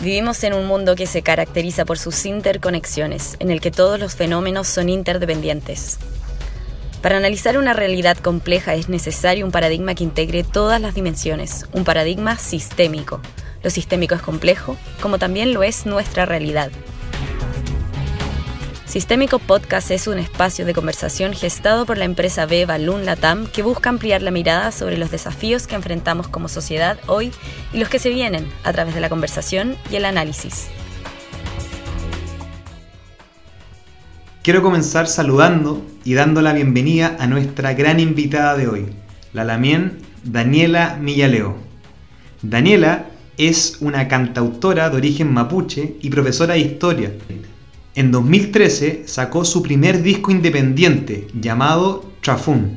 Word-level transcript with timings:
Vivimos 0.00 0.44
en 0.44 0.54
un 0.54 0.66
mundo 0.66 0.94
que 0.94 1.06
se 1.06 1.22
caracteriza 1.22 1.84
por 1.84 1.98
sus 1.98 2.24
interconexiones, 2.24 3.36
en 3.40 3.50
el 3.50 3.60
que 3.60 3.72
todos 3.72 3.98
los 3.98 4.14
fenómenos 4.14 4.68
son 4.68 4.88
interdependientes. 4.88 5.98
Para 7.02 7.16
analizar 7.16 7.58
una 7.58 7.72
realidad 7.72 8.16
compleja 8.16 8.74
es 8.74 8.88
necesario 8.88 9.44
un 9.44 9.50
paradigma 9.50 9.96
que 9.96 10.04
integre 10.04 10.44
todas 10.44 10.80
las 10.80 10.94
dimensiones, 10.94 11.66
un 11.72 11.82
paradigma 11.82 12.36
sistémico. 12.36 13.20
Lo 13.64 13.70
sistémico 13.70 14.14
es 14.14 14.22
complejo, 14.22 14.76
como 15.02 15.18
también 15.18 15.52
lo 15.52 15.64
es 15.64 15.84
nuestra 15.84 16.26
realidad. 16.26 16.70
Sistémico 18.88 19.38
Podcast 19.38 19.90
es 19.90 20.06
un 20.06 20.18
espacio 20.18 20.64
de 20.64 20.72
conversación 20.72 21.34
gestado 21.34 21.84
por 21.84 21.98
la 21.98 22.06
empresa 22.06 22.46
B 22.46 22.64
Balloon 22.64 23.04
Latam 23.04 23.46
que 23.46 23.60
busca 23.60 23.90
ampliar 23.90 24.22
la 24.22 24.30
mirada 24.30 24.72
sobre 24.72 24.96
los 24.96 25.10
desafíos 25.10 25.66
que 25.66 25.74
enfrentamos 25.74 26.26
como 26.26 26.48
sociedad 26.48 26.98
hoy 27.06 27.30
y 27.74 27.80
los 27.80 27.90
que 27.90 27.98
se 27.98 28.08
vienen 28.08 28.48
a 28.64 28.72
través 28.72 28.94
de 28.94 29.02
la 29.02 29.10
conversación 29.10 29.76
y 29.90 29.96
el 29.96 30.06
análisis. 30.06 30.68
Quiero 34.42 34.62
comenzar 34.62 35.06
saludando 35.06 35.84
y 36.02 36.14
dando 36.14 36.40
la 36.40 36.54
bienvenida 36.54 37.14
a 37.18 37.26
nuestra 37.26 37.74
gran 37.74 38.00
invitada 38.00 38.56
de 38.56 38.68
hoy, 38.68 38.86
la 39.34 39.44
lamien 39.44 39.98
Daniela 40.24 40.96
Millaleo. 40.98 41.58
Daniela 42.40 43.04
es 43.36 43.76
una 43.80 44.08
cantautora 44.08 44.88
de 44.88 44.96
origen 44.96 45.30
mapuche 45.30 45.96
y 46.00 46.08
profesora 46.08 46.54
de 46.54 46.60
historia 46.60 47.12
en 47.98 48.12
2013 48.12 49.02
sacó 49.06 49.44
su 49.44 49.60
primer 49.60 50.02
disco 50.02 50.30
independiente 50.30 51.26
llamado 51.34 52.08
Trafun 52.20 52.76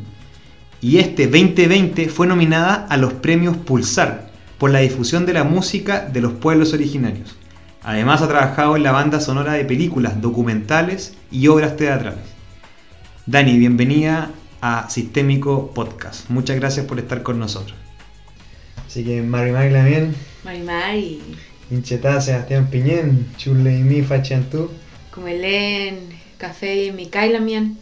y 0.82 0.98
este 0.98 1.28
2020 1.28 2.10
fue 2.10 2.26
nominada 2.26 2.88
a 2.90 2.98
los 2.98 3.14
premios 3.14 3.56
Pulsar 3.56 4.32
por 4.58 4.72
la 4.72 4.80
difusión 4.80 5.28
de 5.28 5.34
la 5.34 5.44
música 5.44 6.10
de 6.12 6.22
los 6.22 6.34
pueblos 6.34 6.74
originarios. 6.74 7.38
Además 7.84 8.24
ha 8.24 8.28
trabajado 8.30 8.76
en 8.76 8.82
la 8.82 8.94
banda 8.94 9.20
sonora 9.20 9.54
de 9.54 9.64
películas, 9.64 10.20
documentales 10.20 11.16
y 11.30 11.46
obras 11.50 11.78
teatrales. 11.78 12.26
Dani, 13.28 13.60
bienvenida 13.60 14.32
a 14.60 14.90
Sistémico 14.90 15.72
Podcast. 15.72 16.32
Muchas 16.32 16.56
gracias 16.56 16.88
por 16.88 16.98
estar 16.98 17.22
con 17.22 17.38
nosotros. 17.38 17.78
Así 18.88 19.04
que 19.04 19.22
Mari 19.22 19.52
Mari 19.52 19.72
también. 19.72 20.16
Mari 20.44 20.62
Mari. 20.62 21.22
Inchetá 21.70 22.20
Sebastián 22.22 22.70
Piñén, 22.72 23.28
Chule 23.38 23.78
y 23.78 23.84
mi 23.84 24.02
Fachantú. 24.02 24.72
Como 25.14 25.28
Helen, 25.28 26.10
Café 26.38 26.86
y 26.86 26.92
Micaela 26.92 27.42
Mian. 27.42 27.78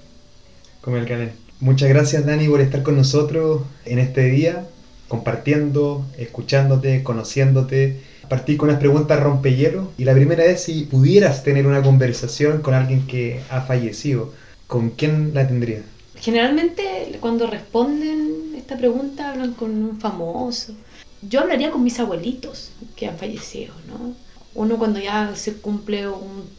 Como 0.81 0.97
el 0.97 1.05
Calen. 1.05 1.31
Muchas 1.59 1.89
gracias 1.89 2.25
Dani 2.25 2.47
por 2.47 2.61
estar 2.61 2.81
con 2.81 2.97
nosotros 2.97 3.61
en 3.85 3.99
este 3.99 4.23
día, 4.29 4.65
compartiendo, 5.07 6.05
escuchándote, 6.17 7.03
conociéndote. 7.03 8.01
Partí 8.29 8.57
con 8.57 8.69
unas 8.69 8.79
preguntas 8.79 9.19
rompehielo 9.19 9.91
y 9.97 10.05
la 10.05 10.13
primera 10.13 10.45
es 10.45 10.63
si 10.63 10.85
pudieras 10.85 11.43
tener 11.43 11.67
una 11.67 11.83
conversación 11.83 12.61
con 12.61 12.73
alguien 12.73 13.05
que 13.05 13.41
ha 13.49 13.61
fallecido, 13.61 14.33
¿con 14.67 14.91
quién 14.91 15.33
la 15.33 15.47
tendrías? 15.47 15.83
Generalmente 16.15 17.17
cuando 17.19 17.47
responden 17.47 18.55
esta 18.55 18.77
pregunta 18.77 19.31
hablan 19.31 19.53
con 19.53 19.71
un 19.71 19.99
famoso. 19.99 20.73
Yo 21.21 21.41
hablaría 21.41 21.69
con 21.69 21.83
mis 21.83 21.99
abuelitos 21.99 22.71
que 22.95 23.07
han 23.07 23.17
fallecido, 23.17 23.73
¿no? 23.87 24.15
Uno 24.59 24.77
cuando 24.77 24.99
ya 24.99 25.33
se 25.37 25.53
cumple 25.53 26.05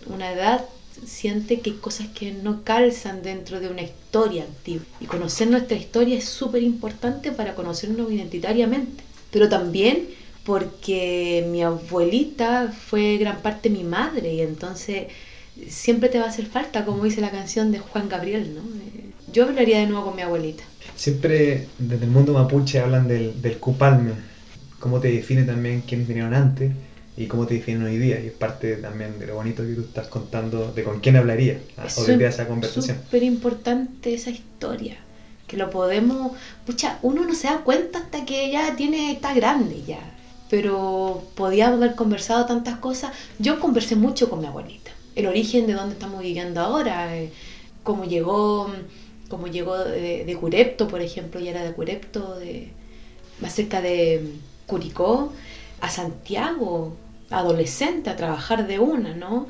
una 0.06 0.32
edad 0.32 0.64
siente 1.04 1.60
que 1.60 1.70
hay 1.70 1.76
cosas 1.76 2.08
que 2.08 2.32
no 2.32 2.64
calzan 2.64 3.22
dentro 3.22 3.60
de 3.60 3.68
una 3.68 3.82
historia 3.82 4.44
activa. 4.44 4.82
Y 5.00 5.04
conocer 5.04 5.48
nuestra 5.48 5.76
historia 5.76 6.16
es 6.16 6.24
súper 6.24 6.62
importante 6.62 7.30
para 7.30 7.54
conocernos 7.54 8.10
identitariamente. 8.10 9.04
Pero 9.30 9.50
también 9.50 10.08
porque 10.44 11.46
mi 11.50 11.62
abuelita 11.62 12.72
fue 12.72 13.18
gran 13.18 13.42
parte 13.42 13.68
mi 13.68 13.84
madre 13.84 14.32
y 14.32 14.40
entonces 14.40 15.08
siempre 15.68 16.08
te 16.08 16.18
va 16.18 16.24
a 16.24 16.28
hacer 16.30 16.46
falta, 16.46 16.86
como 16.86 17.04
dice 17.04 17.20
la 17.20 17.30
canción 17.30 17.70
de 17.70 17.80
Juan 17.80 18.08
Gabriel, 18.08 18.54
¿no? 18.54 18.62
Yo 19.30 19.44
hablaría 19.44 19.78
de 19.78 19.86
nuevo 19.86 20.06
con 20.06 20.16
mi 20.16 20.22
abuelita. 20.22 20.64
Siempre 20.96 21.66
desde 21.78 22.06
el 22.06 22.10
mundo 22.10 22.32
mapuche 22.32 22.80
hablan 22.80 23.08
del, 23.08 23.42
del 23.42 23.58
cupalme, 23.58 24.12
cómo 24.78 25.00
te 25.00 25.12
define 25.12 25.42
también 25.42 25.82
quiénes 25.82 26.08
vinieron 26.08 26.32
antes 26.32 26.72
y 27.16 27.26
cómo 27.26 27.46
te 27.46 27.54
definen 27.54 27.82
hoy 27.82 27.98
día. 27.98 28.20
Y 28.20 28.28
es 28.28 28.32
parte 28.32 28.76
también 28.76 29.18
de 29.18 29.26
lo 29.26 29.34
bonito 29.34 29.62
que 29.62 29.74
tú 29.74 29.82
estás 29.82 30.08
contando 30.08 30.72
de 30.72 30.84
con 30.84 31.00
quién 31.00 31.16
hablaría 31.16 31.60
ah, 31.76 31.86
hoy 31.96 32.16
día 32.16 32.28
esa 32.28 32.46
conversación. 32.46 32.96
Es 32.96 33.04
súper 33.04 33.22
importante 33.22 34.14
esa 34.14 34.30
historia. 34.30 34.98
Que 35.46 35.56
lo 35.56 35.68
podemos. 35.70 36.32
Pucha, 36.64 36.98
uno 37.02 37.24
no 37.24 37.34
se 37.34 37.48
da 37.48 37.58
cuenta 37.58 37.98
hasta 37.98 38.24
que 38.24 38.50
ya 38.50 38.76
tiene. 38.76 39.12
está 39.12 39.34
grande 39.34 39.82
ya. 39.86 39.98
Pero 40.48 41.24
podíamos 41.34 41.78
haber 41.78 41.94
conversado 41.94 42.46
tantas 42.46 42.78
cosas. 42.78 43.12
Yo 43.38 43.60
conversé 43.60 43.96
mucho 43.96 44.30
con 44.30 44.40
mi 44.40 44.46
abuelita. 44.46 44.90
El 45.16 45.26
origen 45.26 45.66
de 45.66 45.74
dónde 45.74 45.94
estamos 45.94 46.22
viviendo 46.22 46.60
ahora. 46.60 47.16
Eh, 47.16 47.32
cómo 47.82 48.04
llegó. 48.04 48.70
Cómo 49.28 49.46
llegó 49.46 49.78
de, 49.78 50.24
de, 50.24 50.36
Curepto, 50.36 50.88
por 50.88 51.00
ejemplo, 51.02 51.38
ya 51.38 51.52
era 51.52 51.62
de 51.62 51.72
Curepto, 51.72 52.36
de, 52.40 52.72
más 53.40 53.54
cerca 53.54 53.80
de 53.80 54.32
Curicó, 54.66 55.32
a 55.80 55.88
Santiago, 55.88 56.96
adolescente 57.30 58.10
a 58.10 58.16
trabajar 58.16 58.66
de 58.66 58.78
una, 58.78 59.14
¿no? 59.14 59.46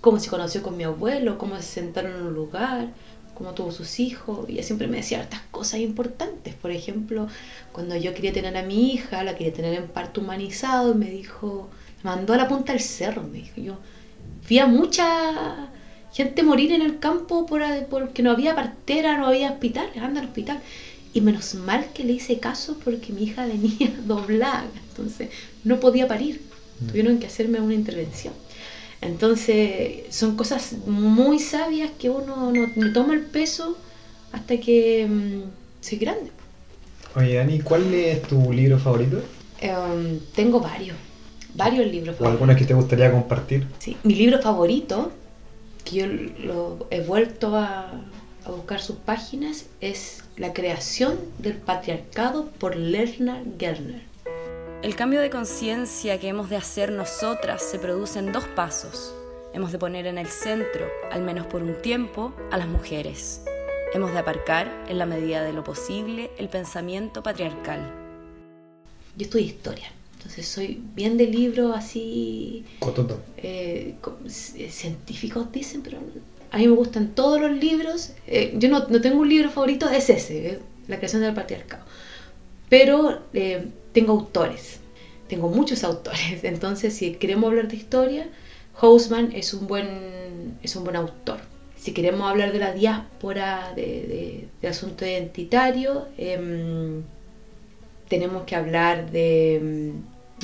Cómo 0.00 0.18
se 0.20 0.30
conoció 0.30 0.62
con 0.62 0.76
mi 0.76 0.84
abuelo, 0.84 1.38
cómo 1.38 1.56
se 1.56 1.62
sentaron 1.62 2.12
en 2.14 2.26
un 2.26 2.34
lugar, 2.34 2.88
cómo 3.36 3.52
tuvo 3.52 3.72
sus 3.72 4.00
hijos. 4.00 4.48
Ella 4.48 4.62
siempre 4.62 4.86
me 4.88 4.98
decía 4.98 5.20
hartas 5.20 5.40
cosas 5.50 5.80
importantes. 5.80 6.54
Por 6.54 6.70
ejemplo, 6.70 7.28
cuando 7.72 7.96
yo 7.96 8.14
quería 8.14 8.32
tener 8.32 8.56
a 8.56 8.62
mi 8.62 8.92
hija, 8.92 9.24
la 9.24 9.34
quería 9.34 9.52
tener 9.52 9.74
en 9.74 9.88
parto 9.88 10.20
humanizado, 10.20 10.94
me 10.94 11.10
dijo, 11.10 11.68
me 12.02 12.10
mandó 12.10 12.34
a 12.34 12.36
la 12.36 12.48
punta 12.48 12.72
del 12.72 12.82
cerro, 12.82 13.22
me 13.22 13.38
dijo. 13.38 13.60
Yo 13.60 13.76
vi 14.48 14.58
a 14.58 14.66
mucha 14.66 15.70
gente 16.12 16.42
morir 16.42 16.72
en 16.72 16.82
el 16.82 16.98
campo 16.98 17.46
por, 17.46 17.62
porque 17.90 18.22
no 18.22 18.30
había 18.30 18.54
partera, 18.54 19.18
no 19.18 19.26
había 19.26 19.50
hospital, 19.50 19.90
anda 20.00 20.20
al 20.20 20.26
hospital. 20.26 20.60
Y 21.12 21.20
menos 21.20 21.54
mal 21.54 21.86
que 21.94 22.04
le 22.04 22.12
hice 22.12 22.38
caso 22.38 22.78
porque 22.84 23.12
mi 23.12 23.24
hija 23.24 23.46
venía 23.46 23.90
doblada, 24.06 24.68
entonces 24.90 25.30
no 25.66 25.80
podía 25.80 26.08
parir. 26.08 26.40
Mm. 26.80 26.86
Tuvieron 26.86 27.18
que 27.18 27.26
hacerme 27.26 27.60
una 27.60 27.74
intervención. 27.74 28.32
Entonces, 29.02 30.04
son 30.10 30.36
cosas 30.36 30.74
muy 30.86 31.38
sabias 31.38 31.90
que 31.98 32.08
uno 32.08 32.52
no, 32.52 32.92
toma 32.92 33.14
el 33.14 33.22
peso 33.22 33.76
hasta 34.32 34.58
que 34.58 35.06
mm, 35.06 35.42
se 35.80 35.96
grande. 35.96 36.30
Oye, 37.14 37.34
Dani, 37.34 37.60
¿cuál 37.60 37.92
es 37.92 38.22
tu 38.22 38.52
libro 38.52 38.78
favorito? 38.78 39.22
Em, 39.60 40.20
tengo 40.34 40.60
varios, 40.60 40.96
varios 41.54 41.86
libros 41.86 42.16
favoritos. 42.16 42.26
¿O 42.26 42.44
alguna 42.44 42.56
que 42.56 42.64
te 42.64 42.74
gustaría 42.74 43.10
compartir? 43.10 43.66
Sí, 43.78 43.96
mi 44.04 44.14
libro 44.14 44.40
favorito, 44.40 45.10
que 45.84 45.96
yo 45.96 46.06
lo 46.06 46.86
he 46.90 47.00
vuelto 47.00 47.56
a, 47.56 48.02
a 48.44 48.50
buscar 48.50 48.80
sus 48.80 48.96
páginas, 48.96 49.66
es 49.80 50.22
La 50.36 50.52
creación 50.52 51.16
del 51.38 51.54
patriarcado 51.54 52.50
por 52.58 52.76
Lerner 52.76 53.42
Gerner. 53.58 54.15
El 54.86 54.94
cambio 54.94 55.20
de 55.20 55.30
conciencia 55.30 56.20
que 56.20 56.28
hemos 56.28 56.48
de 56.48 56.54
hacer 56.54 56.92
nosotras 56.92 57.60
se 57.60 57.80
produce 57.80 58.20
en 58.20 58.30
dos 58.30 58.44
pasos. 58.44 59.12
Hemos 59.52 59.72
de 59.72 59.80
poner 59.80 60.06
en 60.06 60.16
el 60.16 60.28
centro, 60.28 60.86
al 61.10 61.22
menos 61.22 61.48
por 61.48 61.60
un 61.60 61.82
tiempo, 61.82 62.32
a 62.52 62.56
las 62.56 62.68
mujeres. 62.68 63.42
Hemos 63.92 64.12
de 64.12 64.20
aparcar, 64.20 64.84
en 64.88 64.98
la 64.98 65.04
medida 65.04 65.42
de 65.42 65.52
lo 65.52 65.64
posible, 65.64 66.30
el 66.38 66.48
pensamiento 66.48 67.20
patriarcal. 67.20 67.80
Yo 69.16 69.24
estudio 69.24 69.46
historia, 69.46 69.90
entonces 70.18 70.46
soy 70.46 70.80
bien 70.94 71.16
de 71.16 71.26
libros 71.26 71.74
así... 71.76 72.64
Eh, 73.38 73.96
eh, 73.98 74.70
científicos 74.70 75.50
dicen, 75.50 75.82
pero 75.82 75.98
a 76.52 76.58
mí 76.58 76.68
me 76.68 76.76
gustan 76.76 77.12
todos 77.16 77.40
los 77.40 77.50
libros. 77.50 78.12
Eh, 78.28 78.54
yo 78.56 78.68
no, 78.68 78.86
no, 78.86 79.00
tengo 79.00 79.18
un 79.18 79.28
libro 79.28 79.50
favorito, 79.50 79.90
es 79.90 80.08
ese, 80.10 80.48
eh, 80.48 80.58
La 80.86 80.98
creación 80.98 81.22
del 81.22 81.34
patriarcado. 81.34 81.84
Pero 82.68 83.22
tengo 83.96 84.12
autores, 84.12 84.80
tengo 85.26 85.48
muchos 85.48 85.82
autores, 85.82 86.44
entonces 86.44 86.92
si 86.94 87.12
queremos 87.14 87.48
hablar 87.48 87.68
de 87.68 87.76
historia, 87.76 88.28
Hausmann 88.78 89.32
es 89.32 89.54
un 89.54 89.66
buen, 89.66 90.58
es 90.62 90.76
un 90.76 90.84
buen 90.84 90.96
autor. 90.96 91.38
Si 91.78 91.92
queremos 91.94 92.30
hablar 92.30 92.52
de 92.52 92.58
la 92.58 92.74
diáspora, 92.74 93.72
de, 93.74 94.48
asunto 94.68 95.06
identitario, 95.06 96.08
em, 96.18 97.04
tenemos 98.06 98.44
que 98.44 98.54
hablar 98.54 99.10
de, 99.10 99.56
em, 99.56 99.92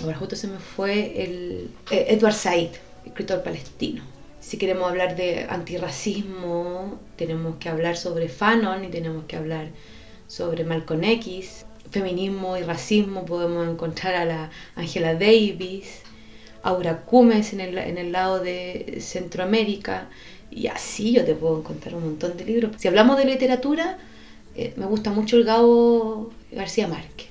ahora 0.03 0.17
justo 0.17 0.35
se 0.35 0.47
me 0.47 0.59
fue, 0.59 1.23
el, 1.23 1.71
eh, 1.91 2.07
Edward 2.09 2.35
Said, 2.35 2.71
escritor 3.05 3.43
palestino. 3.43 4.03
Si 4.41 4.57
queremos 4.57 4.89
hablar 4.89 5.15
de 5.15 5.45
antirracismo, 5.51 6.99
tenemos 7.17 7.57
que 7.57 7.69
hablar 7.69 7.99
sobre 7.99 8.31
Fanon 8.31 8.83
y 8.85 8.89
tenemos 8.89 9.25
que 9.27 9.37
hablar 9.37 9.69
sobre 10.27 10.65
Malcolm 10.65 11.05
X 11.05 11.67
feminismo 11.93 12.57
y 12.57 12.63
racismo 12.63 13.25
podemos 13.25 13.69
encontrar 13.69 14.15
a 14.15 14.25
la 14.25 14.51
Angela 14.75 15.15
Davis, 15.15 16.01
Aura 16.63 17.03
Cumes 17.03 17.53
en 17.53 17.61
el, 17.61 17.79
en 17.79 17.99
el 17.99 18.13
lado 18.13 18.41
de 18.41 18.99
Centroamérica, 19.01 20.09
y 20.51 20.67
así 20.67 21.13
yo 21.13 21.25
te 21.25 21.35
puedo 21.35 21.59
encontrar 21.59 21.95
un 21.95 22.05
montón 22.05 22.37
de 22.37 22.45
libros. 22.45 22.73
Si 22.79 22.89
hablamos 22.89 23.17
de 23.19 23.27
literatura, 23.27 23.99
eh, 24.57 24.73
me 24.77 24.87
gusta 24.87 25.11
mucho 25.11 25.37
el 25.37 25.45
Gabo 25.45 26.31
García 26.51 26.89
Márquez, 26.89 27.29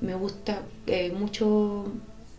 me 0.00 0.14
gusta 0.14 0.62
eh, 0.86 1.12
mucho 1.12 1.86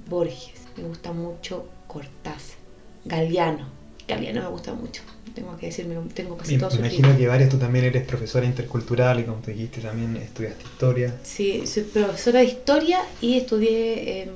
Borges, 0.09 0.61
me 0.77 0.83
gusta 0.83 1.11
mucho 1.11 1.67
Cortázar, 1.87 2.57
Galeano. 3.05 3.67
Galeano 4.07 4.41
me 4.43 4.49
gusta 4.49 4.73
mucho, 4.73 5.01
tengo 5.35 5.55
que 5.57 5.67
decirme, 5.67 5.97
tengo 6.13 6.37
casi 6.37 6.53
me, 6.53 6.59
todos 6.59 6.79
Me 6.79 6.87
imagino 6.87 7.15
que 7.15 7.27
varios, 7.27 7.49
tú 7.49 7.57
también 7.57 7.85
eres 7.85 8.03
profesora 8.07 8.45
intercultural 8.45 9.19
y 9.19 9.23
como 9.25 9.41
te 9.41 9.51
dijiste 9.51 9.81
también 9.81 10.17
estudiaste 10.17 10.63
historia. 10.63 11.15
Sí, 11.23 11.67
soy 11.67 11.83
profesora 11.83 12.39
de 12.39 12.45
historia 12.45 13.01
y 13.21 13.37
estudié, 13.37 14.21
em, 14.21 14.29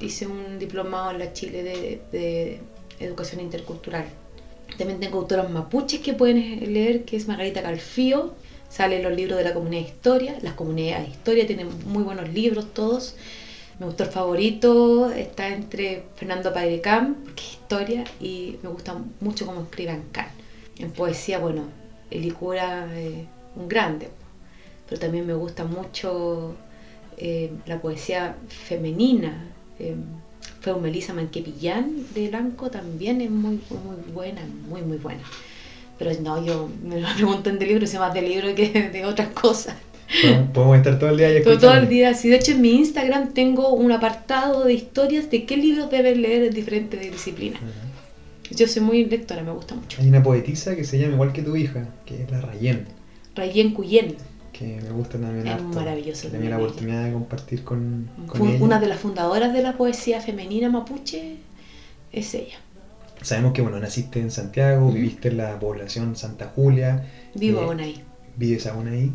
hice 0.00 0.26
un 0.26 0.58
diplomado 0.58 1.12
en 1.12 1.18
la 1.20 1.32
Chile 1.32 1.62
de, 1.62 2.00
de 2.12 2.60
educación 2.98 3.40
intercultural. 3.40 4.06
También 4.76 5.00
tengo 5.00 5.18
autoras 5.18 5.48
mapuches 5.48 6.00
que 6.00 6.14
pueden 6.14 6.72
leer, 6.72 7.04
que 7.04 7.16
es 7.16 7.28
Margarita 7.28 7.62
Calfío, 7.62 8.34
sale 8.68 8.96
en 8.96 9.02
los 9.04 9.14
libros 9.14 9.38
de 9.38 9.44
la 9.44 9.54
comunidad 9.54 9.82
de 9.82 9.88
historia, 9.88 10.38
las 10.42 10.54
comunidades 10.54 11.04
de 11.06 11.10
historia 11.12 11.46
tienen 11.46 11.68
muy 11.86 12.02
buenos 12.02 12.28
libros 12.28 12.66
todos. 12.74 13.14
Mi 13.78 13.86
autor 13.86 14.06
favorito 14.06 15.10
está 15.10 15.48
entre 15.48 16.04
Fernando 16.14 16.52
Padrecam, 16.52 17.16
que 17.34 17.42
es 17.42 17.52
historia, 17.52 18.04
y 18.20 18.56
me 18.62 18.68
gusta 18.68 18.96
mucho 19.20 19.46
cómo 19.46 19.62
escribe 19.62 19.90
Ancan. 19.90 20.28
En 20.78 20.92
poesía, 20.92 21.40
bueno, 21.40 21.62
Elicura 22.10 22.86
es 22.96 23.26
un 23.56 23.68
grande, 23.68 24.10
pero 24.88 25.00
también 25.00 25.26
me 25.26 25.34
gusta 25.34 25.64
mucho 25.64 26.54
eh, 27.16 27.50
la 27.66 27.80
poesía 27.80 28.36
femenina. 28.48 29.50
Eh, 29.80 29.96
fue 30.60 30.80
Melissa 30.80 31.12
Manquepillán 31.12 32.06
de 32.14 32.28
Blanco, 32.28 32.70
también 32.70 33.20
es 33.20 33.30
muy, 33.30 33.60
muy 33.70 34.12
buena, 34.12 34.42
muy, 34.68 34.82
muy 34.82 34.98
buena. 34.98 35.24
Pero 35.98 36.12
no, 36.20 36.44
yo 36.44 36.68
me 36.82 37.00
lo 37.00 37.08
preguntan 37.14 37.58
de 37.58 37.66
libros, 37.66 37.90
sé 37.90 37.98
más 37.98 38.14
de 38.14 38.22
libro 38.22 38.54
que 38.54 38.88
de 38.90 39.04
otras 39.04 39.28
cosas. 39.30 39.74
Podemos 40.52 40.76
estar 40.76 40.98
todo 40.98 41.10
el 41.10 41.16
día 41.16 41.28
ahí 41.28 41.42
todo, 41.42 41.58
todo 41.58 41.74
el 41.74 41.88
día, 41.88 42.14
sí. 42.14 42.28
De 42.28 42.36
hecho, 42.36 42.52
en 42.52 42.60
mi 42.60 42.76
Instagram 42.76 43.32
tengo 43.32 43.70
un 43.70 43.92
apartado 43.92 44.64
de 44.64 44.74
historias 44.74 45.30
de 45.30 45.44
qué 45.44 45.56
libros 45.56 45.90
debes 45.90 46.16
leer 46.16 46.44
en 46.44 46.54
diferentes 46.54 47.00
disciplinas. 47.00 47.60
Yo 48.50 48.68
soy 48.68 48.82
muy 48.82 49.04
lectora, 49.04 49.42
me 49.42 49.52
gusta 49.52 49.74
mucho. 49.74 50.00
Hay 50.00 50.08
una 50.08 50.22
poetisa 50.22 50.76
que 50.76 50.84
se 50.84 50.98
llama 50.98 51.14
igual 51.14 51.32
que 51.32 51.42
tu 51.42 51.56
hija, 51.56 51.88
que 52.04 52.22
es 52.22 52.30
la 52.30 52.40
Rayen. 52.40 52.86
Rayen 53.34 53.72
Cuyen. 53.72 54.16
Que 54.52 54.80
me 54.80 54.90
gusta 54.90 55.18
también. 55.18 55.46
Es 55.46 55.62
maravilloso. 55.62 56.28
Tenía 56.28 56.50
la 56.50 56.58
oportunidad 56.58 57.04
de 57.04 57.12
compartir 57.12 57.64
con, 57.64 58.08
Una 58.60 58.78
de 58.78 58.86
las 58.86 59.00
fundadoras 59.00 59.52
de 59.52 59.62
la 59.62 59.76
poesía 59.76 60.20
femenina 60.20 60.68
mapuche 60.68 61.38
es 62.12 62.34
ella. 62.34 62.58
Sabemos 63.22 63.52
que 63.52 63.62
bueno, 63.62 63.80
naciste 63.80 64.20
en 64.20 64.30
Santiago, 64.30 64.92
viviste 64.92 65.28
en 65.28 65.38
la 65.38 65.58
población 65.58 66.14
Santa 66.14 66.52
Julia. 66.54 67.04
Vivo 67.34 67.62
eh, 67.62 67.64
aún 67.64 67.80
ahí. 67.80 68.02
Vives 68.36 68.66
aún 68.66 68.86
ahí. 68.88 69.12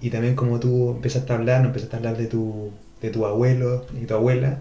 Y 0.00 0.10
también 0.10 0.34
como 0.34 0.60
tú 0.60 0.90
empezaste 0.90 1.32
a 1.32 1.36
hablar, 1.36 1.62
no 1.62 1.68
empezaste 1.68 1.96
a 1.96 1.98
hablar 1.98 2.16
de 2.16 2.26
tu, 2.26 2.70
de 3.00 3.10
tu 3.10 3.26
abuelo 3.26 3.86
y 4.00 4.06
tu 4.06 4.14
abuela, 4.14 4.60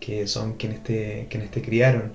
que 0.00 0.26
son 0.26 0.54
quienes 0.54 0.82
te, 0.82 1.26
quienes 1.30 1.50
te 1.50 1.62
criaron. 1.62 2.12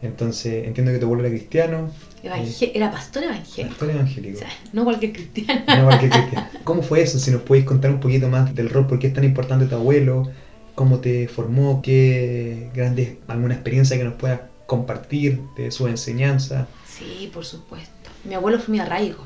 Entonces, 0.00 0.66
entiendo 0.66 0.92
que 0.92 0.98
tu 0.98 1.06
abuelo 1.06 1.24
era 1.24 1.34
cristiano. 1.34 1.90
Eh, 2.22 2.72
era 2.74 2.90
pastor 2.90 3.24
evangélico. 3.24 3.70
Pastor 3.70 3.90
evangélico. 3.90 4.36
O 4.36 4.40
sea, 4.40 4.48
no 4.72 4.84
cualquier 4.84 5.12
cristiano. 5.12 5.62
No 5.66 5.84
cualquier 5.86 6.10
cristiano. 6.12 6.48
¿Cómo 6.64 6.82
fue 6.82 7.02
eso? 7.02 7.18
Si 7.18 7.30
nos 7.30 7.42
podéis 7.42 7.64
contar 7.64 7.90
un 7.90 8.00
poquito 8.00 8.28
más 8.28 8.54
del 8.54 8.70
rol, 8.70 8.86
por 8.86 8.98
qué 8.98 9.08
es 9.08 9.14
tan 9.14 9.24
importante 9.24 9.66
tu 9.66 9.74
abuelo, 9.74 10.30
cómo 10.74 10.98
te 10.98 11.26
formó, 11.26 11.82
qué 11.82 12.70
grandes, 12.74 13.16
alguna 13.26 13.54
experiencia 13.54 13.96
que 13.96 14.04
nos 14.04 14.14
puedas 14.14 14.42
compartir 14.66 15.40
de 15.56 15.72
su 15.72 15.88
enseñanza. 15.88 16.68
Sí, 16.86 17.30
por 17.34 17.44
supuesto. 17.44 18.10
Mi 18.24 18.34
abuelo 18.34 18.60
fue 18.60 18.72
mi 18.72 18.80
arraigo, 18.80 19.24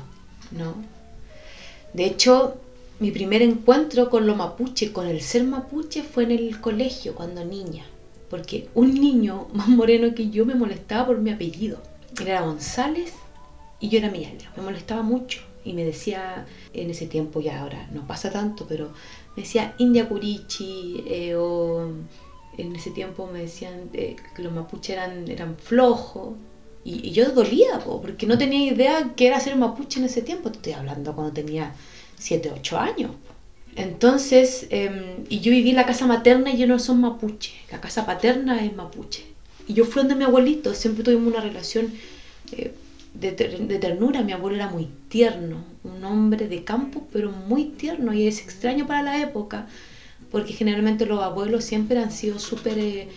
¿no? 0.51 0.75
De 1.93 2.05
hecho, 2.05 2.59
mi 2.99 3.11
primer 3.11 3.41
encuentro 3.41 4.09
con 4.09 4.27
lo 4.27 4.35
mapuche, 4.35 4.91
con 4.91 5.07
el 5.07 5.21
ser 5.21 5.43
mapuche, 5.43 6.03
fue 6.03 6.23
en 6.23 6.31
el 6.31 6.61
colegio 6.61 7.15
cuando 7.15 7.43
niña. 7.43 7.85
Porque 8.29 8.69
un 8.75 8.93
niño 8.93 9.47
más 9.53 9.67
moreno 9.67 10.13
que 10.15 10.29
yo 10.29 10.45
me 10.45 10.55
molestaba 10.55 11.07
por 11.07 11.19
mi 11.19 11.31
apellido. 11.31 11.81
Él 12.19 12.27
era 12.27 12.41
González 12.41 13.13
y 13.79 13.89
yo 13.89 13.99
era 13.99 14.11
Millaleo. 14.11 14.49
Me 14.55 14.63
molestaba 14.63 15.01
mucho 15.01 15.41
y 15.65 15.73
me 15.73 15.85
decía, 15.85 16.45
en 16.73 16.89
ese 16.89 17.07
tiempo 17.07 17.41
ya 17.41 17.61
ahora 17.61 17.87
no 17.91 18.05
pasa 18.05 18.31
tanto, 18.31 18.65
pero 18.67 18.91
me 19.35 19.43
decía 19.43 19.75
India 19.77 20.07
Curichi 20.07 21.03
eh, 21.07 21.35
o 21.35 21.89
en 22.57 22.75
ese 22.75 22.91
tiempo 22.91 23.27
me 23.27 23.39
decían 23.39 23.89
eh, 23.93 24.15
que 24.35 24.43
los 24.43 24.53
mapuches 24.53 24.95
eran, 24.95 25.27
eran 25.29 25.57
flojos. 25.57 26.35
Y, 26.85 27.11
yo 27.11 27.31
dolía, 27.31 27.79
porque 28.01 28.27
no 28.27 28.37
tenía 28.37 28.71
idea 28.71 29.13
qué 29.15 29.27
era 29.27 29.39
ser 29.39 29.55
mapuche 29.55 29.99
en 29.99 30.05
ese 30.05 30.21
tiempo. 30.21 30.49
Estoy 30.49 30.73
hablando 30.73 31.15
cuando 31.15 31.33
tenía 31.33 31.73
7, 32.23 32.51
8 32.55 32.77
años. 32.77 33.11
Entonces, 33.75 34.67
em, 34.69 35.25
y 35.29 35.39
yo 35.41 35.51
viví 35.51 35.71
en 35.71 35.75
la 35.75 35.85
casa 35.85 36.07
materna 36.07 36.51
y 36.51 36.57
yo 36.57 36.67
no 36.67 36.79
soy 36.79 36.95
mapuche. 36.95 37.51
La 37.71 37.81
casa 37.81 38.05
paterna 38.05 38.63
es 38.63 38.73
mapuche. 38.75 39.23
Y 39.67 39.73
yo 39.73 39.85
fui 39.85 40.01
donde 40.01 40.15
mi 40.15 40.23
abuelito, 40.23 40.73
siempre 40.73 41.03
tuvimos 41.03 41.33
una 41.33 41.41
relación 41.41 41.91
eh, 42.51 42.73
de, 43.13 43.31
de, 43.31 43.79
ternura. 43.79 44.21
Mi 44.21 44.31
abuelo 44.31 44.55
era 44.55 44.69
muy 44.69 44.87
tierno, 45.09 45.63
un 45.83 46.03
hombre 46.03 46.47
de 46.47 46.63
campo, 46.63 47.07
pero 47.11 47.31
muy 47.31 47.65
tierno. 47.65 48.13
Y 48.13 48.27
es 48.27 48.41
extraño 48.41 48.87
para 48.87 49.01
la 49.01 49.21
época 49.21 49.67
porque 50.31 50.53
generalmente 50.53 51.05
los 51.05 51.21
abuelos 51.21 51.63
siempre 51.63 51.99
han 51.99 52.11
sido 52.11 52.39
súper, 52.39 52.79
eh, 52.79 53.07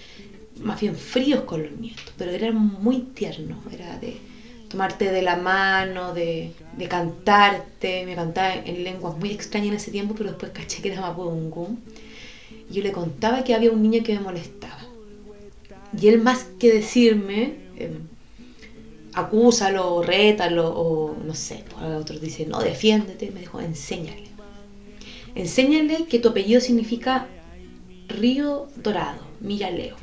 más 0.60 0.80
bien 0.80 0.96
fríos 0.96 1.44
con 1.44 1.62
los 1.62 1.72
nietos, 1.72 2.12
pero 2.18 2.30
eran 2.30 2.56
muy 2.56 2.98
tiernos, 3.00 3.58
era 3.72 3.98
de 3.98 4.18
tomarte 4.76 5.10
de 5.10 5.22
la 5.22 5.36
mano, 5.36 6.12
de, 6.12 6.52
de 6.76 6.86
cantarte, 6.86 8.04
me 8.04 8.14
cantaba 8.14 8.56
en 8.56 8.84
lenguas 8.84 9.16
muy 9.16 9.30
extrañas 9.30 9.68
en 9.68 9.74
ese 9.76 9.90
tiempo, 9.90 10.14
pero 10.14 10.28
después 10.30 10.52
caché 10.52 10.82
que 10.82 10.92
era 10.92 11.00
mapudungún. 11.00 11.80
Y 12.68 12.74
yo 12.74 12.82
le 12.82 12.92
contaba 12.92 13.42
que 13.42 13.54
había 13.54 13.70
un 13.70 13.80
niño 13.80 14.02
que 14.04 14.12
me 14.12 14.20
molestaba. 14.20 14.84
Y 15.98 16.08
él 16.08 16.20
más 16.20 16.44
que 16.60 16.74
decirme, 16.74 17.54
eh, 17.78 17.96
acúsalo, 19.14 20.02
rétalo, 20.02 20.68
o 20.68 21.16
no 21.24 21.34
sé, 21.34 21.64
pues, 21.70 21.82
otros 21.82 22.20
dicen, 22.20 22.50
no, 22.50 22.60
defiéndete, 22.60 23.30
me 23.30 23.40
dijo, 23.40 23.58
enséñale. 23.62 24.26
Enséñale 25.34 26.04
que 26.04 26.18
tu 26.18 26.28
apellido 26.28 26.60
significa 26.60 27.28
río 28.08 28.66
dorado, 28.76 29.22
Millaleo. 29.40 29.96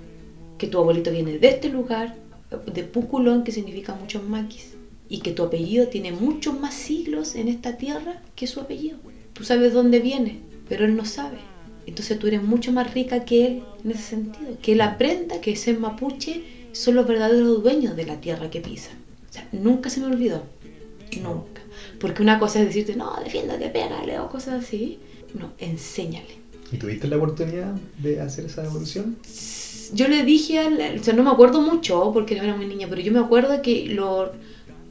Que 0.58 0.66
tu 0.66 0.80
abuelito 0.80 1.12
viene 1.12 1.38
de 1.38 1.48
este 1.48 1.70
lugar, 1.70 2.16
de 2.58 2.84
Puculón, 2.84 3.44
que 3.44 3.52
significa 3.52 3.96
muchos 3.96 4.24
maquis. 4.24 4.74
Y 5.10 5.20
que 5.20 5.32
tu 5.32 5.44
apellido 5.44 5.88
tiene 5.88 6.12
muchos 6.12 6.60
más 6.60 6.74
siglos 6.74 7.36
en 7.36 7.48
esta 7.48 7.78
tierra 7.78 8.22
que 8.36 8.48
su 8.48 8.60
apellido. 8.60 8.98
Tú 9.34 9.44
sabes 9.44 9.74
dónde 9.74 10.00
viene, 10.00 10.40
pero 10.70 10.86
él 10.86 10.96
no 10.96 11.06
sabe. 11.06 11.38
Entonces 11.86 12.18
tú 12.18 12.28
eres 12.28 12.42
mucho 12.42 12.72
más 12.72 12.94
rica 12.94 13.26
que 13.26 13.46
él 13.46 13.64
en 13.84 13.92
ese 13.92 14.04
sentido. 14.04 14.58
Que 14.62 14.74
él 14.74 14.82
aprenda 14.82 15.42
que 15.42 15.56
ser 15.56 15.80
mapuche 15.80 16.44
son 16.72 16.96
los 16.96 17.08
verdaderos 17.08 17.62
dueños 17.62 17.96
de 17.96 18.06
la 18.06 18.22
tierra 18.22 18.50
que 18.50 18.62
pisa. 18.62 18.92
O 19.30 19.34
sea, 19.34 19.48
nunca 19.52 19.90
se 19.90 20.00
me 20.00 20.08
olvidó. 20.08 20.44
Nunca. 21.22 21.62
Porque 22.00 22.22
una 22.22 22.40
cosa 22.40 22.60
es 22.62 22.68
decirte, 22.68 22.96
no, 22.96 23.14
defiéndete, 23.24 23.70
pégale 23.70 24.20
o 24.20 24.30
cosas 24.30 24.64
así. 24.64 25.00
No, 25.34 25.52
enséñale. 25.60 26.44
¿Y 26.72 26.78
tuviste 26.78 27.08
la 27.08 27.18
oportunidad 27.18 27.76
de 28.00 28.22
hacer 28.22 28.46
esa 28.46 28.64
evolución? 28.66 29.18
Yo 29.94 30.08
le 30.08 30.24
dije 30.24 30.60
al. 30.60 31.00
O 31.00 31.04
sea, 31.04 31.14
no 31.14 31.24
me 31.24 31.32
acuerdo 31.32 31.62
mucho 31.62 32.12
porque 32.14 32.36
no 32.36 32.44
era 32.44 32.56
muy 32.56 32.66
niña, 32.66 32.88
pero 32.90 33.02
yo 33.02 33.12
me 33.12 33.20
acuerdo 33.20 33.62
que 33.62 33.88
lo, 33.88 34.32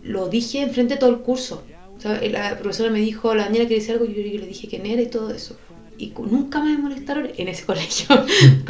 lo 0.03 0.29
dije 0.29 0.63
enfrente 0.63 0.95
de 0.95 1.01
todo 1.01 1.11
el 1.11 1.19
curso. 1.19 1.63
O 1.97 2.01
sea, 2.01 2.21
la 2.29 2.59
profesora 2.59 2.91
me 2.91 3.01
dijo, 3.01 3.35
la 3.35 3.49
niña 3.49 3.65
quería 3.65 3.79
decir 3.79 3.93
algo, 3.93 4.05
y 4.05 4.15
yo, 4.15 4.41
le 4.41 4.47
dije 4.47 4.69
quién 4.69 4.87
era 4.87 5.03
y 5.03 5.07
todo 5.07 5.31
eso. 5.31 5.57
Y 5.99 6.13
nunca 6.31 6.61
me 6.61 6.77
molestaron 6.77 7.29
en 7.37 7.49
ese 7.49 7.65
colegio, 7.67 8.25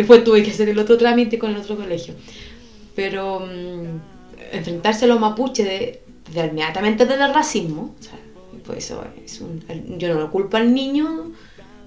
fue 0.07 0.19
tuve 0.21 0.43
que 0.43 0.51
hacer 0.51 0.69
el 0.69 0.79
otro 0.79 0.99
trámite 0.99 1.39
con 1.39 1.51
el 1.51 1.57
otro 1.57 1.77
colegio. 1.77 2.15
Pero 2.95 3.41
mm, 3.41 4.55
enfrentarse 4.57 5.07
a 5.07 5.09
los 5.09 5.21
mapuches 5.21 5.67
de, 5.67 6.03
de 6.35 6.47
inmediatamente 6.47 7.07
del 7.07 7.33
racismo, 7.33 7.95
o 7.99 8.03
sea, 8.03 8.19
pues 8.65 8.85
eso 8.85 9.03
es 9.25 9.41
un, 9.41 9.65
yo 9.99 10.12
no 10.12 10.21
lo 10.21 10.31
culpo 10.31 10.57
al 10.57 10.75
niño, 10.75 11.33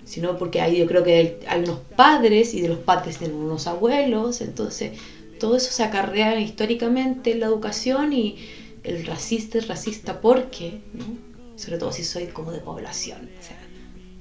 sino 0.05 0.37
porque 0.37 0.61
ahí 0.61 0.77
yo 0.77 0.85
creo 0.85 1.03
que 1.03 1.39
hay 1.47 1.63
unos 1.63 1.79
padres 1.95 2.53
y 2.53 2.61
de 2.61 2.69
los 2.69 2.79
padres 2.79 3.17
tienen 3.17 3.35
unos 3.35 3.67
abuelos, 3.67 4.41
entonces 4.41 4.93
todo 5.39 5.57
eso 5.57 5.71
se 5.71 5.83
acarrea 5.83 6.39
históricamente 6.39 7.31
en 7.31 7.41
la 7.41 7.47
educación 7.47 8.13
y 8.13 8.37
el 8.83 9.05
racista 9.05 9.57
es 9.57 9.67
racista 9.67 10.21
porque, 10.21 10.79
¿no? 10.93 11.35
sobre 11.55 11.77
todo 11.77 11.91
si 11.91 12.03
soy 12.03 12.27
como 12.27 12.51
de 12.51 12.59
población. 12.59 13.29
O 13.39 13.43
sea, 13.43 13.57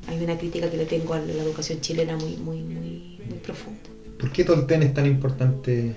hay 0.09 0.23
una 0.23 0.39
crítica 0.39 0.71
que 0.71 0.77
le 0.77 0.87
tengo 0.87 1.15
a 1.15 1.19
la 1.19 1.43
educación 1.43 1.81
chilena 1.81 2.17
muy, 2.17 2.37
muy, 2.37 2.63
muy, 2.63 3.19
muy 3.29 3.39
profunda. 3.43 3.81
¿Por 4.19 4.33
qué 4.33 4.45
Tolten 4.45 4.83
es 4.83 4.95
tan 4.95 5.07
importante 5.07 5.95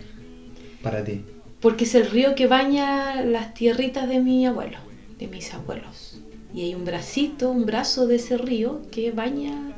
para 0.81 1.03
ti? 1.03 1.23
Porque 1.61 1.85
es 1.85 1.95
el 1.95 2.09
río 2.09 2.35
que 2.35 2.47
baña 2.47 3.23
las 3.23 3.53
tierritas 3.53 4.07
de 4.07 4.19
mi 4.19 4.45
abuelo, 4.45 4.77
de 5.17 5.27
mis 5.27 5.53
abuelos. 5.53 6.19
Y 6.53 6.61
hay 6.61 6.75
un 6.75 6.85
bracito, 6.85 7.49
un 7.49 7.65
brazo 7.65 8.07
de 8.07 8.15
ese 8.15 8.37
río 8.37 8.81
que 8.91 9.11
baña 9.11 9.76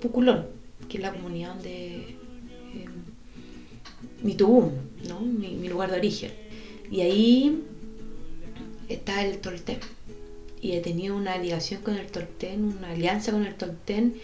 Puculón, 0.00 0.46
que 0.88 0.98
es 0.98 1.02
la 1.02 1.12
comunidad 1.12 1.54
de 1.56 1.96
eh, 1.96 2.16
mi 4.22 4.32
Mitubum, 4.32 4.72
¿no? 5.08 5.20
Mi, 5.20 5.68
lugar 5.68 5.90
de 5.90 5.98
origen. 5.98 6.32
Y 6.90 7.02
ahí 7.02 7.62
está 8.88 9.24
el 9.24 9.38
Tolten. 9.38 9.78
Y 10.60 10.72
he 10.72 10.80
tenido 10.80 11.16
una 11.16 11.38
ligación 11.38 11.82
con 11.82 11.94
el 11.96 12.06
Tolten, 12.06 12.64
una 12.78 12.90
alianza 12.90 13.32
con 13.32 13.46
el 13.46 13.54
Tolten 13.54 14.14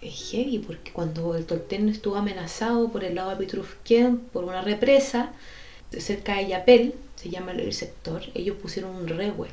es 0.00 0.30
heavy, 0.30 0.58
porque 0.58 0.92
cuando 0.92 1.34
el 1.34 1.44
Tolten 1.44 1.88
estuvo 1.88 2.16
amenazado 2.16 2.90
por 2.90 3.04
el 3.04 3.16
lado 3.16 3.30
de 3.30 3.36
Pitrufquén, 3.36 4.18
por 4.18 4.44
una 4.44 4.62
represa, 4.62 5.32
cerca 5.98 6.36
de 6.36 6.48
Yapel, 6.48 6.94
se 7.16 7.30
llama 7.30 7.52
el 7.52 7.72
sector, 7.72 8.22
ellos 8.34 8.56
pusieron 8.56 8.94
un 8.94 9.08
rehue, 9.08 9.48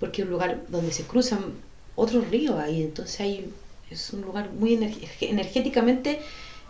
porque 0.00 0.22
es 0.22 0.26
un 0.26 0.32
lugar 0.32 0.62
donde 0.68 0.92
se 0.92 1.04
cruzan 1.04 1.52
otros 1.94 2.28
ríos 2.30 2.58
ahí, 2.58 2.82
entonces 2.82 3.20
hay, 3.20 3.50
es 3.90 4.12
un 4.12 4.22
lugar 4.22 4.50
muy 4.52 4.74
energéticamente 5.20 6.20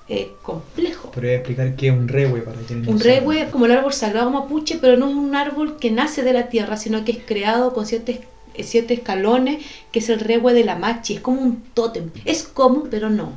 eh, 0.08 0.30
complejo. 0.42 1.10
Pero 1.14 1.26
voy 1.26 1.34
a 1.34 1.38
explicar 1.38 1.74
qué 1.74 1.88
es 1.88 1.92
un 1.92 2.06
rehue 2.06 2.40
para 2.42 2.60
quienes 2.60 2.86
Un 2.86 3.00
rehue 3.00 3.42
es 3.42 3.48
como 3.48 3.66
el 3.66 3.72
árbol 3.72 3.92
sagrado 3.92 4.30
mapuche, 4.30 4.78
pero 4.80 4.96
no 4.96 5.08
es 5.08 5.16
un 5.16 5.34
árbol 5.34 5.78
que 5.78 5.90
nace 5.90 6.22
de 6.22 6.32
la 6.32 6.48
tierra, 6.48 6.76
sino 6.76 7.04
que 7.04 7.12
es 7.12 7.18
creado 7.26 7.74
con 7.74 7.86
ciertos, 7.86 8.16
siete 8.60 8.94
escalones, 8.94 9.64
que 9.90 9.98
es 9.98 10.08
el 10.08 10.20
rehue 10.20 10.52
de 10.52 10.64
la 10.64 10.76
machi, 10.76 11.14
es 11.14 11.20
como 11.20 11.40
un 11.40 11.62
tótem. 11.74 12.10
Es 12.24 12.44
común, 12.44 12.88
pero 12.90 13.10
no. 13.10 13.32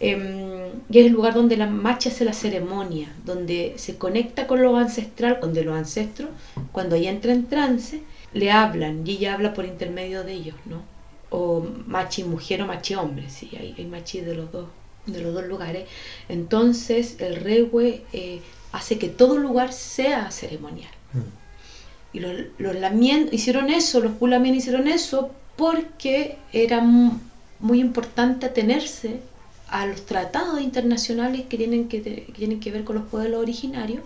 Em, 0.00 0.68
y 0.88 1.00
es 1.00 1.06
el 1.06 1.12
lugar 1.12 1.34
donde 1.34 1.56
la 1.56 1.66
machi 1.66 2.10
hace 2.10 2.24
la 2.24 2.32
ceremonia, 2.32 3.12
donde 3.24 3.74
se 3.76 3.96
conecta 3.96 4.46
con 4.46 4.62
lo 4.62 4.76
ancestral, 4.76 5.38
donde 5.40 5.64
los 5.64 5.76
ancestros, 5.76 6.30
cuando 6.70 6.94
ella 6.94 7.10
entra 7.10 7.32
en 7.32 7.46
trance, 7.46 8.02
le 8.32 8.52
hablan 8.52 9.04
y 9.04 9.12
ella 9.12 9.34
habla 9.34 9.52
por 9.54 9.64
intermedio 9.64 10.22
de 10.22 10.34
ellos, 10.34 10.54
¿no? 10.66 10.97
O 11.30 11.66
machi 11.86 12.24
mujer 12.24 12.62
o 12.62 12.66
machi 12.66 12.94
hombre, 12.94 13.28
sí, 13.28 13.50
hay, 13.58 13.74
hay 13.76 13.84
machi 13.84 14.20
de 14.20 14.34
los 14.34 14.50
dos 14.50 14.66
de 15.06 15.22
los 15.22 15.34
dos 15.34 15.46
lugares, 15.46 15.88
entonces 16.28 17.16
el 17.20 17.36
regue 17.36 18.04
eh, 18.12 18.42
hace 18.72 18.98
que 18.98 19.08
todo 19.08 19.38
lugar 19.38 19.72
sea 19.72 20.30
ceremonial. 20.30 20.90
Mm. 21.12 22.16
Y 22.16 22.20
los, 22.20 22.32
los 22.58 22.74
lamien 22.74 23.28
hicieron 23.32 23.70
eso, 23.70 24.00
los 24.00 24.12
pulamien 24.12 24.54
hicieron 24.54 24.88
eso 24.88 25.30
porque 25.56 26.38
era 26.52 26.80
muy 26.80 27.80
importante 27.80 28.46
atenerse 28.46 29.20
a 29.68 29.86
los 29.86 30.06
tratados 30.06 30.60
internacionales 30.60 31.42
que 31.48 31.56
tienen 31.56 31.88
que, 31.88 32.00
tienen 32.34 32.60
que 32.60 32.70
ver 32.70 32.84
con 32.84 32.96
los 32.96 33.06
pueblos 33.06 33.40
originarios 33.40 34.02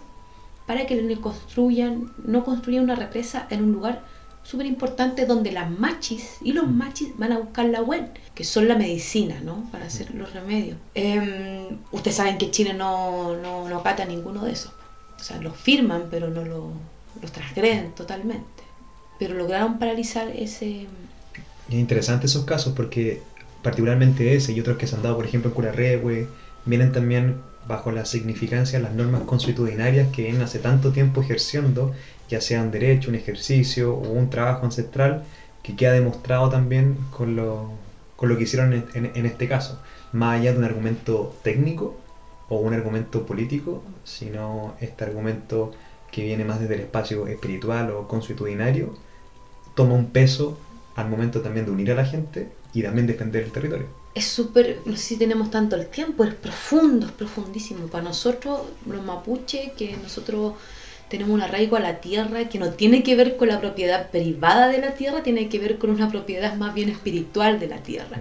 para 0.66 0.86
que 0.86 1.16
construyan, 1.20 2.12
no 2.24 2.44
construyan 2.44 2.84
una 2.84 2.96
represa 2.96 3.46
en 3.50 3.64
un 3.64 3.72
lugar 3.72 4.04
súper 4.42 4.66
importante 4.66 5.26
donde 5.26 5.52
las 5.52 5.70
machis 5.70 6.37
y 6.42 6.52
los 6.52 6.68
machis 6.68 7.16
van 7.16 7.32
a 7.32 7.38
buscar 7.38 7.66
la 7.66 7.80
web, 7.82 8.08
que 8.34 8.44
son 8.44 8.68
la 8.68 8.76
medicina, 8.76 9.40
¿no? 9.42 9.68
Para 9.70 9.87
hacer 9.87 10.14
los 10.14 10.32
remedios. 10.32 10.76
Eh, 10.94 11.68
ustedes 11.92 12.16
saben 12.16 12.38
que 12.38 12.50
Chile 12.50 12.75
no, 12.75 13.37
no, 13.37 13.68
no 13.68 13.78
acata 13.78 14.04
ninguno 14.04 14.44
de 14.44 14.52
esos. 14.52 14.72
O 15.18 15.22
sea, 15.22 15.40
los 15.40 15.56
firman, 15.56 16.08
pero 16.11 16.28
no 16.28 16.44
lo, 16.44 16.72
los 17.20 17.32
transgreden 17.32 17.92
totalmente. 17.92 18.62
Pero 19.18 19.34
lograron 19.34 19.78
paralizar 19.78 20.28
ese... 20.28 20.88
Es 21.68 21.75
interesante 21.75 22.26
esos 22.26 22.44
casos 22.44 22.75
porque 22.75 23.22
particularmente 23.62 24.34
ese 24.34 24.52
y 24.52 24.61
otros 24.61 24.76
que 24.76 24.87
se 24.87 24.96
han 24.96 25.02
dado, 25.02 25.16
por 25.16 25.25
ejemplo, 25.25 25.50
en 25.50 25.54
Curarrehue, 25.54 26.26
vienen 26.64 26.92
también 26.92 27.40
bajo 27.66 27.92
la 27.92 28.04
significancia 28.04 28.78
de 28.78 28.84
las 28.84 28.94
normas 28.94 29.22
consuetudinarias 29.22 30.08
que 30.08 30.22
vienen 30.22 30.42
hace 30.42 30.58
tanto 30.58 30.90
tiempo 30.90 31.22
ejerciendo 31.22 31.92
ya 32.32 32.40
sea 32.40 32.62
un 32.62 32.70
derecho, 32.70 33.10
un 33.10 33.16
ejercicio 33.16 33.94
o 33.94 34.10
un 34.10 34.30
trabajo 34.30 34.64
ancestral 34.64 35.22
que 35.62 35.76
queda 35.76 35.92
demostrado 35.92 36.48
también 36.48 36.96
con 37.10 37.36
lo, 37.36 37.70
con 38.16 38.30
lo 38.30 38.36
que 38.36 38.44
hicieron 38.44 38.72
en, 38.72 39.26
este 39.26 39.48
caso, 39.48 39.80
más 40.12 40.40
allá 40.40 40.52
de 40.52 40.58
un 40.58 40.64
argumento 40.64 41.36
técnico 41.42 41.94
o 42.48 42.56
un 42.56 42.72
argumento 42.72 43.26
político, 43.26 43.82
sino 44.04 44.74
este 44.80 45.04
argumento 45.04 45.72
que 46.10 46.24
viene 46.24 46.44
más 46.44 46.58
desde 46.58 46.74
el 46.74 46.80
espacio 46.80 47.26
espiritual 47.26 47.90
o 47.90 48.08
consuetudinario, 48.08 48.94
toma 49.74 49.94
un 49.94 50.06
peso 50.10 50.58
al 50.96 51.08
momento 51.08 51.42
también 51.42 51.66
de 51.66 51.72
unir 51.72 51.92
a 51.92 51.94
la 51.94 52.06
gente 52.06 52.50
y 52.72 52.82
también 52.82 53.06
defender 53.06 53.44
el 53.44 53.52
territorio. 53.52 53.86
Es 54.14 54.26
súper, 54.26 54.80
no 54.84 54.96
sé 54.96 55.02
si 55.02 55.16
tenemos 55.16 55.50
tanto 55.50 55.76
el 55.76 55.86
tiempo, 55.86 56.24
es 56.24 56.34
profundo, 56.34 57.06
es 57.06 57.12
profundísimo. 57.12 57.86
Para 57.86 58.04
nosotros, 58.04 58.60
los 58.86 59.02
mapuches, 59.02 59.72
que 59.72 59.96
nosotros 59.96 60.54
tenemos 61.12 61.35
un 61.35 61.42
arraigo 61.42 61.76
a 61.76 61.81
la 61.81 62.00
tierra 62.00 62.49
que 62.49 62.59
no 62.59 62.71
tiene 62.71 63.02
que 63.02 63.14
ver 63.14 63.37
con 63.37 63.49
la 63.49 63.61
propiedad 63.61 64.11
privada 64.11 64.69
de 64.69 64.78
la 64.78 64.95
tierra, 64.95 65.23
tiene 65.23 65.50
que 65.50 65.59
ver 65.59 65.76
con 65.76 65.90
una 65.90 66.09
propiedad 66.09 66.57
más 66.57 66.73
bien 66.73 66.88
espiritual 66.88 67.61
de 67.61 67.66
la 67.66 67.83
tierra. 67.83 68.16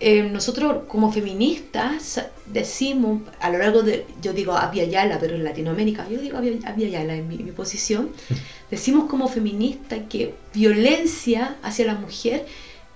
Eh, 0.00 0.22
nosotros 0.22 0.84
como 0.88 1.12
feministas 1.12 2.22
decimos 2.46 3.20
a 3.38 3.50
lo 3.50 3.58
largo 3.58 3.82
de, 3.82 4.06
yo 4.22 4.32
digo 4.32 4.54
Abya 4.54 4.84
Yala, 4.84 5.18
pero 5.20 5.34
en 5.34 5.44
Latinoamérica, 5.44 6.08
yo 6.08 6.18
digo 6.18 6.38
Abya 6.38 6.88
Yala 6.88 7.16
en 7.16 7.28
mi, 7.28 7.36
mi 7.36 7.52
posición, 7.52 8.08
decimos 8.70 9.10
como 9.10 9.28
feministas 9.28 10.00
que 10.08 10.32
violencia 10.54 11.56
hacia 11.62 11.84
la 11.84 11.96
mujer 11.96 12.46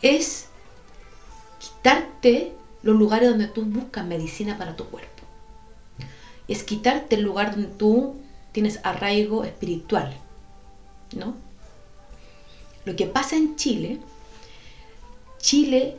es 0.01 0.47
quitarte 1.59 2.53
los 2.83 2.97
lugares 2.97 3.29
donde 3.29 3.49
tú 3.49 3.67
buscas 3.67 4.07
medicina 4.07 4.57
para 4.57 4.77
tu 4.77 4.87
cuerpo. 4.87 5.11
Es 6.49 6.63
quitarte 6.63 7.17
el 7.17 7.23
lugar 7.23 7.51
donde 7.51 7.69
tú 7.69 8.17
tienes 8.53 8.81
arraigo 8.83 9.45
espiritual, 9.45 10.17
¿no? 11.17 11.35
Lo 12.85 12.97
que 12.97 13.07
pasa 13.07 13.37
en 13.37 13.57
Chile, 13.57 14.01
Chile 15.39 15.97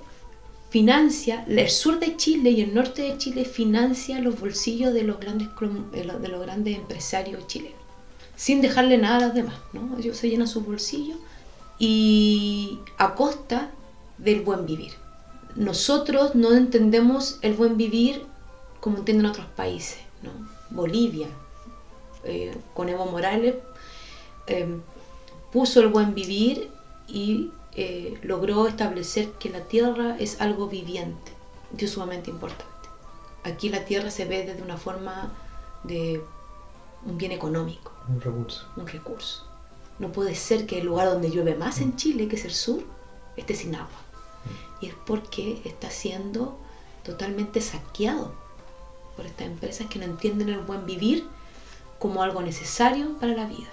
financia, 0.70 1.46
el 1.48 1.70
sur 1.70 2.00
de 2.00 2.16
Chile 2.16 2.52
y 2.52 2.62
el 2.62 2.74
norte 2.74 3.02
de 3.04 3.18
Chile 3.18 3.46
financia 3.46 4.20
los 4.20 4.40
bolsillos 4.40 4.94
de 4.94 5.04
los 5.04 5.20
grandes, 5.20 5.50
de 5.92 6.28
los 6.28 6.42
grandes 6.42 6.78
empresarios 6.78 7.46
chilenos, 7.48 7.80
sin 8.36 8.62
dejarle 8.62 8.98
nada 8.98 9.18
a 9.18 9.28
los 9.28 9.34
demás, 9.34 9.60
¿no? 9.74 9.98
Ellos 10.00 10.18
se 10.18 10.30
llenan 10.30 10.48
sus 10.48 10.66
bolsillos 10.66 11.18
y 11.78 12.80
a 12.98 13.16
costa 13.16 13.72
del 14.18 14.42
buen 14.42 14.66
vivir. 14.66 14.94
Nosotros 15.56 16.36
no 16.36 16.54
entendemos 16.54 17.38
el 17.42 17.54
buen 17.54 17.76
vivir 17.76 18.24
como 18.80 19.00
entienden 19.00 19.26
otros 19.26 19.48
países, 19.48 20.00
¿no? 20.24 20.32
Bolivia, 20.70 21.28
eh, 22.24 22.56
con 22.74 22.90
Evo 22.90 23.06
Morales, 23.06 23.56
eh, 24.48 24.78
puso 25.52 25.82
el 25.82 25.88
buen 25.90 26.14
vivir 26.14 26.70
y 27.08 27.52
eh, 27.74 28.18
logró 28.22 28.68
establecer 28.68 29.32
que 29.34 29.50
la 29.50 29.62
tierra 29.62 30.18
es 30.20 30.42
algo 30.42 30.68
viviente, 30.68 31.32
que 31.78 31.86
es 31.86 31.92
sumamente 31.92 32.30
importante. 32.30 32.66
Aquí 33.44 33.70
la 33.70 33.86
tierra 33.86 34.12
se 34.12 34.26
ve 34.26 34.46
desde 34.46 34.62
una 34.62 34.78
forma 34.78 35.32
de 35.84 36.22
un 37.06 37.18
bien 37.18 37.32
económico. 37.32 37.92
Un 38.08 38.22
recurso. 38.22 38.68
Un 38.76 38.88
recurso. 38.88 39.48
No 40.00 40.12
puede 40.12 40.36
ser 40.36 40.66
que 40.66 40.80
el 40.80 40.88
lugar 40.88 41.08
donde 41.08 41.30
llueve 41.30 41.56
más 41.56 41.82
en 41.82 41.96
Chile, 41.96 42.28
que 42.28 42.36
es 42.36 42.46
el 42.46 42.54
sur, 42.54 42.84
esté 43.38 43.56
sin 43.56 43.76
agua. 43.76 43.90
Y 44.80 44.88
es 44.88 44.96
porque 45.06 45.62
está 45.64 45.90
siendo 45.90 46.58
totalmente 47.04 47.62
saqueado 47.62 48.34
por 49.16 49.26
estas 49.26 49.48
empresas 49.48 49.88
que 49.88 50.00
no 50.00 50.06
entienden 50.06 50.50
el 50.50 50.60
buen 50.60 50.86
vivir 50.86 51.28
como 52.02 52.24
algo 52.24 52.42
necesario 52.42 53.16
para 53.20 53.34
la 53.34 53.46
vida. 53.46 53.70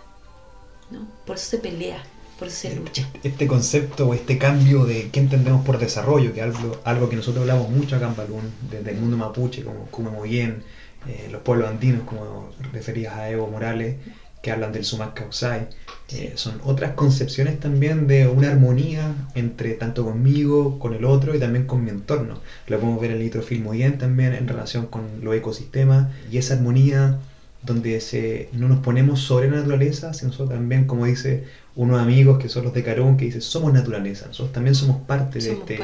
¿no? 0.91 1.09
Por 1.25 1.37
eso 1.37 1.47
se 1.49 1.59
pelea, 1.59 2.05
por 2.39 2.49
eso 2.49 2.59
se 2.59 2.77
lucha. 2.77 3.09
Este 3.23 3.47
concepto 3.47 4.07
o 4.07 4.13
este 4.13 4.37
cambio 4.37 4.85
de 4.85 5.09
qué 5.11 5.21
entendemos 5.21 5.65
por 5.65 5.79
desarrollo, 5.79 6.35
que 6.35 6.41
es 6.41 6.47
algo, 6.47 6.79
algo 6.85 7.09
que 7.09 7.17
nosotros 7.17 7.41
hablamos 7.41 7.71
mucho 7.71 7.97
acá 7.97 8.07
en 8.07 8.17
Balún, 8.17 8.53
desde 8.71 8.91
el 8.91 8.99
mundo 8.99 9.17
mapuche, 9.17 9.65
como 9.65 9.87
como 9.87 10.23
bien, 10.23 10.63
eh, 11.09 11.29
los 11.33 11.41
pueblos 11.41 11.71
andinos, 11.71 12.03
como 12.05 12.51
referías 12.71 13.15
a 13.15 13.31
Evo 13.31 13.47
Morales, 13.47 13.97
que 14.43 14.51
hablan 14.53 14.73
del 14.73 14.85
Sumac 14.85 15.15
Causai, 15.15 15.69
eh, 16.11 16.33
son 16.37 16.61
otras 16.65 16.93
concepciones 16.93 17.59
también 17.59 18.07
de 18.07 18.27
una 18.29 18.51
armonía 18.51 19.15
entre 19.37 19.73
tanto 19.73 20.05
conmigo, 20.05 20.79
con 20.79 20.93
el 20.93 21.07
otro 21.07 21.35
y 21.35 21.39
también 21.39 21.67
con 21.67 21.83
mi 21.83 21.91
entorno. 21.91 22.41
Lo 22.67 22.79
podemos 22.79 23.01
ver 23.01 23.13
en 23.13 23.17
el 23.17 23.23
nitrofil 23.23 23.63
muy 23.63 23.79
bien 23.79 23.97
también 23.97 24.35
en 24.35 24.47
relación 24.47 24.87
con 24.87 25.03
los 25.23 25.35
ecosistemas 25.35 26.09
y 26.31 26.37
esa 26.37 26.55
armonía 26.55 27.19
donde 27.63 28.01
se, 28.01 28.49
no 28.53 28.69
nos 28.69 28.81
ponemos 28.81 29.21
sobre 29.21 29.51
la 29.51 29.59
naturaleza, 29.59 30.15
sino 30.15 30.33
también, 30.33 30.87
como 30.87 31.07
dice 31.07 31.45
unos 31.75 32.01
amigos 32.01 32.39
que 32.39 32.49
son 32.49 32.65
los 32.65 32.73
de 32.73 32.83
Carón, 32.83 33.17
que 33.17 33.27
dice 33.27 33.41
somos 33.41 33.73
naturaleza, 33.73 34.27
nosotros 34.27 34.53
también 34.53 34.75
somos 34.75 34.99
parte, 35.03 35.41
de, 35.41 35.53
este, 35.53 35.79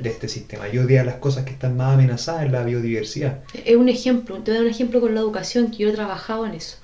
de, 0.00 0.08
este 0.08 0.28
sistema. 0.28 0.68
Yo 0.68 0.82
diría 0.82 1.04
las 1.04 1.16
cosas 1.16 1.44
que 1.44 1.50
están 1.52 1.76
más 1.76 1.94
amenazadas 1.94 2.44
en 2.44 2.52
la 2.52 2.62
biodiversidad. 2.62 3.40
Es 3.64 3.76
un 3.76 3.88
ejemplo, 3.88 4.38
te 4.38 4.52
doy 4.52 4.60
un 4.60 4.70
ejemplo 4.70 5.00
con 5.00 5.14
la 5.14 5.20
educación, 5.20 5.70
que 5.70 5.78
yo 5.78 5.88
he 5.88 5.92
trabajado 5.92 6.46
en 6.46 6.54
eso. 6.54 6.76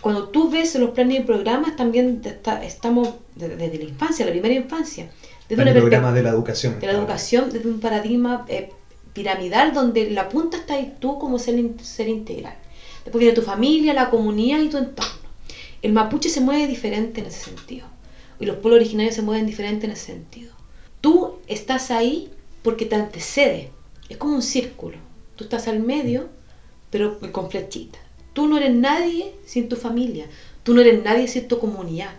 Cuando 0.00 0.28
tú 0.28 0.50
ves 0.50 0.74
los 0.76 0.90
planes 0.90 1.20
y 1.20 1.22
programas, 1.22 1.76
también 1.76 2.22
estamos 2.62 3.14
desde, 3.34 3.78
la 3.78 3.84
infancia, 3.84 4.24
la 4.24 4.32
primera 4.32 4.54
infancia. 4.54 5.10
Desde 5.48 5.62
un 5.62 5.72
programa 5.72 6.12
de 6.12 6.22
la 6.22 6.30
educación. 6.30 6.78
De 6.80 6.86
la 6.86 6.92
educación, 6.92 7.50
desde 7.52 7.68
un 7.68 7.80
paradigma 7.80 8.44
eh, 8.48 8.70
piramidal 9.12 9.72
donde 9.72 10.10
la 10.10 10.28
punta 10.28 10.58
está 10.58 10.74
ahí 10.74 10.94
tú 10.98 11.18
como 11.18 11.38
ser, 11.38 11.56
ser 11.82 12.08
integral 12.08 12.54
Después 13.06 13.20
viene 13.20 13.36
tu 13.36 13.42
familia, 13.42 13.94
la 13.94 14.10
comunidad 14.10 14.58
y 14.58 14.68
tu 14.68 14.78
entorno. 14.78 15.14
El 15.80 15.92
mapuche 15.92 16.28
se 16.28 16.40
mueve 16.40 16.66
diferente 16.66 17.20
en 17.20 17.28
ese 17.28 17.44
sentido. 17.44 17.86
Y 18.40 18.46
los 18.46 18.56
pueblos 18.56 18.80
originarios 18.80 19.14
se 19.14 19.22
mueven 19.22 19.46
diferente 19.46 19.86
en 19.86 19.92
ese 19.92 20.06
sentido. 20.06 20.52
Tú 21.00 21.36
estás 21.46 21.92
ahí 21.92 22.32
porque 22.64 22.84
te 22.84 22.96
antecede. 22.96 23.70
Es 24.08 24.16
como 24.16 24.34
un 24.34 24.42
círculo. 24.42 24.98
Tú 25.36 25.44
estás 25.44 25.68
al 25.68 25.78
medio, 25.78 26.28
pero 26.90 27.20
con 27.30 27.48
flechita. 27.48 28.00
Tú 28.32 28.48
no 28.48 28.56
eres 28.56 28.74
nadie 28.74 29.34
sin 29.44 29.68
tu 29.68 29.76
familia. 29.76 30.26
Tú 30.64 30.74
no 30.74 30.80
eres 30.80 31.04
nadie 31.04 31.28
sin 31.28 31.46
tu 31.46 31.60
comunidad. 31.60 32.10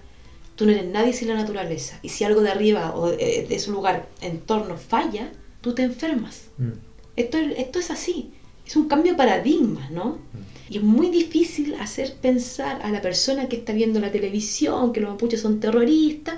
Tú 0.55 0.65
no 0.65 0.71
eres 0.71 0.85
nadie 0.85 1.11
sin 1.11 1.27
la 1.27 1.35
naturaleza. 1.35 1.99
Y 2.01 2.07
si 2.07 2.23
algo 2.23 2.39
de 2.39 2.51
arriba 2.51 2.95
o 2.95 3.09
de 3.09 3.45
ese 3.49 3.71
lugar, 3.71 4.07
entorno, 4.21 4.77
falla, 4.77 5.33
tú 5.59 5.75
te 5.75 5.83
enfermas. 5.83 6.45
Mm. 6.57 6.71
Esto, 7.17 7.39
esto 7.39 7.79
es 7.79 7.91
así. 7.91 8.31
Es 8.65 8.77
un 8.77 8.87
cambio 8.87 9.11
de 9.11 9.17
paradigma, 9.17 9.89
¿no? 9.91 10.19
Mm. 10.31 10.56
Y 10.69 10.77
es 10.77 10.83
muy 10.83 11.09
difícil 11.09 11.75
hacer 11.75 12.15
pensar 12.21 12.81
a 12.81 12.91
la 12.91 13.01
persona 13.01 13.47
que 13.47 13.57
está 13.57 13.73
viendo 13.73 13.99
la 13.99 14.11
televisión 14.11 14.91
que 14.91 15.01
los 15.01 15.11
mapuches 15.11 15.41
son 15.41 15.59
terroristas, 15.59 16.35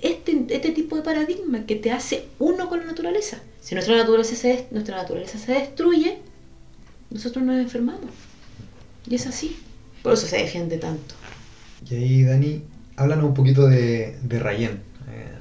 este, 0.00 0.46
este 0.48 0.70
tipo 0.70 0.96
de 0.96 1.02
paradigma 1.02 1.66
que 1.66 1.76
te 1.76 1.90
hace 1.92 2.24
uno 2.38 2.68
con 2.68 2.80
la 2.80 2.86
naturaleza. 2.86 3.40
Si 3.60 3.74
nuestra 3.74 3.96
naturaleza 3.96 4.34
se, 4.36 4.66
nuestra 4.70 4.96
naturaleza 4.96 5.38
se 5.38 5.52
destruye, 5.52 6.18
nosotros 7.10 7.44
nos 7.44 7.56
enfermamos. 7.58 8.10
Y 9.08 9.14
es 9.14 9.26
así. 9.26 9.56
Por 10.02 10.12
eso 10.12 10.26
se 10.26 10.38
defiende 10.38 10.78
tanto. 10.78 11.14
Y 11.90 11.94
ahí, 11.94 12.22
Dani, 12.22 12.62
háblanos 12.96 13.24
un 13.26 13.34
poquito 13.34 13.66
de, 13.66 14.16
de 14.22 14.38
Rayen, 14.38 14.80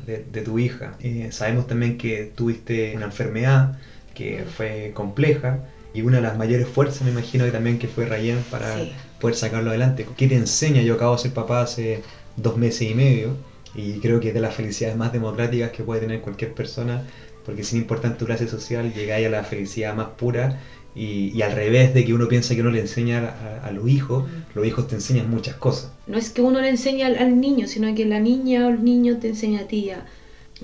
eh, 0.08 0.26
de, 0.32 0.42
tu 0.42 0.60
hija. 0.60 0.96
Eh, 1.00 1.30
sabemos 1.32 1.68
también 1.68 1.98
que 1.98 2.32
tuviste 2.36 2.96
una 2.96 3.06
enfermedad 3.06 3.78
que 4.14 4.46
fue 4.46 4.92
compleja 4.94 5.60
y 5.98 6.04
una 6.04 6.18
de 6.18 6.22
las 6.22 6.38
mayores 6.38 6.68
fuerzas, 6.68 7.02
me 7.02 7.10
imagino 7.10 7.44
que 7.44 7.50
también 7.50 7.80
que 7.80 7.88
fue 7.88 8.06
Rayen 8.06 8.44
para 8.52 8.76
poder 9.20 9.36
sacarlo 9.36 9.72
adelante. 9.72 10.06
¿Qué 10.16 10.28
te 10.28 10.36
enseña? 10.36 10.84
Yo 10.84 10.94
acabo 10.94 11.16
de 11.16 11.24
ser 11.24 11.32
papá 11.32 11.62
hace 11.62 12.04
dos 12.36 12.56
meses 12.56 12.84
y 12.84 12.94
medio 12.94 13.36
y 13.74 13.94
creo 13.94 14.20
que 14.20 14.28
es 14.28 14.36
de 14.36 14.40
las 14.40 14.54
felicidades 14.54 14.96
más 14.96 15.12
democráticas 15.12 15.72
que 15.72 15.82
puede 15.82 16.02
tener 16.02 16.22
cualquier 16.22 16.54
persona, 16.54 17.02
porque 17.44 17.64
sin 17.64 17.80
importar 17.80 18.16
tu 18.16 18.28
clase 18.28 18.48
social 18.48 18.94
llegáis 18.94 19.26
a 19.26 19.32
la 19.32 19.44
felicidad 19.44 19.96
más 19.96 20.10
pura 20.10 20.60
y, 20.94 21.42
al 21.42 21.54
revés 21.54 21.96
de 21.96 22.06
que 22.06 22.14
uno 22.14 22.28
piensa 22.28 22.54
que 22.54 22.62
uno 22.62 22.70
le 22.70 22.82
enseña 22.82 23.34
a, 23.64 23.72
los 23.72 23.90
hijos, 23.90 24.30
los 24.54 24.68
hijos 24.68 24.88
te 24.88 24.94
enseñan 24.94 25.32
muchas 25.32 25.56
cosas. 25.56 25.92
No 26.06 26.20
es 26.20 26.30
que 26.30 26.44
uno 26.44 26.62
le 26.62 26.70
enseñe 26.70 27.02
al, 27.06 27.42
niño, 27.42 27.68
sino 27.68 27.96
que 27.96 28.06
la 28.06 28.20
niña 28.20 28.68
o 28.68 28.70
el 28.70 28.84
niño 28.84 29.18
te 29.18 29.30
enseña 29.30 29.62
a 29.62 29.68
ti 29.68 29.90
a, 29.90 30.06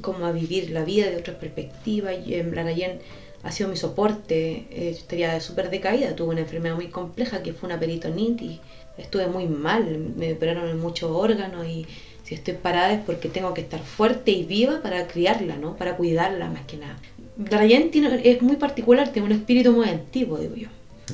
a 0.04 0.32
vivir 0.32 0.70
la 0.70 0.86
vida 0.86 1.10
de 1.10 1.18
otra 1.18 1.40
perspectiva. 1.40 2.14
Y 2.14 2.36
en 2.36 2.52
plan, 2.52 2.68
ayer 2.68 3.00
ha 3.44 3.52
sido 3.52 3.70
mi 3.70 3.76
soporte, 3.76 4.66
eh, 4.72 4.90
estaría 4.90 5.40
súper 5.42 5.70
decaída, 5.70 6.16
tuve 6.16 6.30
una 6.30 6.42
enfermedad 6.42 6.76
muy 6.76 6.88
compleja 6.88 7.44
que 7.44 7.54
fue 7.54 7.68
una 7.68 7.80
peritonitis, 7.80 8.60
estuve 8.98 9.28
muy 9.28 9.48
mal, 9.48 10.14
me 10.16 10.34
operaron 10.34 10.70
en 10.70 10.80
muchos 10.80 11.12
órganos 11.12 11.68
y 11.68 11.86
si 12.24 12.36
estoy 12.36 12.54
parada 12.54 12.94
es 12.94 13.02
porque 13.02 13.28
tengo 13.28 13.54
que 13.54 13.62
estar 13.62 13.82
fuerte 13.82 14.32
y 14.32 14.44
viva 14.44 14.82
para 14.82 15.08
criarla, 15.08 15.58
¿no? 15.58 15.76
Para 15.76 15.98
cuidarla 15.98 16.50
más 16.50 16.66
que 16.66 16.78
nada. 16.78 16.98
Tiene, 17.92 18.22
es 18.24 18.42
muy 18.42 18.56
particular, 18.56 19.12
tiene 19.12 19.28
un 19.28 19.34
espíritu 19.34 19.74
muy 19.74 19.90
antiguo, 19.90 20.38
digo 20.38 20.56
yo. 20.56 20.70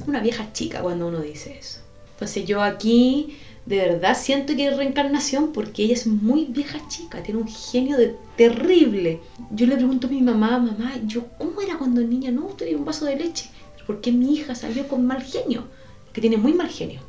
Una 0.06 0.20
vieja 0.20 0.54
chica 0.54 0.82
cuando 0.82 1.08
uno 1.08 1.22
dice 1.22 1.58
eso. 1.58 1.80
Entonces 2.14 2.46
yo 2.46 2.62
aquí 2.62 3.38
de 3.70 3.78
verdad 3.78 4.18
siento 4.20 4.56
que 4.56 4.68
es 4.68 4.76
reencarnación 4.76 5.54
porque 5.54 5.84
ella 5.84 5.94
es 5.94 6.08
muy 6.08 6.46
vieja 6.46 6.80
chica, 6.88 7.22
tiene 7.22 7.40
un 7.40 7.48
genio 7.48 7.98
terrible. 8.36 9.22
Yo 9.52 9.68
le 9.68 9.76
pregunto 9.76 10.08
a 10.08 10.10
mi 10.10 10.24
mamá, 10.24 10.58
mamá, 10.58 10.96
yo 11.06 11.28
cómo 11.38 11.62
era 11.62 11.78
cuando 11.78 12.02
niña, 12.02 12.32
no, 12.32 12.46
tenía 12.46 12.76
un 12.76 12.84
vaso 12.84 13.06
de 13.06 13.16
leche. 13.16 13.52
¿Por 13.86 14.02
qué 14.02 14.12
mi 14.12 14.34
hija 14.34 14.56
salió 14.56 14.88
con 14.88 15.06
mal 15.06 15.22
genio? 15.22 15.66
Que 16.14 16.20
tiene 16.20 16.38
muy 16.38 16.54
mal 16.54 16.68
genio. 16.68 17.00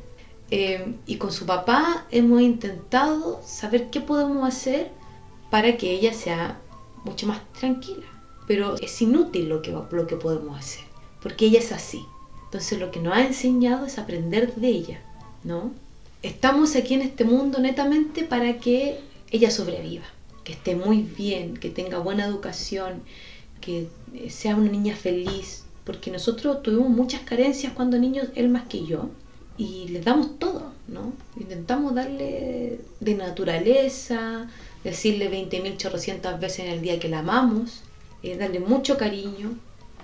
Eh, 0.51 0.97
y 1.07 1.15
con 1.15 1.31
su 1.31 1.47
papá 1.47 2.05
hemos 2.11 2.39
intentado 2.43 3.41
saber 3.43 3.89
qué 3.89 3.99
podemos 3.99 4.47
hacer 4.47 4.91
para 5.49 5.77
que 5.77 5.89
ella 5.89 6.13
sea 6.13 6.61
mucho 7.03 7.25
más 7.25 7.41
tranquila. 7.53 8.05
Pero 8.45 8.75
es 8.75 9.01
inútil 9.01 9.49
lo 9.49 9.63
que, 9.63 9.71
lo 9.71 10.05
que 10.05 10.15
podemos 10.15 10.59
hacer, 10.59 10.83
porque 11.23 11.45
ella 11.45 11.57
es 11.57 11.71
así. 11.71 12.05
Entonces 12.45 12.79
lo 12.79 12.91
que 12.91 12.99
nos 12.99 13.15
ha 13.15 13.25
enseñado 13.25 13.87
es 13.87 13.97
aprender 13.97 14.53
de 14.53 14.67
ella, 14.67 15.01
¿no? 15.43 15.71
Estamos 16.23 16.75
aquí 16.75 16.93
en 16.93 17.01
este 17.01 17.23
mundo 17.23 17.59
netamente 17.59 18.23
para 18.23 18.59
que 18.59 18.99
ella 19.31 19.49
sobreviva, 19.49 20.05
que 20.43 20.53
esté 20.53 20.75
muy 20.75 21.01
bien, 21.01 21.55
que 21.57 21.71
tenga 21.71 21.97
buena 21.97 22.25
educación, 22.25 23.01
que 23.59 23.87
sea 24.29 24.55
una 24.55 24.69
niña 24.69 24.95
feliz, 24.95 25.63
porque 25.83 26.11
nosotros 26.11 26.61
tuvimos 26.61 26.89
muchas 26.89 27.21
carencias 27.21 27.73
cuando 27.73 27.97
niños, 27.97 28.27
él 28.35 28.49
más 28.49 28.67
que 28.67 28.85
yo, 28.85 29.09
y 29.57 29.87
les 29.87 30.05
damos 30.05 30.37
todo, 30.37 30.71
¿no? 30.87 31.13
Intentamos 31.39 31.95
darle 31.95 32.79
de 32.99 33.15
naturaleza, 33.15 34.47
decirle 34.83 35.31
20.000 35.31 35.77
chorrocientas 35.77 36.39
veces 36.39 36.65
en 36.65 36.71
el 36.71 36.81
día 36.81 36.99
que 36.99 37.09
la 37.09 37.19
amamos, 37.19 37.81
eh, 38.21 38.37
darle 38.37 38.59
mucho 38.59 38.97
cariño, 38.97 39.57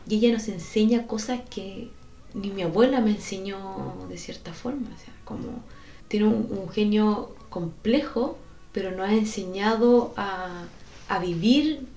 y 0.10 0.16
ella 0.16 0.34
nos 0.34 0.48
enseña 0.48 1.06
cosas 1.06 1.42
que 1.50 1.90
ni 2.34 2.50
mi 2.50 2.64
abuela 2.64 3.02
me 3.02 3.12
enseñó 3.12 4.08
de 4.10 4.18
cierta 4.18 4.54
forma, 4.54 4.88
o 4.96 4.98
sea, 4.98 5.14
como 5.24 5.64
tiene 6.08 6.28
un, 6.28 6.70
genio 6.70 7.36
complejo, 7.50 8.38
pero 8.72 8.92
nos 8.92 9.08
ha 9.08 9.14
enseñado 9.14 10.14
a, 10.18 10.64
a 11.10 11.20
vivir 11.20 11.88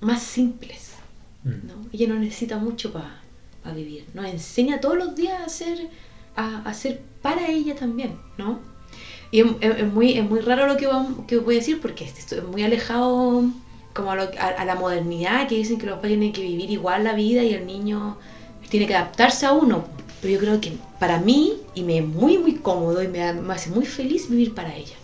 más 0.00 0.22
simples, 0.22 0.92
mm. 1.44 1.48
¿no? 1.48 1.74
Ella 1.92 2.08
no 2.08 2.14
necesita 2.14 2.58
mucho 2.58 2.92
para 2.92 3.20
vivir, 3.74 4.06
nos 4.14 4.26
enseña 4.26 4.80
todos 4.80 4.96
los 4.96 5.14
días 5.14 5.40
a 5.40 5.44
hacer 5.44 5.88
a 6.36 6.62
hacer 6.68 7.02
para 7.22 7.48
ella 7.48 7.74
también, 7.74 8.16
¿no? 8.38 8.58
Y 9.32 9.40
es, 9.40 9.92
muy, 9.92 10.18
es 10.18 10.28
muy 10.28 10.40
raro 10.40 10.66
lo 10.66 10.76
que, 10.76 10.88
que 11.28 11.38
voy 11.38 11.56
a 11.56 11.58
decir 11.58 11.80
porque 11.80 12.04
estoy 12.04 12.40
muy 12.40 12.64
alejado 12.64 13.44
como 13.94 14.10
a, 14.10 14.16
la 14.64 14.74
modernidad, 14.74 15.46
que 15.46 15.56
dicen 15.56 15.78
que 15.78 15.86
los 15.86 15.96
padres 15.96 16.12
tienen 16.12 16.32
que 16.32 16.42
vivir 16.42 16.70
igual 16.70 17.04
la 17.04 17.12
vida 17.14 17.42
y 17.42 17.54
el 17.54 17.64
niño 17.64 18.16
tiene 18.68 18.86
que 18.86 18.96
adaptarse 18.96 19.46
a 19.46 19.52
uno. 19.52 19.84
Pero 20.20 20.34
yo 20.34 20.40
creo 20.40 20.60
que 20.60 20.72
para 20.98 21.18
mí, 21.18 21.54
y 21.74 21.82
me 21.82 21.98
es 21.98 22.06
muy, 22.06 22.38
muy 22.38 22.56
cómodo 22.56 23.02
y 23.02 23.08
me, 23.08 23.22
hace 23.22 23.70
muy 23.70 23.86
feliz 23.86 24.28
vivir 24.28 24.54
para 24.54 24.74
ella. 24.74 24.96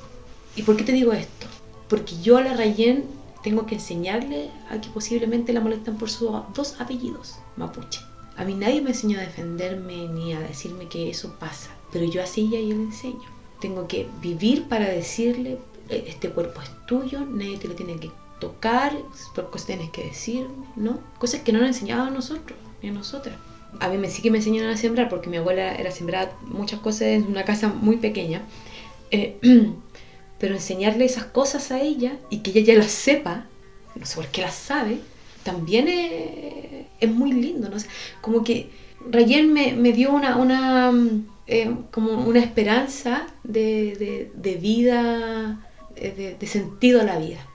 ¿Y 0.55 0.62
por 0.62 0.76
qué 0.76 0.85
te 0.85 0.92
digo 0.92 1.12
esto? 1.12 1.46
Porque 1.88 2.20
yo 2.22 2.37
a 2.37 2.42
la 2.42 2.55
Rayen 2.55 3.05
tengo 3.42 3.66
que 3.66 3.76
enseñarle 3.76 4.50
a 4.70 4.81
que 4.81 4.90
posiblemente 4.90 5.52
la 5.52 5.61
molestan 5.61 5.96
por 5.96 6.11
sus 6.11 6.31
dos 6.55 6.81
apellidos, 6.81 7.37
mapuche. 7.57 8.00
A 8.37 8.44
mí 8.44 8.55
nadie 8.55 8.83
me 8.83 8.90
enseñó 8.90 9.18
a 9.18 9.22
defenderme 9.22 10.09
ni 10.09 10.35
a 10.35 10.40
decirme 10.40 10.88
que 10.88 11.09
eso 11.09 11.37
pasa, 11.38 11.70
pero 11.92 12.05
yo 12.05 12.22
así 12.22 12.50
ya 12.50 12.61
yo 12.61 12.74
le 12.76 12.83
enseño. 12.83 13.24
Tengo 13.61 13.88
que 13.88 14.07
vivir 14.20 14.68
para 14.68 14.88
decirle, 14.88 15.59
e-, 15.88 16.05
este 16.07 16.31
cuerpo 16.31 16.61
es 16.61 16.70
tuyo, 16.87 17.20
nadie 17.20 17.57
te 17.57 17.68
lo 17.68 17.74
tiene 17.74 17.96
que 17.96 18.11
tocar, 18.40 18.92
cosas 19.35 19.66
tienes 19.66 19.90
que 19.90 20.05
decirme, 20.05 20.66
¿no? 20.76 20.98
Cosas 21.18 21.40
que 21.40 21.52
no 21.52 21.61
nos 21.61 21.68
enseñado 21.68 22.05
a 22.05 22.11
nosotros, 22.11 22.59
ni 22.83 22.90
a 22.90 22.92
nosotras. 22.92 23.37
A 23.80 23.88
mí 23.88 23.98
me, 23.98 24.08
sí 24.08 24.22
que 24.22 24.30
me 24.30 24.38
enseñaron 24.38 24.70
a 24.70 24.76
sembrar, 24.76 25.08
porque 25.08 25.30
mi 25.30 25.36
abuela 25.36 25.74
era 25.74 25.90
sembrar 25.90 26.32
muchas 26.42 26.80
cosas 26.80 27.02
en 27.08 27.26
una 27.26 27.44
casa 27.44 27.68
muy 27.68 27.96
pequeña. 27.96 28.42
Eh, 29.10 29.36
pero 30.38 30.54
enseñarle 30.54 31.04
esas 31.04 31.24
cosas 31.24 31.70
a 31.70 31.80
ella 31.80 32.18
y 32.30 32.38
que 32.38 32.50
ella 32.50 32.74
ya 32.74 32.78
las 32.78 32.90
sepa, 32.90 33.46
no 33.94 34.04
sé 34.04 34.16
por 34.16 34.26
qué 34.28 34.42
las 34.42 34.54
sabe, 34.54 34.98
también 35.42 35.86
es, 35.88 37.08
muy 37.08 37.32
lindo, 37.32 37.68
¿no? 37.68 37.76
como 38.20 38.42
que 38.42 38.68
Rayen 39.08 39.52
me, 39.52 39.72
me 39.74 39.92
dio 39.92 40.12
una, 40.12 40.36
una 40.36 40.92
eh, 41.46 41.72
como 41.92 42.12
una 42.26 42.40
esperanza 42.40 43.28
de, 43.44 44.30
de, 44.34 44.54
vida, 44.56 45.60
eh, 45.94 46.36
de, 46.38 46.46
sentido 46.46 47.00
a 47.00 47.04
la 47.04 47.18
vida, 47.18 47.46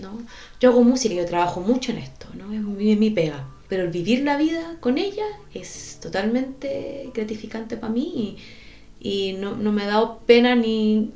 ¿no? 0.00 0.22
Yo 0.60 0.70
hago 0.70 0.84
música, 0.84 1.14
yo 1.14 1.26
trabajo 1.26 1.60
mucho 1.60 1.90
en 1.90 1.98
esto, 1.98 2.28
¿no? 2.34 2.52
Es 2.52 2.60
mi, 2.60 2.94
mi 2.94 3.10
pega, 3.10 3.48
pero 3.72 3.84
el 3.84 3.90
vivir 3.90 4.20
la 4.22 4.36
vida 4.36 4.76
con 4.80 4.98
ella 4.98 5.24
es 5.54 5.98
totalmente 5.98 7.08
gratificante 7.14 7.78
para 7.78 7.90
mí 7.90 8.36
y, 9.00 9.30
y 9.30 9.32
no, 9.32 9.56
no, 9.56 9.72
me 9.72 9.84
ha 9.84 9.86
dado 9.86 10.18
pena 10.26 10.54
ni, 10.54 11.10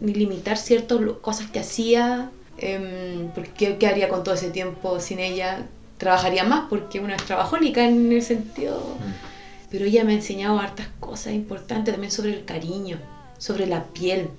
ni 0.00 0.14
limitar 0.14 0.56
ciertas 0.56 0.98
cosas 1.20 1.48
que 1.52 1.60
hacía 1.60 2.32
eh, 2.58 3.28
porque 3.32 3.76
¿qué 3.78 3.86
haría 3.86 4.08
con 4.08 4.24
todo 4.24 4.34
ese 4.34 4.50
tiempo 4.50 4.98
sin 4.98 5.20
ella? 5.20 5.68
Trabajaría 5.98 6.42
más 6.42 6.66
porque 6.68 6.98
una 6.98 7.14
es 7.14 7.24
trabajónica 7.24 7.86
en 7.86 8.10
el 8.10 8.22
sentido... 8.22 8.96
Mm. 8.98 9.70
Pero 9.70 9.84
ella 9.84 10.02
me 10.02 10.10
ha 10.10 10.16
enseñado 10.16 10.58
hartas 10.58 10.88
cosas 10.98 11.32
importantes 11.32 11.94
también 11.94 12.10
sobre 12.10 12.34
el 12.34 12.44
cariño, 12.44 12.98
sobre 13.38 13.68
la 13.68 13.84
piel. 13.84 14.30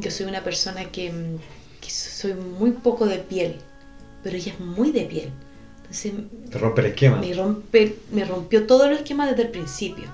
Que 0.00 0.12
soy 0.12 0.26
una 0.26 0.44
persona 0.44 0.84
que, 0.92 1.08
em, 1.08 1.38
que 1.80 1.90
soy 1.90 2.34
muy 2.34 2.70
poco 2.70 3.04
de 3.04 3.18
piel, 3.18 3.56
pero 4.22 4.36
ella 4.36 4.52
es 4.52 4.60
muy 4.60 4.92
de 4.92 5.00
piel. 5.06 5.32
Entonces, 5.90 6.12
Te 6.50 6.58
rompe 6.58 6.80
el 6.82 6.86
esquema. 6.88 7.18
Me, 7.18 7.32
rompe, 7.32 7.96
me 8.12 8.24
rompió 8.24 8.66
todo 8.66 8.86
el 8.86 8.92
esquema 8.92 9.26
desde 9.26 9.42
el 9.42 9.48
principio. 9.50 10.06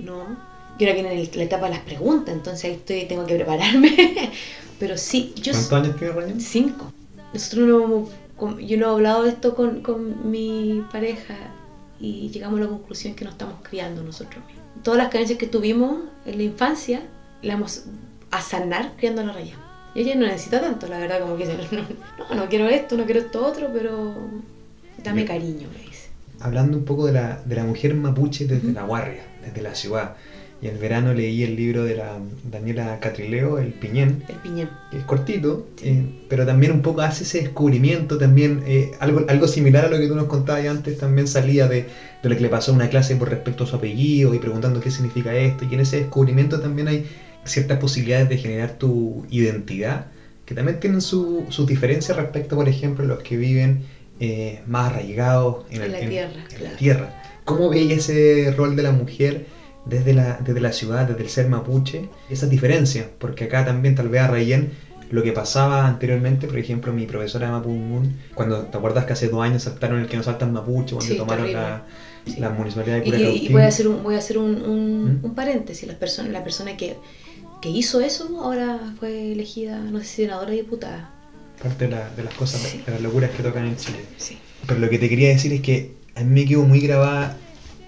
¿no? 0.00 0.36
Y 0.78 0.84
ahora 0.84 0.94
viene 0.94 1.30
la 1.34 1.42
etapa 1.42 1.66
de 1.66 1.72
las 1.72 1.80
preguntas, 1.80 2.34
entonces 2.34 2.64
ahí 2.64 2.72
estoy, 2.72 3.04
tengo 3.06 3.26
que 3.26 3.36
prepararme. 3.36 4.32
Pero 4.78 4.98
sí, 4.98 5.32
yo... 5.36 5.52
¿Cuántos 5.52 5.72
años 5.72 5.96
tiene 5.96 6.12
Ryan? 6.14 6.40
Cinco. 6.40 6.92
Nosotros 7.32 7.68
no, 7.68 8.58
yo 8.58 8.78
no 8.78 8.86
he 8.86 8.90
hablado 8.90 9.22
de 9.22 9.30
esto 9.30 9.54
con, 9.54 9.82
con, 9.82 10.30
mi 10.30 10.84
pareja 10.90 11.36
y 12.00 12.28
llegamos 12.30 12.58
a 12.58 12.64
la 12.64 12.68
conclusión 12.68 13.14
que 13.14 13.24
nos 13.24 13.34
estamos 13.34 13.56
criando 13.62 14.02
nosotros 14.02 14.44
mismos. 14.46 14.64
Todas 14.82 14.98
las 14.98 15.08
carencias 15.10 15.38
que 15.38 15.46
tuvimos 15.46 15.98
en 16.26 16.38
la 16.38 16.42
infancia, 16.42 17.02
las 17.42 17.56
vamos 17.56 17.84
a 18.30 18.40
sanar 18.40 18.92
criando 18.96 19.22
a 19.22 19.24
la 19.24 19.32
raya. 19.32 19.54
Y 19.94 20.00
ella 20.00 20.16
no 20.16 20.26
necesita 20.26 20.60
tanto, 20.60 20.88
la 20.88 20.98
verdad, 20.98 21.20
como 21.20 21.36
que 21.36 21.46
dice, 21.46 21.56
no, 22.18 22.34
no, 22.34 22.48
quiero 22.48 22.68
esto, 22.68 22.96
no 22.96 23.04
quiero 23.04 23.20
esto 23.20 23.46
otro, 23.46 23.70
pero 23.72 24.16
dame 25.04 25.24
cariño, 25.24 25.68
me 25.72 25.84
dice. 25.86 26.08
Hablando 26.40 26.76
un 26.76 26.84
poco 26.84 27.06
de 27.06 27.12
la, 27.12 27.40
de 27.44 27.54
la 27.54 27.64
mujer 27.64 27.94
mapuche 27.94 28.46
desde 28.46 28.72
la 28.72 28.82
guardia, 28.82 29.22
desde 29.44 29.62
la 29.62 29.74
ciudad, 29.74 30.16
y 30.60 30.66
el 30.66 30.78
verano 30.78 31.12
leí 31.12 31.42
el 31.42 31.56
libro 31.56 31.84
de 31.84 31.96
la 31.96 32.18
Daniela 32.50 32.98
Catrileo, 32.98 33.58
El 33.58 33.72
Piñén. 33.74 34.24
El 34.28 34.36
Piñén. 34.36 34.70
Que 34.90 34.98
es 34.98 35.04
cortito, 35.04 35.68
eh, 35.82 36.06
pero 36.28 36.46
también 36.46 36.72
un 36.72 36.80
poco 36.80 37.02
hace 37.02 37.24
ese 37.24 37.40
descubrimiento, 37.42 38.18
también 38.18 38.62
eh, 38.66 38.92
algo, 38.98 39.24
algo 39.28 39.46
similar 39.46 39.84
a 39.84 39.88
lo 39.88 39.98
que 39.98 40.08
tú 40.08 40.14
nos 40.14 40.26
contabas 40.26 40.66
antes, 40.66 40.98
también 40.98 41.26
salía 41.26 41.68
de, 41.68 41.86
de, 42.22 42.28
lo 42.28 42.34
que 42.34 42.40
le 42.40 42.48
pasó 42.48 42.72
a 42.72 42.74
una 42.74 42.88
clase 42.88 43.14
por 43.16 43.28
respecto 43.28 43.64
a 43.64 43.66
su 43.66 43.76
apellido 43.76 44.34
y 44.34 44.38
preguntando 44.38 44.80
qué 44.80 44.90
significa 44.90 45.34
esto, 45.36 45.66
y 45.70 45.74
en 45.74 45.80
ese 45.80 45.98
descubrimiento 45.98 46.60
también 46.60 46.88
hay 46.88 47.04
ciertas 47.44 47.78
posibilidades 47.78 48.28
de 48.28 48.38
generar 48.38 48.78
tu 48.78 49.26
identidad, 49.30 50.06
que 50.46 50.54
también 50.54 50.80
tienen 50.80 51.00
sus 51.00 51.54
su 51.54 51.66
diferencias 51.66 52.16
respecto, 52.16 52.56
por 52.56 52.68
ejemplo, 52.68 53.04
a 53.04 53.08
los 53.08 53.22
que 53.22 53.36
viven 53.36 53.82
eh, 54.20 54.62
más 54.66 54.92
arraigados 54.92 55.66
en, 55.70 55.92
la, 55.92 55.98
tierra, 55.98 56.44
en 56.56 56.64
la 56.64 56.76
tierra. 56.76 57.22
¿Cómo 57.44 57.68
veis 57.68 57.92
ese 57.92 58.52
rol 58.56 58.76
de 58.76 58.82
la 58.82 58.92
mujer? 58.92 59.46
desde 59.84 60.14
la, 60.14 60.38
desde 60.42 60.60
la 60.60 60.72
ciudad, 60.72 61.06
desde 61.06 61.22
el 61.22 61.28
ser 61.28 61.48
mapuche, 61.48 62.08
esas 62.30 62.48
diferencias, 62.48 63.06
porque 63.18 63.44
acá 63.44 63.64
también 63.64 63.94
tal 63.94 64.08
vez 64.08 64.22
a 64.22 64.28
Rayen 64.28 64.72
lo 65.10 65.22
que 65.22 65.32
pasaba 65.32 65.86
anteriormente, 65.86 66.48
por 66.48 66.58
ejemplo, 66.58 66.92
mi 66.92 67.06
profesora 67.06 67.46
de 67.46 67.52
Mapungun, 67.52 68.18
cuando 68.34 68.62
te 68.62 68.76
acuerdas 68.76 69.04
que 69.04 69.12
hace 69.12 69.28
dos 69.28 69.42
años 69.44 69.62
saltaron 69.62 70.00
el 70.00 70.08
que 70.08 70.16
no 70.16 70.22
saltan 70.22 70.52
mapuche, 70.52 70.96
cuando 70.96 71.16
tomaron 71.16 71.52
la, 71.52 71.84
la, 72.38 72.50
municipalidad 72.50 72.96
de 72.96 73.04
Curacautín. 73.04 73.42
Y, 73.42 73.46
y, 73.46 73.52
voy 73.52 73.62
a 73.62 73.68
hacer 73.68 73.86
un, 73.86 74.02
voy 74.02 74.16
a 74.16 74.18
hacer 74.18 74.38
un, 74.38 74.62
un, 74.62 75.04
¿Mm? 75.04 75.24
un 75.24 75.34
paréntesis, 75.34 75.86
la 75.86 75.96
persona, 75.98 76.30
la 76.30 76.42
persona 76.42 76.76
que, 76.76 76.96
que, 77.60 77.68
hizo 77.68 78.00
eso 78.00 78.40
ahora 78.42 78.94
fue 78.98 79.32
elegida, 79.32 79.78
no 79.78 80.00
sé 80.00 80.04
si 80.04 80.22
senadora 80.22 80.50
o 80.50 80.54
diputada. 80.54 81.13
Parte 81.64 81.86
de, 81.86 81.96
la, 81.96 82.10
de 82.10 82.22
las 82.22 82.34
cosas, 82.34 82.76
de 82.84 82.92
las 82.92 83.00
locuras 83.00 83.30
que 83.30 83.42
tocan 83.42 83.64
en 83.64 83.76
Chile. 83.76 84.04
Pero 84.66 84.78
lo 84.78 84.88
que 84.90 84.98
te 84.98 85.08
quería 85.08 85.30
decir 85.30 85.52
es 85.52 85.62
que 85.62 85.94
a 86.14 86.20
mí 86.20 86.42
me 86.42 86.46
quedó 86.46 86.62
muy 86.62 86.78
grabada 86.78 87.36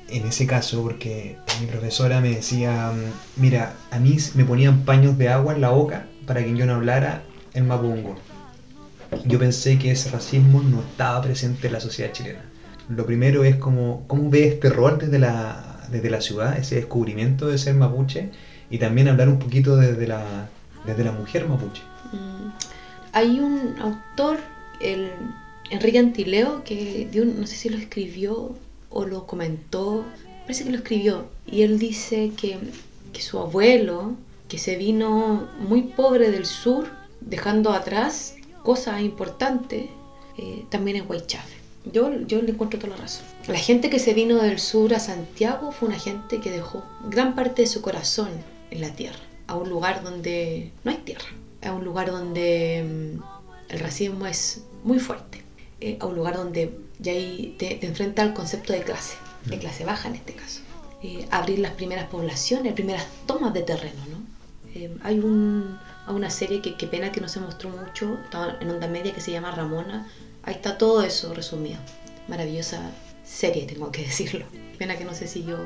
en 0.08 0.26
ese 0.26 0.46
caso, 0.46 0.82
porque 0.82 1.36
mi 1.60 1.66
profesora 1.66 2.20
me 2.20 2.30
decía, 2.30 2.92
mira, 3.36 3.74
a 3.90 3.98
mí 3.98 4.16
me 4.34 4.44
ponían 4.44 4.84
paños 4.84 5.18
de 5.18 5.28
agua 5.28 5.54
en 5.54 5.60
la 5.60 5.70
boca 5.70 6.06
para 6.26 6.42
que 6.42 6.56
yo 6.56 6.64
no 6.64 6.76
hablara 6.76 7.22
el 7.54 7.64
mapungo. 7.64 8.16
Yo 9.24 9.38
pensé 9.38 9.78
que 9.78 9.90
ese 9.90 10.10
racismo 10.10 10.62
no 10.62 10.80
estaba 10.80 11.20
presente 11.22 11.66
en 11.66 11.72
la 11.74 11.80
sociedad 11.80 12.12
chilena. 12.12 12.44
Lo 12.88 13.04
primero 13.04 13.44
es 13.44 13.56
como, 13.56 14.04
cómo 14.06 14.30
ve 14.30 14.48
este 14.48 14.70
rol 14.70 14.98
desde 14.98 15.18
la, 15.18 15.86
desde 15.90 16.08
la 16.08 16.20
ciudad, 16.20 16.56
ese 16.56 16.76
descubrimiento 16.76 17.48
de 17.48 17.58
ser 17.58 17.74
mapuche, 17.74 18.30
y 18.70 18.78
también 18.78 19.08
hablar 19.08 19.28
un 19.28 19.38
poquito 19.38 19.76
desde 19.76 20.06
la, 20.06 20.48
desde 20.86 21.04
la 21.04 21.12
mujer 21.12 21.48
mapuche. 21.48 21.82
Hay 23.16 23.40
un 23.40 23.76
autor, 23.81 24.40
el 24.79 25.11
Enrique 25.70 25.98
Antileo, 25.98 26.62
que 26.64 27.09
no 27.14 27.46
sé 27.46 27.57
si 27.57 27.70
lo 27.70 27.79
escribió 27.79 28.55
o 28.90 29.07
lo 29.07 29.26
comentó, 29.26 30.05
parece 30.42 30.64
que 30.64 30.70
lo 30.70 30.76
escribió, 30.76 31.24
y 31.46 31.62
él 31.62 31.79
dice 31.79 32.33
que, 32.37 32.59
su 33.18 33.38
abuelo, 33.38 34.12
que 34.48 34.59
se 34.59 34.76
vino 34.76 35.48
muy 35.59 35.81
pobre 35.85 36.31
del 36.31 36.44
sur, 36.44 36.90
dejando 37.22 37.72
atrás 37.72 38.35
cosas 38.62 39.00
importantes, 39.00 39.87
eh, 40.37 40.66
también 40.68 40.98
es 40.98 41.09
Huaychafe. 41.09 41.57
Yo, 41.90 42.12
yo 42.26 42.42
le 42.42 42.50
encuentro 42.50 42.79
toda 42.79 42.96
la 42.96 43.02
razón. 43.02 43.24
La 43.48 43.59
gente 43.59 43.88
que 43.88 43.98
se 43.98 44.12
vino 44.12 44.37
del 44.42 44.59
sur 44.59 44.92
a 44.92 45.00
Santiago 45.00 45.72
fue 45.72 45.88
una 45.88 45.98
gente 45.98 46.38
que 46.42 46.50
dejó 46.50 46.85
gran 47.09 47.35
parte 47.35 47.62
de 47.62 47.68
su 47.68 47.81
corazón 47.81 48.29
en 48.70 48.83
la 48.83 48.90
tierra, 48.90 49.20
a 49.46 49.57
un 49.57 49.70
lugar 49.70 50.02
donde 50.02 50.70
no 50.85 50.90
hay 50.90 50.98
tierra, 50.98 51.29
a 51.62 51.72
un 51.72 51.84
lugar 51.84 52.10
donde 52.10 53.16
mm, 53.18 53.72
el 53.72 53.80
racismo 53.80 54.26
es 54.26 54.62
muy 54.84 54.98
fuerte, 54.98 55.42
eh, 55.80 55.96
a 56.00 56.06
un 56.06 56.14
lugar 56.14 56.36
donde 56.36 56.86
y 57.02 57.08
ahí 57.08 57.56
te, 57.58 57.84
enfrenta 57.84 58.22
al 58.22 58.32
concepto 58.34 58.72
de 58.72 58.82
clase, 58.82 59.16
de 59.44 59.58
clase 59.58 59.84
baja 59.84 60.08
en 60.08 60.16
este 60.16 60.34
caso. 60.34 60.60
Eh, 61.02 61.26
abrir 61.30 61.58
las 61.58 61.72
primeras 61.72 62.08
poblaciones, 62.08 62.72
primeras 62.72 63.06
tomas 63.26 63.52
de 63.52 63.62
terreno, 63.62 64.00
¿no? 64.10 64.18
Eh, 64.74 64.96
hay 65.02 65.18
un, 65.18 65.78
una 66.08 66.30
serie 66.30 66.62
que, 66.62 66.76
qué 66.76 66.86
pena 66.86 67.12
que 67.12 67.20
no 67.20 67.28
se 67.28 67.40
mostró 67.40 67.70
mucho, 67.70 68.18
en 68.60 68.70
onda 68.70 68.88
media, 68.88 69.12
que 69.12 69.20
se 69.20 69.30
llama 69.30 69.50
Ramona. 69.50 70.08
Ahí 70.42 70.54
está 70.54 70.78
todo 70.78 71.02
eso 71.02 71.34
resumido. 71.34 71.78
Maravillosa 72.28 72.90
serie, 73.24 73.66
tengo 73.66 73.92
que 73.92 74.02
decirlo. 74.06 74.46
Pena 74.78 74.96
que 74.96 75.04
no 75.04 75.14
se 75.14 75.28
siguió 75.28 75.58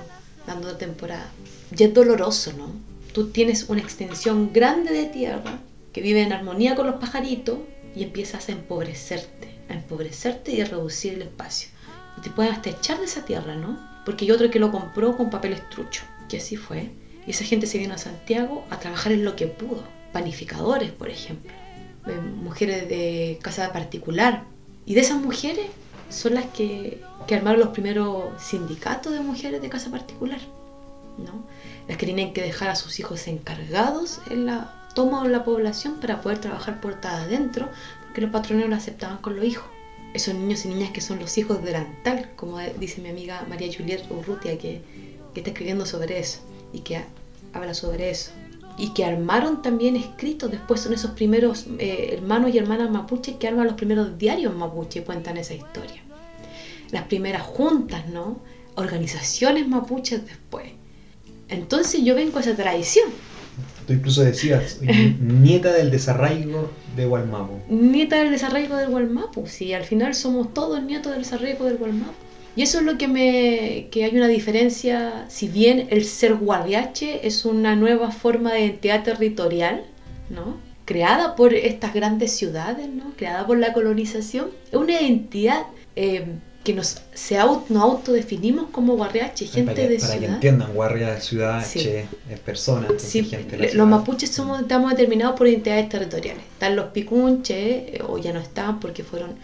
dando 0.47 0.77
temporada. 0.77 1.31
Y 1.77 1.83
es 1.85 1.95
doloroso, 1.95 2.53
¿no? 2.55 2.73
Tú 3.13 3.31
tienes 3.31 3.69
una 3.69 3.81
extensión 3.81 4.53
grande 4.53 4.93
de 4.93 5.07
tierra 5.07 5.59
que 5.93 6.01
vive 6.01 6.23
en 6.23 6.33
armonía 6.33 6.75
con 6.75 6.87
los 6.87 6.97
pajaritos 6.97 7.59
y 7.95 8.03
empiezas 8.03 8.49
a 8.49 8.53
empobrecerte 8.53 9.61
a 9.71 9.75
empobrecerte 9.75 10.53
y 10.53 10.61
a 10.61 10.67
reducir 10.67 11.15
el 11.15 11.23
espacio. 11.23 11.71
Y 12.19 12.21
te 12.21 12.31
pueden 12.31 12.53
hasta 12.53 12.71
echar 12.71 12.99
de 12.99 13.05
esa 13.05 13.25
tierra, 13.25 13.55
¿no? 13.55 13.79
Porque 14.05 14.25
hay 14.25 14.33
otro 14.33 14.51
que 14.51 14.59
lo 14.59 14.73
compró 14.73 15.17
con 15.17 15.31
papel 15.31 15.53
estrucho, 15.53 16.03
que 16.29 16.39
así 16.39 16.57
fue. 16.57 16.91
Y 17.27 17.31
esa 17.31 17.45
gente 17.45 17.67
se 17.67 17.79
vino 17.79 17.95
a 17.95 17.99
Santiago 17.99 18.65
a 18.71 18.79
trabajar 18.81 19.13
en 19.13 19.25
lo 19.25 19.37
que 19.37 19.47
pudo. 19.47 19.85
Panificadores, 20.13 20.91
por 20.91 21.09
ejemplo. 21.09 21.53
Eh, 22.07 22.21
mujeres 22.21 22.89
de 22.89 23.39
casa 23.41 23.73
particular. 23.73 24.45
Y 24.87 24.95
de 24.95 25.03
esas 25.03 25.21
mujeres 25.21 25.67
son 26.09 26.35
las 26.35 26.47
que, 26.47 27.01
que 27.29 27.35
armaron 27.37 27.61
los 27.61 27.69
primeros 27.69 28.43
sindicatos 28.43 29.13
de 29.13 29.21
mujeres 29.21 29.63
de 29.63 29.69
casa 29.69 29.91
particular. 29.91 30.41
¿no? 31.19 31.47
Las 31.87 31.97
que 31.97 32.07
tienen 32.07 32.33
que 32.33 32.43
dejar 32.43 32.71
a 32.71 32.77
sus 32.77 32.99
hijos 32.99 33.29
encargados 33.29 34.21
en 34.31 34.47
la 34.47 34.80
toma 34.95 35.27
la 35.29 35.45
población 35.45 36.01
para 36.01 36.21
poder 36.21 36.39
trabajar 36.39 36.81
puertas 36.81 37.25
adentro, 37.25 37.69
que 38.15 38.21
los 38.21 38.31
patrones 38.31 38.69
lo 38.69 38.77
aceptaban 38.77 39.19
con 39.19 39.37
los 39.37 39.45
hijos. 39.45 39.69
Esos 40.15 40.35
niños 40.35 40.65
y 40.65 40.69
niñas 40.69 40.91
que 40.91 41.01
son 41.01 41.21
los 41.21 41.39
hijos 41.39 41.63
de 41.63 41.77
Antal, 41.77 42.31
como 42.37 42.59
dice 42.59 43.01
mi 43.01 43.11
amiga 43.11 43.47
María 43.49 43.73
Juliet 43.73 44.03
Urrutia, 44.11 44.59
que, 44.59 44.83
que 45.33 45.41
está 45.41 45.51
escribiendo 45.51 45.87
sobre 45.87 46.19
eso 46.19 46.41
y 46.73 46.81
que 46.81 47.05
habla 47.53 47.75
sobre 47.75 48.11
eso. 48.11 48.33
Y 48.77 48.93
que 48.95 49.05
armaron 49.05 49.63
también 49.63 49.95
escritos, 49.95 50.51
después 50.51 50.81
son 50.81 50.95
esos 50.95 51.13
primeros 51.13 51.67
eh, 51.79 52.11
hermanos 52.15 52.53
y 52.55 52.59
hermanas 52.59 52.91
mapuche 52.91 53.37
que 53.37 53.47
arman 53.47 53.67
los 53.67 53.75
primeros 53.75 54.19
diarios 54.19 54.55
mapuche 54.55 55.01
y 55.01 55.03
cuentan 55.03 55.37
esa 55.37 55.55
historia. 55.55 56.03
Las 56.91 57.05
primeras 57.05 57.43
juntas, 57.43 58.09
¿no? 58.09 58.41
Organizaciones 58.75 59.69
mapuches 59.69 60.25
después. 60.27 60.73
Entonces 61.49 62.03
yo 62.03 62.15
vengo 62.15 62.39
a 62.39 62.41
esa 62.41 62.57
tradición 62.57 63.11
Tú 63.87 63.93
incluso 63.93 64.23
decías, 64.23 64.79
nieta 65.21 65.73
del 65.73 65.91
desarraigo 65.91 66.71
de 66.97 67.07
Gualmapu. 67.07 67.55
Nieta 67.69 68.17
del 68.17 68.31
desarraigo 68.31 68.77
del 68.77 68.91
Gualmapu, 68.91 69.47
sí, 69.47 69.73
al 69.73 69.85
final 69.85 70.15
somos 70.15 70.55
todos 70.55 70.83
nietos 70.83 71.13
del 71.13 71.23
desarraigo 71.23 71.65
del 71.65 71.79
Gualmapu. 71.79 72.13
Y 72.57 72.63
eso 72.63 72.79
es 72.81 72.85
lo 72.85 72.99
que 72.99 73.09
me. 73.09 73.89
que 73.91 74.05
hay 74.05 74.17
una 74.17 74.29
diferencia, 74.29 75.25
si 75.29 75.49
bien 75.49 75.87
el 75.91 76.05
ser 76.05 76.35
guardiache 76.35 77.27
es 77.27 77.45
una 77.45 77.77
nueva 77.77 78.11
forma 78.11 78.53
de 78.53 78.67
identidad 78.67 79.05
territorial, 79.05 79.85
¿no? 80.29 80.57
Creada 80.85 81.37
por 81.37 81.55
estas 81.55 81.95
grandes 81.95 82.33
ciudades, 82.33 82.89
¿no? 82.89 83.13
Creada 83.17 83.47
por 83.47 83.59
la 83.59 83.73
colonización, 83.73 84.49
es 84.71 84.75
una 84.75 85.01
identidad 85.01 85.63
eh, 85.95 86.25
que 86.65 86.75
nos, 86.75 86.99
se 87.15 87.39
auto, 87.39 87.79
autodefinimos 87.79 88.67
como 88.71 88.97
guarriache, 88.97 89.47
gente 89.47 89.89
de 89.89 89.99
ciudad. 89.99 90.09
Para 90.09 90.21
que 90.21 90.27
entiendan, 90.27 90.75
guarria 90.75 91.15
de 91.15 91.21
ciudad, 91.21 91.67
che, 91.67 92.07
es 92.31 92.41
persona, 92.41 92.89
sí. 92.99 93.25
gente 93.25 93.73
Los 93.75 93.89
mapuches 93.89 94.31
somos, 94.31 94.61
estamos 94.61 94.91
determinados 94.91 95.37
por 95.37 95.49
identidades 95.49 95.89
territoriales. 95.89 96.43
Están 96.53 96.77
los 96.77 96.87
picunches, 96.87 97.57
eh, 97.57 98.03
o 98.07 98.19
ya 98.19 98.33
no 98.33 98.41
están 98.41 98.79
porque 98.79 99.05
fueron 99.05 99.37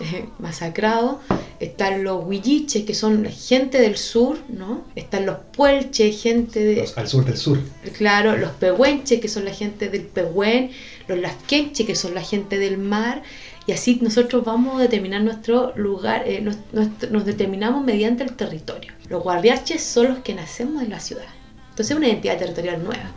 eh, 0.00 0.26
masacrados. 0.40 1.18
Están 1.60 2.02
los 2.02 2.24
huilliches, 2.24 2.84
que 2.84 2.94
son 2.94 3.24
gente 3.26 3.80
del 3.80 3.96
sur, 3.96 4.36
¿no? 4.48 4.84
Están 4.96 5.24
los 5.24 5.36
puelches, 5.52 6.20
gente 6.20 6.64
de... 6.64 6.88
al 6.96 7.08
sur 7.08 7.24
del 7.24 7.36
sur. 7.36 7.60
Claro, 7.96 8.36
los 8.36 8.50
pehuenches, 8.50 9.20
que 9.20 9.28
son 9.28 9.44
la 9.44 9.54
gente 9.54 9.88
del 9.88 10.02
pehuen. 10.02 10.72
Los 11.06 11.20
lasquenches, 11.20 11.86
que 11.86 11.94
son 11.94 12.14
la 12.14 12.22
gente 12.22 12.58
del 12.58 12.76
mar 12.76 13.22
y 13.66 13.72
así 13.72 13.98
nosotros 14.00 14.44
vamos 14.44 14.76
a 14.76 14.82
determinar 14.82 15.22
nuestro 15.22 15.72
lugar, 15.76 16.22
eh, 16.26 16.40
nos, 16.40 17.24
determinamos 17.24 17.84
mediante 17.84 18.22
el 18.22 18.34
territorio. 18.34 18.92
Los 19.08 19.22
guardiaches 19.24 19.82
son 19.82 20.08
los 20.08 20.18
que 20.20 20.34
nacemos 20.34 20.82
en 20.82 20.90
la 20.90 21.00
ciudad. 21.00 21.26
Entonces 21.70 21.90
es 21.90 21.96
una 21.96 22.06
identidad 22.06 22.38
territorial 22.38 22.82
nueva. 22.82 23.10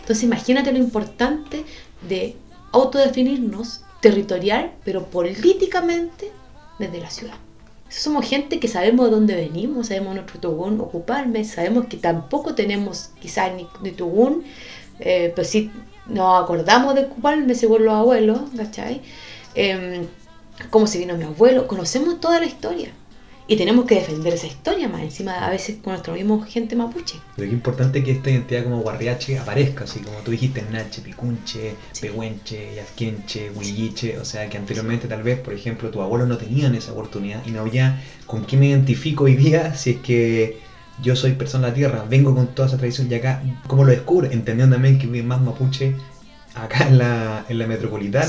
Entonces 0.00 0.24
imagínate 0.24 0.72
lo 0.72 0.78
importante 0.78 1.64
de 2.06 2.36
autodefinirnos 2.72 3.82
territorial, 4.02 4.72
pero 4.84 5.06
políticamente 5.06 6.30
desde 6.78 7.00
la 7.00 7.10
ciudad. 7.10 7.34
Somos 7.88 8.28
gente 8.28 8.60
que 8.60 8.68
sabemos 8.68 9.06
de 9.06 9.12
dónde 9.12 9.34
venimos, 9.34 9.86
sabemos 9.86 10.14
nuestro 10.14 10.38
tugún 10.38 10.78
ocuparme, 10.80 11.44
sabemos 11.44 11.86
que 11.86 11.96
tampoco 11.96 12.54
tenemos 12.54 13.10
quizás 13.20 13.54
ni, 13.54 13.66
ni 13.82 13.92
tugún, 13.92 14.44
eh, 15.00 15.32
pero 15.34 15.48
sí 15.48 15.70
nos 16.06 16.42
acordamos 16.42 16.94
de 16.94 17.04
ocuparme 17.04 17.54
según 17.54 17.86
los 17.86 17.94
abuelos, 17.94 18.40
¿cachai? 18.54 19.00
Eh, 19.54 20.06
cómo 20.70 20.86
se 20.86 20.98
vino 20.98 21.16
mi 21.16 21.24
abuelo, 21.24 21.66
conocemos 21.66 22.20
toda 22.20 22.40
la 22.40 22.46
historia. 22.46 22.90
Y 23.50 23.56
tenemos 23.56 23.86
que 23.86 23.94
defender 23.94 24.34
esa 24.34 24.46
historia 24.46 24.88
más 24.88 25.00
encima, 25.00 25.46
a 25.46 25.48
veces 25.48 25.78
con 25.82 25.94
nuestro 25.94 26.12
mismo 26.12 26.42
gente 26.42 26.76
mapuche. 26.76 27.18
Pero 27.34 27.48
qué 27.48 27.54
importante 27.54 28.04
que 28.04 28.10
esta 28.10 28.30
identidad 28.30 28.64
como 28.64 28.80
guarriache 28.80 29.38
aparezca, 29.38 29.84
así 29.84 30.00
como 30.00 30.18
tú 30.18 30.32
dijiste, 30.32 30.62
Nache, 30.70 31.00
Picunche, 31.00 31.74
Pehuenche, 31.98 32.74
Yasquenche, 32.74 33.50
Huilliche, 33.50 34.18
o 34.18 34.24
sea 34.26 34.50
que 34.50 34.58
anteriormente 34.58 35.08
tal 35.08 35.22
vez, 35.22 35.40
por 35.40 35.54
ejemplo, 35.54 35.88
tus 35.88 36.02
abuelos 36.02 36.28
no 36.28 36.36
tenían 36.36 36.74
esa 36.74 36.92
oportunidad 36.92 37.40
y 37.46 37.52
no 37.52 37.60
había 37.62 38.02
con 38.26 38.44
quién 38.44 38.60
me 38.60 38.66
identifico 38.66 39.24
hoy 39.24 39.34
día 39.34 39.74
si 39.74 39.92
es 39.92 39.96
que 40.00 40.60
yo 41.00 41.16
soy 41.16 41.32
persona 41.32 41.68
de 41.68 41.70
la 41.70 41.74
tierra, 41.74 42.04
vengo 42.06 42.34
con 42.34 42.48
toda 42.48 42.68
esa 42.68 42.76
tradición 42.76 43.10
y 43.10 43.14
acá, 43.14 43.42
¿cómo 43.66 43.84
lo 43.84 43.92
descubre? 43.92 44.28
Entendiendo 44.30 44.76
también 44.76 44.98
que 44.98 45.06
vive 45.06 45.22
más 45.22 45.40
mapuche 45.40 45.94
acá 46.54 46.86
en 46.86 46.98
la, 46.98 47.46
en 47.48 47.58
la 47.58 47.66
metropolitana. 47.66 48.26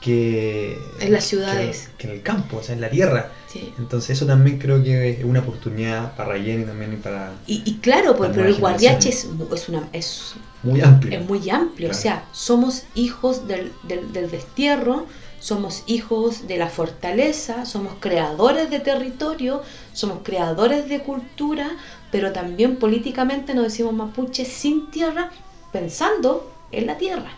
Que 0.00 0.78
en 1.00 1.12
las 1.12 1.24
ciudades 1.24 1.90
que, 1.98 2.06
en 2.06 2.12
el 2.14 2.22
campo, 2.22 2.58
o 2.58 2.62
sea, 2.62 2.74
en 2.74 2.80
la 2.80 2.90
tierra. 2.90 3.32
Entonces 3.78 4.10
eso 4.10 4.26
también 4.26 4.58
creo 4.58 4.82
que 4.82 5.10
es 5.10 5.24
una 5.24 5.40
oportunidad 5.40 6.14
para 6.14 6.30
Rayen 6.30 6.62
y 6.62 6.64
también 6.64 6.92
y 6.92 6.96
para... 6.96 7.32
Y, 7.46 7.78
claro, 7.78 8.14
pues, 8.16 8.30
pero 8.34 8.46
el 8.46 8.54
guardiache 8.54 9.08
es, 9.08 9.26
es, 9.52 9.68
una, 9.68 9.88
es 9.92 10.34
muy 10.62 10.80
amplio. 10.80 11.18
Es 11.18 11.26
muy 11.26 11.50
amplio, 11.50 11.90
o 11.90 11.94
sea, 11.94 12.26
somos 12.32 12.84
hijos 12.94 13.48
del, 13.48 13.72
del, 13.84 14.12
del 14.12 14.30
destierro, 14.30 15.06
somos 15.40 15.84
hijos 15.86 16.46
de 16.46 16.58
la 16.58 16.68
fortaleza, 16.68 17.64
somos 17.64 17.94
creadores 18.00 18.70
de 18.70 18.80
territorio, 18.80 19.62
somos 19.92 20.18
creadores 20.22 20.88
de 20.88 21.00
cultura, 21.00 21.70
pero 22.10 22.32
también 22.32 22.76
políticamente 22.76 23.54
nos 23.54 23.64
decimos 23.64 23.94
mapuche 23.94 24.44
sin 24.44 24.90
tierra, 24.90 25.30
pensando 25.72 26.50
en 26.72 26.86
la 26.86 26.98
tierra. 26.98 27.37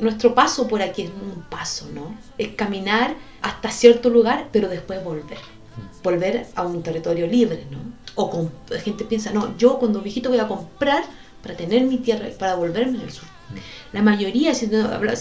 Nuestro 0.00 0.34
paso 0.34 0.68
por 0.68 0.82
aquí 0.82 1.02
es 1.02 1.10
un 1.10 1.42
paso, 1.42 1.88
¿no? 1.92 2.16
Es 2.38 2.48
caminar 2.54 3.14
hasta 3.40 3.70
cierto 3.70 4.10
lugar, 4.10 4.48
pero 4.52 4.68
después 4.68 5.02
volver. 5.04 5.38
Volver 6.02 6.46
a 6.54 6.62
un 6.62 6.82
territorio 6.82 7.26
libre, 7.26 7.66
¿no? 7.70 7.78
O 8.14 8.30
con, 8.30 8.52
la 8.68 8.80
gente 8.80 9.04
piensa, 9.04 9.32
no, 9.32 9.56
yo 9.56 9.78
cuando 9.78 10.00
viejito 10.00 10.28
voy 10.28 10.38
a 10.38 10.48
comprar 10.48 11.04
para 11.42 11.56
tener 11.56 11.82
mi 11.84 11.98
tierra, 11.98 12.28
para 12.38 12.54
volverme 12.54 13.02
al 13.02 13.10
sur. 13.10 13.24
La 13.92 14.02
mayoría, 14.02 14.54
si, 14.54 14.70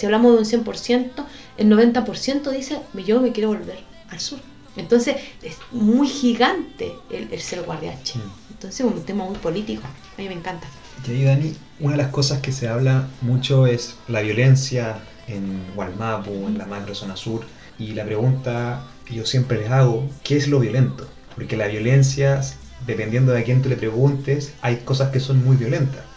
hablamos 0.06 0.34
de 0.34 0.58
un 0.58 0.66
100%, 0.66 1.26
el 1.58 1.68
90% 1.68 2.50
dice, 2.52 2.80
yo 3.06 3.22
me 3.22 3.32
quiero 3.32 3.50
volver 3.50 3.80
al 4.10 4.20
sur. 4.20 4.40
Entonces 4.78 5.18
es 5.42 5.58
muy 5.72 6.08
gigante 6.08 6.94
el, 7.10 7.40
ser 7.42 7.64
guardiache. 7.64 8.18
Mm. 8.18 8.54
Entonces 8.54 8.80
es 8.80 8.86
un 8.86 9.04
tema 9.04 9.26
muy 9.26 9.38
político. 9.38 9.84
A 9.84 10.22
mí 10.22 10.28
me 10.28 10.36
encanta. 10.36 10.68
Y 11.08 11.12
ahí, 11.12 11.24
Dani, 11.24 11.56
una 11.80 11.94
de 11.94 12.04
las 12.04 12.12
cosas 12.12 12.42
que 12.42 12.52
se 12.52 12.68
habla 12.68 13.08
mucho 13.22 13.68
es 13.68 13.96
la 14.08 14.22
violencia 14.22 15.00
en 15.28 15.64
Gualmapu, 15.76 16.32
en 16.48 16.58
la 16.58 16.66
macro 16.66 16.96
zona 16.96 17.16
sur. 17.16 17.42
Y 17.80 17.94
la 17.94 18.06
pregunta 18.06 18.84
que 19.06 19.16
yo 19.16 19.26
siempre 19.26 19.60
les 19.60 19.72
hago, 19.72 20.08
¿qué 20.24 20.38
es 20.38 20.48
lo 20.48 20.60
violento? 20.60 21.08
Porque 21.36 21.58
la 21.58 21.68
violencia, 21.68 22.42
dependiendo 22.86 23.32
de 23.32 23.40
a 23.40 23.44
quién 23.44 23.62
tú 23.62 23.70
le 23.70 23.78
preguntes, 23.78 24.54
hay 24.62 24.78
cosas 24.78 25.10
que 25.10 25.20
son 25.20 25.44
muy 25.44 25.58
violentas 25.58 26.12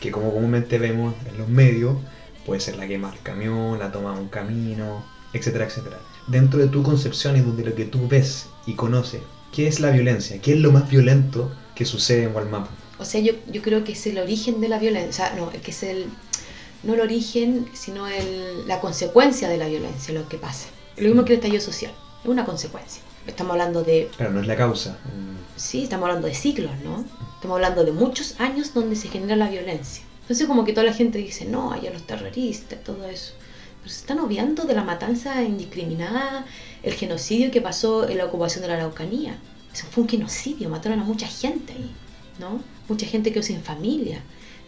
que 0.00 0.10
como 0.10 0.32
comúnmente 0.32 0.78
vemos 0.78 1.14
en 1.28 1.38
los 1.38 1.48
medios, 1.48 1.96
puede 2.46 2.60
ser 2.60 2.76
la 2.76 2.88
quema 2.88 3.10
del 3.10 3.20
camión, 3.20 3.78
la 3.78 3.92
toma 3.92 4.14
de 4.14 4.20
un 4.20 4.28
camino, 4.28 5.04
etcétera, 5.32 5.66
etcétera. 5.66 5.98
Dentro 6.26 6.58
de 6.58 6.68
tu 6.68 6.82
concepción 6.82 7.36
y 7.36 7.40
de 7.40 7.64
lo 7.64 7.74
que 7.74 7.84
tú 7.84 8.08
ves 8.08 8.48
y 8.66 8.74
conoces, 8.74 9.20
¿qué 9.52 9.68
es 9.68 9.80
la 9.80 9.90
violencia? 9.90 10.40
¿Qué 10.40 10.54
es 10.54 10.58
lo 10.58 10.72
más 10.72 10.88
violento 10.90 11.52
que 11.74 11.84
sucede 11.84 12.24
en 12.24 12.34
Walmapu? 12.34 12.70
O 13.00 13.04
sea, 13.04 13.20
yo, 13.20 13.32
yo 13.50 13.62
creo 13.62 13.82
que 13.82 13.92
es 13.92 14.06
el 14.06 14.18
origen 14.18 14.60
de 14.60 14.68
la 14.68 14.78
violencia, 14.78 15.32
no, 15.34 15.50
que 15.50 15.70
es 15.70 15.82
el, 15.82 16.06
no 16.82 16.94
el 16.94 17.00
origen, 17.00 17.66
sino 17.72 18.06
el, 18.06 18.68
la 18.68 18.80
consecuencia 18.80 19.48
de 19.48 19.56
la 19.56 19.68
violencia, 19.68 20.12
lo 20.14 20.28
que 20.28 20.36
pasa. 20.36 20.68
Lo 20.96 21.08
mismo 21.08 21.24
que 21.24 21.32
el 21.32 21.38
estallido 21.38 21.62
social, 21.62 21.92
es 22.22 22.28
una 22.28 22.44
consecuencia. 22.44 23.02
Estamos 23.26 23.52
hablando 23.52 23.82
de... 23.82 24.10
Pero 24.18 24.30
no 24.30 24.40
es 24.40 24.46
la 24.46 24.56
causa. 24.56 24.98
Sí, 25.56 25.84
estamos 25.84 26.08
hablando 26.08 26.28
de 26.28 26.34
siglos, 26.34 26.72
¿no? 26.84 27.04
Estamos 27.34 27.56
hablando 27.56 27.84
de 27.84 27.92
muchos 27.92 28.38
años 28.38 28.74
donde 28.74 28.96
se 28.96 29.08
genera 29.08 29.36
la 29.36 29.48
violencia. 29.48 30.04
Entonces 30.22 30.46
como 30.46 30.64
que 30.64 30.72
toda 30.72 30.86
la 30.86 30.92
gente 30.92 31.18
dice, 31.18 31.44
no, 31.44 31.72
allá 31.72 31.90
los 31.90 32.06
terroristas, 32.06 32.84
todo 32.84 33.08
eso. 33.08 33.32
Pero 33.80 33.92
se 33.92 34.00
están 34.00 34.20
obviando 34.20 34.64
de 34.64 34.74
la 34.74 34.84
matanza 34.84 35.42
indiscriminada, 35.42 36.44
el 36.82 36.94
genocidio 36.94 37.50
que 37.50 37.60
pasó 37.60 38.08
en 38.08 38.18
la 38.18 38.26
ocupación 38.26 38.62
de 38.62 38.68
la 38.68 38.74
Araucanía. 38.74 39.38
Eso 39.72 39.86
fue 39.90 40.02
un 40.04 40.08
genocidio, 40.08 40.68
mataron 40.68 41.00
a 41.00 41.04
mucha 41.04 41.26
gente 41.26 41.72
ahí, 41.72 41.90
¿no? 42.38 42.60
Mucha 42.90 43.06
gente 43.06 43.32
quedó 43.32 43.42
sin 43.42 43.62
familia, 43.62 44.20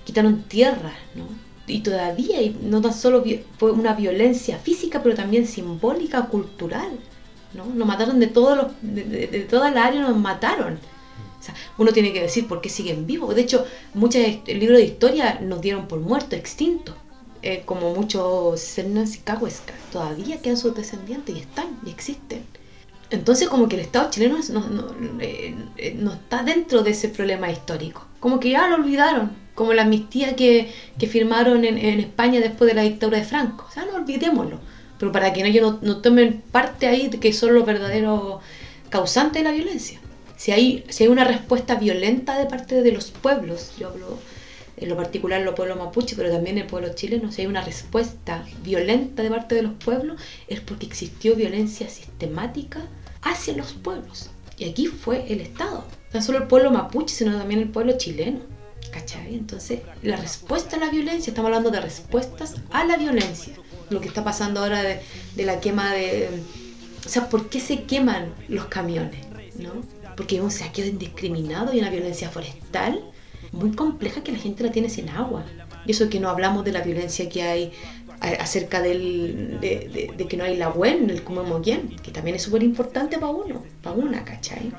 quitaron 0.04 0.44
tierras, 0.44 0.94
¿no? 1.14 1.26
Y 1.66 1.80
todavía, 1.80 2.38
no 2.62 2.80
tan 2.80 2.94
solo 2.94 3.22
fue 3.58 3.72
una 3.72 3.92
violencia 3.92 4.58
física, 4.58 5.02
pero 5.02 5.14
también 5.14 5.46
simbólica, 5.46 6.26
cultural, 6.26 6.90
¿no? 7.52 7.66
Nos 7.66 7.86
mataron 7.86 8.18
de, 8.18 8.28
todos 8.28 8.56
los, 8.56 8.66
de, 8.80 9.26
de 9.26 9.40
toda 9.40 9.70
la 9.70 9.84
área, 9.84 10.00
nos 10.00 10.16
mataron 10.16 10.78
uno 11.78 11.92
tiene 11.92 12.12
que 12.12 12.22
decir 12.22 12.46
por 12.46 12.60
qué 12.60 12.68
siguen 12.68 13.06
vivos. 13.06 13.34
De 13.34 13.42
hecho, 13.42 13.64
muchos 13.94 14.22
libros 14.46 14.78
de 14.78 14.84
historia 14.84 15.40
nos 15.40 15.60
dieron 15.60 15.88
por 15.88 16.00
muertos, 16.00 16.38
extintos. 16.38 16.94
Eh, 17.44 17.64
como 17.64 17.92
muchos 17.92 18.78
y 18.78 19.22
todavía 19.90 20.40
quedan 20.40 20.56
sus 20.56 20.76
descendientes 20.76 21.36
y 21.36 21.40
están 21.40 21.76
y 21.84 21.90
existen. 21.90 22.44
Entonces 23.10 23.48
como 23.48 23.68
que 23.68 23.74
el 23.74 23.82
Estado 23.82 24.10
chileno 24.10 24.38
no, 24.50 24.94
eh, 25.18 25.96
no, 25.96 26.12
está 26.12 26.44
dentro 26.44 26.84
de 26.84 26.92
ese 26.92 27.08
problema 27.08 27.50
histórico. 27.50 28.06
Como 28.22 28.40
que 28.40 28.48
ya 28.50 28.68
lo 28.68 28.76
olvidaron, 28.76 29.32
como 29.54 29.74
la 29.74 29.82
amnistía 29.82 30.34
que, 30.34 30.72
que 30.98 31.06
firmaron 31.06 31.66
en, 31.66 31.76
en, 31.76 32.00
España 32.00 32.40
después 32.40 32.66
de 32.70 32.74
la 32.74 32.82
dictadura 32.82 33.18
de 33.18 33.24
Franco. 33.24 33.66
O 33.68 33.72
sea, 33.72 33.84
no 33.84 33.96
olvidémoslo. 33.96 34.58
Pero 34.98 35.12
para 35.12 35.34
que 35.34 35.46
ellos 35.46 35.82
no, 35.82 35.96
tomen 35.98 36.42
parte 36.50 36.86
ahí 36.86 37.08
de 37.08 37.20
que 37.20 37.34
son 37.34 37.52
los 37.52 37.66
verdaderos 37.66 38.40
causantes 38.88 39.42
de 39.42 39.48
la 39.48 39.54
violencia 39.54 40.00
si 40.42 40.50
hay, 40.50 40.84
si 40.88 41.04
hay 41.04 41.08
una 41.08 41.22
respuesta 41.22 41.76
violenta 41.76 42.36
de 42.36 42.46
parte 42.46 42.82
de 42.82 42.90
los 42.90 43.12
pueblos, 43.12 43.74
yo 43.78 43.90
hablo 43.90 44.18
en 44.76 44.88
lo 44.88 44.96
particular 44.96 45.40
los 45.42 45.54
pueblos 45.54 45.78
mapuche, 45.78 46.16
pero 46.16 46.32
también 46.32 46.58
el 46.58 46.66
pueblo 46.66 46.92
chileno, 46.96 47.30
si 47.30 47.42
hay 47.42 47.46
una 47.46 47.60
respuesta 47.60 48.44
violenta 48.60 49.22
de 49.22 49.30
parte 49.30 49.54
de 49.54 49.62
los 49.62 49.74
pueblos, 49.74 50.20
es 50.48 50.58
porque 50.58 50.86
existió 50.86 51.36
violencia 51.36 51.88
sistemática 51.88 52.80
hacia 53.22 53.56
los 53.56 53.72
pueblos. 53.74 54.30
Y 54.58 54.68
aquí 54.68 54.88
fue 54.88 55.32
el 55.32 55.40
Estado. 55.42 55.84
No 56.12 56.22
solo 56.22 56.38
el 56.38 56.44
pueblo 56.44 56.70
mapuche, 56.70 57.14
sino 57.14 57.36
también 57.36 57.60
el 57.60 57.68
pueblo 57.68 57.96
chileno. 57.96 58.40
¿Cachai? 58.90 59.34
Entonces, 59.34 59.80
la 60.02 60.16
respuesta 60.16 60.76
a 60.76 60.80
la 60.80 60.90
violencia, 60.90 61.30
estamos 61.30 61.48
hablando 61.48 61.70
de 61.70 61.80
respuestas 61.80 62.56
a 62.70 62.84
la 62.84 62.96
violencia. 62.96 63.54
Lo 63.88 64.00
que 64.00 64.08
está 64.08 64.22
pasando 64.22 64.60
ahora 64.60 64.82
de, 64.82 65.44
la 65.44 65.60
quema 65.60 65.92
de... 65.92 66.28
O 67.06 67.08
sea, 67.08 67.28
¿por 67.28 67.48
qué 67.48 67.58
se 67.60 67.84
queman 67.84 68.34
los 68.48 68.66
camiones? 68.66 69.26
¿No? 69.58 69.72
porque 70.16 70.36
hay 70.36 70.40
un 70.40 70.50
saqueo 70.50 70.86
indiscriminado 70.86 71.72
y 71.72 71.78
una 71.78 71.90
violencia 71.90 72.28
forestal 72.30 73.02
muy 73.50 73.72
compleja 73.72 74.22
que 74.22 74.32
la 74.32 74.38
gente 74.38 74.62
la 74.62 74.72
tiene 74.72 74.88
sin 74.88 75.08
agua. 75.08 75.44
Y 75.84 75.92
eso 75.92 76.08
que 76.08 76.20
no 76.20 76.28
hablamos 76.28 76.64
de 76.64 76.72
la 76.72 76.80
violencia 76.80 77.28
que 77.28 77.42
hay 77.42 77.72
acerca 78.20 78.80
del, 78.80 79.58
de, 79.60 80.26
que 80.28 80.36
no 80.36 80.44
hay 80.44 80.56
la 80.56 80.72
en 80.84 81.10
el 81.10 81.22
Kumamoyen, 81.24 81.96
que 81.96 82.12
también 82.12 82.36
es 82.36 82.42
súper 82.42 82.62
importante 82.62 83.18
para 83.18 83.32
uno, 83.32 83.64
para 83.82 83.96
una, 83.96 84.24
¿cachai? 84.24 84.72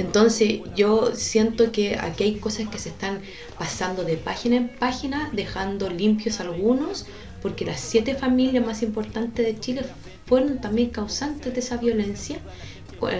Entonces 0.00 0.60
yo 0.74 1.14
siento 1.14 1.72
que 1.72 1.96
aquí 1.96 2.24
hay 2.24 2.34
cosas 2.36 2.68
que 2.68 2.78
se 2.78 2.88
están 2.88 3.20
pasando 3.58 4.04
de 4.04 4.16
página 4.16 4.56
en 4.56 4.68
página, 4.68 5.30
dejando 5.32 5.90
limpios 5.90 6.40
algunos, 6.40 7.06
porque 7.42 7.64
las 7.64 7.80
siete 7.80 8.14
familias 8.14 8.64
más 8.64 8.82
importantes 8.82 9.44
de 9.46 9.58
Chile 9.58 9.82
fueron 10.26 10.60
también 10.60 10.90
causantes 10.90 11.52
de 11.52 11.60
esa 11.60 11.76
violencia, 11.76 12.38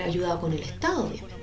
ayudado 0.07 0.41
con 0.41 0.53
el 0.53 0.61
Estado, 0.61 1.05
obviamente 1.07 1.41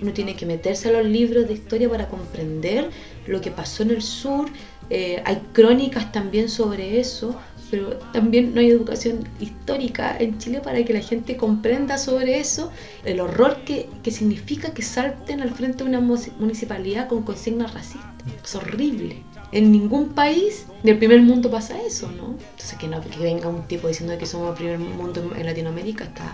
uno 0.00 0.12
tiene 0.12 0.36
que 0.36 0.46
meterse 0.46 0.88
a 0.88 0.92
los 0.92 1.06
libros 1.06 1.46
de 1.46 1.54
historia 1.54 1.88
para 1.88 2.08
comprender 2.08 2.90
lo 3.26 3.40
que 3.40 3.50
pasó 3.50 3.82
en 3.82 3.90
el 3.90 4.02
sur. 4.02 4.48
Eh, 4.90 5.22
hay 5.24 5.42
crónicas 5.52 6.12
también 6.12 6.48
sobre 6.48 7.00
eso, 7.00 7.38
pero 7.74 7.96
también 8.12 8.54
no 8.54 8.60
hay 8.60 8.70
educación 8.70 9.28
histórica 9.40 10.16
en 10.16 10.38
Chile 10.38 10.60
para 10.60 10.84
que 10.84 10.92
la 10.92 11.00
gente 11.00 11.36
comprenda 11.36 11.98
sobre 11.98 12.38
eso, 12.38 12.70
el 13.04 13.18
horror 13.18 13.64
que, 13.64 13.88
que 14.04 14.12
significa 14.12 14.72
que 14.72 14.82
salten 14.82 15.40
al 15.40 15.50
frente 15.50 15.82
de 15.82 15.90
una 15.90 16.00
municipalidad 16.00 17.08
con 17.08 17.24
consignas 17.24 17.74
racistas. 17.74 18.04
Es 18.44 18.54
horrible. 18.54 19.16
En 19.50 19.72
ningún 19.72 20.10
país 20.10 20.66
del 20.84 20.98
primer 20.98 21.20
mundo 21.22 21.50
pasa 21.50 21.74
eso, 21.84 22.12
¿no? 22.12 22.36
Entonces 22.52 22.78
que 22.78 22.86
no 22.86 23.00
que 23.00 23.18
venga 23.18 23.48
un 23.48 23.66
tipo 23.66 23.88
diciendo 23.88 24.16
que 24.18 24.26
somos 24.26 24.50
el 24.50 24.54
primer 24.54 24.78
mundo 24.78 25.32
en 25.36 25.44
Latinoamérica 25.44 26.04
está 26.04 26.32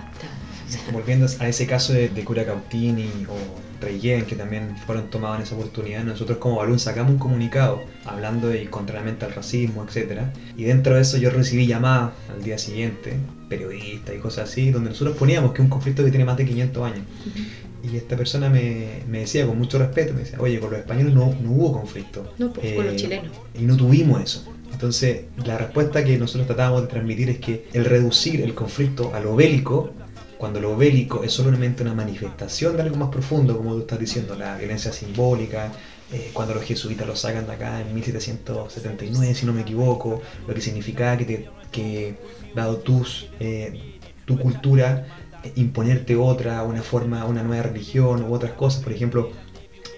volviendo 0.92 1.26
a 1.38 1.48
ese 1.48 1.66
caso 1.66 1.94
de, 1.94 2.11
de 2.11 2.22
Cura 2.22 2.44
Cautini 2.44 3.09
o 3.31 3.69
Reyen, 3.80 4.24
que 4.24 4.36
también 4.36 4.76
fueron 4.86 5.10
tomados 5.10 5.38
en 5.38 5.42
esa 5.44 5.54
oportunidad, 5.54 6.04
nosotros 6.04 6.38
como 6.38 6.56
Balún 6.56 6.78
sacamos 6.78 7.12
un 7.12 7.18
comunicado 7.18 7.82
hablando 8.04 8.48
de 8.48 8.68
contra 8.68 9.00
al 9.00 9.32
racismo, 9.34 9.84
etc. 9.84 10.22
Y 10.56 10.64
dentro 10.64 10.94
de 10.94 11.02
eso 11.02 11.16
yo 11.16 11.30
recibí 11.30 11.66
llamadas 11.66 12.12
al 12.30 12.42
día 12.42 12.58
siguiente, 12.58 13.14
periodistas 13.48 14.14
y 14.14 14.18
cosas 14.18 14.50
así, 14.50 14.70
donde 14.70 14.90
nosotros 14.90 15.16
poníamos 15.16 15.52
que 15.52 15.62
un 15.62 15.68
conflicto 15.68 16.04
que 16.04 16.10
tiene 16.10 16.24
más 16.24 16.36
de 16.36 16.46
500 16.46 16.84
años. 16.84 17.04
Y 17.82 17.96
esta 17.96 18.16
persona 18.16 18.50
me, 18.50 19.02
me, 19.08 19.20
decía 19.20 19.46
con 19.46 19.58
mucho 19.58 19.78
respeto, 19.78 20.12
me 20.12 20.20
decía, 20.20 20.38
oye, 20.38 20.60
con 20.60 20.70
los 20.70 20.80
españoles 20.80 21.14
no, 21.14 21.34
no 21.42 21.50
hubo 21.50 21.72
conflicto. 21.72 22.34
No, 22.38 22.52
pues 22.52 22.74
con 22.74 22.84
los 22.84 22.94
eh, 22.94 22.96
chilenos. 22.96 23.32
Y 23.58 23.62
no 23.62 23.76
tuvimos 23.76 24.22
eso. 24.22 24.52
Entonces, 24.72 25.24
la 25.44 25.58
respuesta 25.58 26.04
que 26.04 26.16
nosotros 26.18 26.46
tratábamos 26.46 26.82
de 26.82 26.88
transmitir 26.88 27.30
es 27.30 27.38
que 27.38 27.68
el 27.72 27.84
reducir 27.84 28.40
el 28.40 28.54
conflicto 28.54 29.14
a 29.14 29.20
lo 29.20 29.34
bélico 29.36 29.92
cuando 30.40 30.59
lo 30.59 30.74
bélico 30.74 31.22
es 31.22 31.33
solamente 31.33 31.83
una 31.83 31.92
manifestación 31.92 32.74
de 32.74 32.83
algo 32.83 32.96
más 32.96 33.11
profundo, 33.11 33.59
como 33.59 33.74
tú 33.74 33.81
estás 33.81 33.98
diciendo, 33.98 34.35
la 34.35 34.57
violencia 34.57 34.90
simbólica, 34.90 35.70
eh, 36.11 36.31
cuando 36.33 36.55
los 36.55 36.64
jesuitas 36.64 37.07
lo 37.07 37.14
sacan 37.14 37.46
de 37.46 37.53
acá 37.53 37.83
en 37.83 37.94
1779, 37.94 39.35
si 39.35 39.44
no 39.44 39.53
me 39.53 39.61
equivoco, 39.61 40.22
lo 40.46 40.55
que 40.55 40.62
significaba 40.62 41.18
que, 41.18 41.24
te, 41.26 41.48
que 41.70 42.16
dado 42.55 42.79
tus, 42.79 43.29
eh, 43.38 44.00
tu 44.24 44.38
cultura, 44.38 45.07
imponerte 45.57 46.16
otra, 46.16 46.62
una 46.62 46.81
forma, 46.83 47.26
una 47.26 47.42
nueva 47.42 47.64
religión 47.64 48.22
u 48.24 48.33
otras 48.33 48.53
cosas, 48.53 48.83
por 48.83 48.94
ejemplo, 48.94 49.33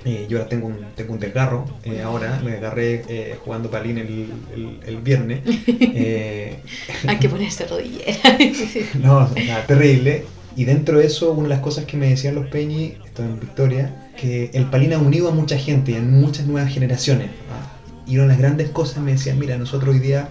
Eh, 0.05 0.27
yo 0.29 0.39
ahora 0.39 0.49
tengo 0.49 0.67
un, 0.67 0.79
tengo 0.97 1.13
un 1.13 1.21
desgarro, 1.21 1.65
eh, 1.85 2.03
ahora 2.03 2.41
me 2.45 2.53
agarré 2.55 3.05
eh, 3.09 3.37
jugando 3.45 3.71
palín 3.71 3.99
el, 3.99 4.81
el, 4.85 4.97
viernes. 4.97 5.43
Hay 7.07 7.19
que 7.21 7.29
ponerse 7.31 7.67
rodillera. 7.67 8.19
no, 9.01 9.29
nada, 9.29 9.67
terrible. 9.67 10.25
Y 10.57 10.65
dentro 10.65 10.99
de 10.99 11.07
eso, 11.07 11.33
una 11.33 11.45
de 11.45 11.49
las 11.51 11.61
cosas 11.61 11.85
que 11.85 11.97
me 11.97 12.09
decían 12.09 12.35
los 12.35 12.49
Peñi, 12.49 12.97
esto 13.05 13.23
en 13.23 13.39
Victoria, 13.39 14.11
que 14.17 14.51
el 14.55 14.67
palín 14.67 14.93
ha 14.93 14.99
unido 14.99 15.29
a 15.29 15.33
mucha 15.33 15.57
gente 15.57 15.93
y 15.93 15.97
a 15.97 16.03
muchas 16.03 16.47
nuevas 16.47 16.73
generaciones. 16.73 17.29
¿ah? 17.51 17.79
Y 18.07 18.17
una 18.17 18.25
de 18.25 18.29
las 18.31 18.39
grandes 18.39 18.69
cosas 18.71 19.03
me 19.03 19.13
decían, 19.13 19.39
mira, 19.39 19.57
nosotros 19.57 19.95
hoy 19.95 20.01
día 20.01 20.29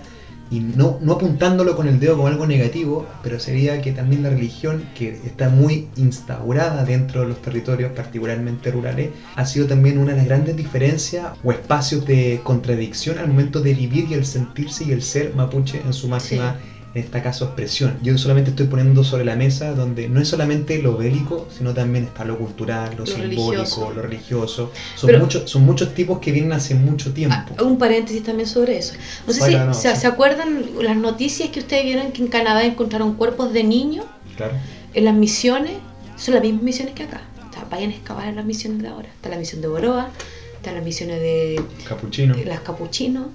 y 0.52 0.60
no, 0.60 1.00
no 1.02 1.14
apuntándolo 1.14 1.78
con 1.78 1.88
el 1.88 2.00
dedo 2.00 2.18
como 2.18 2.28
algo 2.28 2.46
negativo, 2.46 3.08
pero 3.24 3.40
sería 3.40 3.82
que 3.82 3.94
también 3.94 4.22
la 4.22 4.30
religión, 4.30 4.84
que 4.94 5.10
está 5.10 5.50
muy 5.50 5.88
instaurada 5.96 6.84
dentro 6.84 7.22
de 7.22 7.30
los 7.30 7.42
territorios, 7.42 7.94
particularmente 7.94 8.70
rurales, 8.70 9.12
ha 9.36 9.46
sido 9.46 9.66
también 9.66 9.98
una 9.98 10.12
de 10.12 10.18
las 10.18 10.26
grandes 10.28 10.58
diferencias 10.58 11.28
o 11.42 11.54
espacios 11.54 12.06
de 12.06 12.42
contradicción 12.44 13.18
al 13.18 13.30
momento 13.30 13.62
de 13.62 13.74
vivir 13.74 14.08
y 14.10 14.14
el 14.14 14.26
sentirse 14.26 14.84
y 14.84 14.92
el 14.92 15.02
ser 15.02 15.34
mapuche 15.36 15.82
en 15.86 15.94
su 15.94 16.10
máxima 16.10 16.58
en 16.94 17.04
este 17.04 17.22
caso 17.22 17.46
expresión. 17.46 17.98
Yo 18.02 18.18
solamente 18.18 18.50
estoy 18.50 18.68
poniendo 18.68 19.04
sobre 19.04 19.24
la 19.24 19.36
mesa 19.36 19.74
donde 19.74 20.10
no 20.10 20.20
es 20.20 20.28
solamente 20.28 20.82
lo 20.82 20.98
bélico, 20.98 21.48
sino 21.56 21.74
también 21.74 22.06
está 22.06 22.26
lo 22.26 22.38
cultural, 22.38 22.96
lo, 22.98 23.06
simbólico, 23.06 23.92
lo 23.96 24.02
religioso. 24.02 24.72
Son, 24.96 25.18
muchos, 25.18 25.50
son 25.50 25.64
muchos 25.64 25.94
tipos 25.94 26.20
que 26.20 26.32
vienen 26.32 26.52
hace 26.52 26.76
mucho 26.76 27.14
tiempo. 27.14 27.56
Ah, 27.58 27.64
un 27.64 27.78
paréntesis 27.78 28.24
también 28.24 28.48
sobre 28.48 28.78
eso. 28.78 28.94
No 29.26 29.34
sé 29.34 29.42
si 29.74 29.96
¿se, 29.96 30.08
acuerdan 30.08 30.66
las 30.82 30.98
noticias 30.98 31.50
que 31.50 31.60
ustedes 31.60 31.86
vieron 31.86 32.12
que 32.12 32.22
en 32.22 32.28
Canadá 32.28 32.64
encontraron 32.66 33.14
cuerpos 33.14 33.54
de 33.54 33.64
niños 33.64 34.06
claro. 34.36 34.54
en 34.94 35.06
las 35.06 35.16
misiones? 35.16 35.74
Son 36.18 36.34
las 36.34 36.44
mismas 36.44 36.64
misiones 36.64 36.94
que 36.94 37.04
acá. 37.04 37.22
vayan 37.70 37.92
a 37.92 37.94
excavar 37.94 38.28
en 38.28 38.36
las 38.36 38.46
misiones 38.46 38.82
de 38.82 38.90
ahora. 38.90 39.08
Está 39.08 39.30
la 39.30 39.38
misión 39.38 39.62
de 39.62 39.70
Boroa, 39.70 40.10
está 40.56 40.74
las 40.74 40.84
misiones 40.84 41.22
de... 41.22 41.64
Capuchino. 41.88 42.36
las 42.46 42.60
Capuchinos 42.60 43.28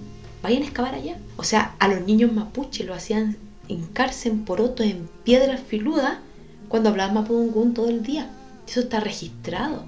vayan 0.42 0.62
a 0.62 0.66
excavar 0.66 0.94
allá. 0.94 1.16
O 1.38 1.42
sea, 1.42 1.74
a 1.78 1.88
los 1.88 2.06
niños 2.06 2.32
mapuche 2.32 2.84
lo 2.84 2.94
hacían 2.94 3.36
hincarse 3.68 4.28
en 4.28 4.44
porotos, 4.44 4.86
en 4.86 5.08
piedras 5.24 5.60
filudas, 5.60 6.18
cuando 6.68 6.88
hablaban 6.88 7.14
mapudungún 7.14 7.74
todo 7.74 7.88
el 7.88 8.02
día. 8.02 8.30
Eso 8.66 8.80
está 8.80 9.00
registrado. 9.00 9.84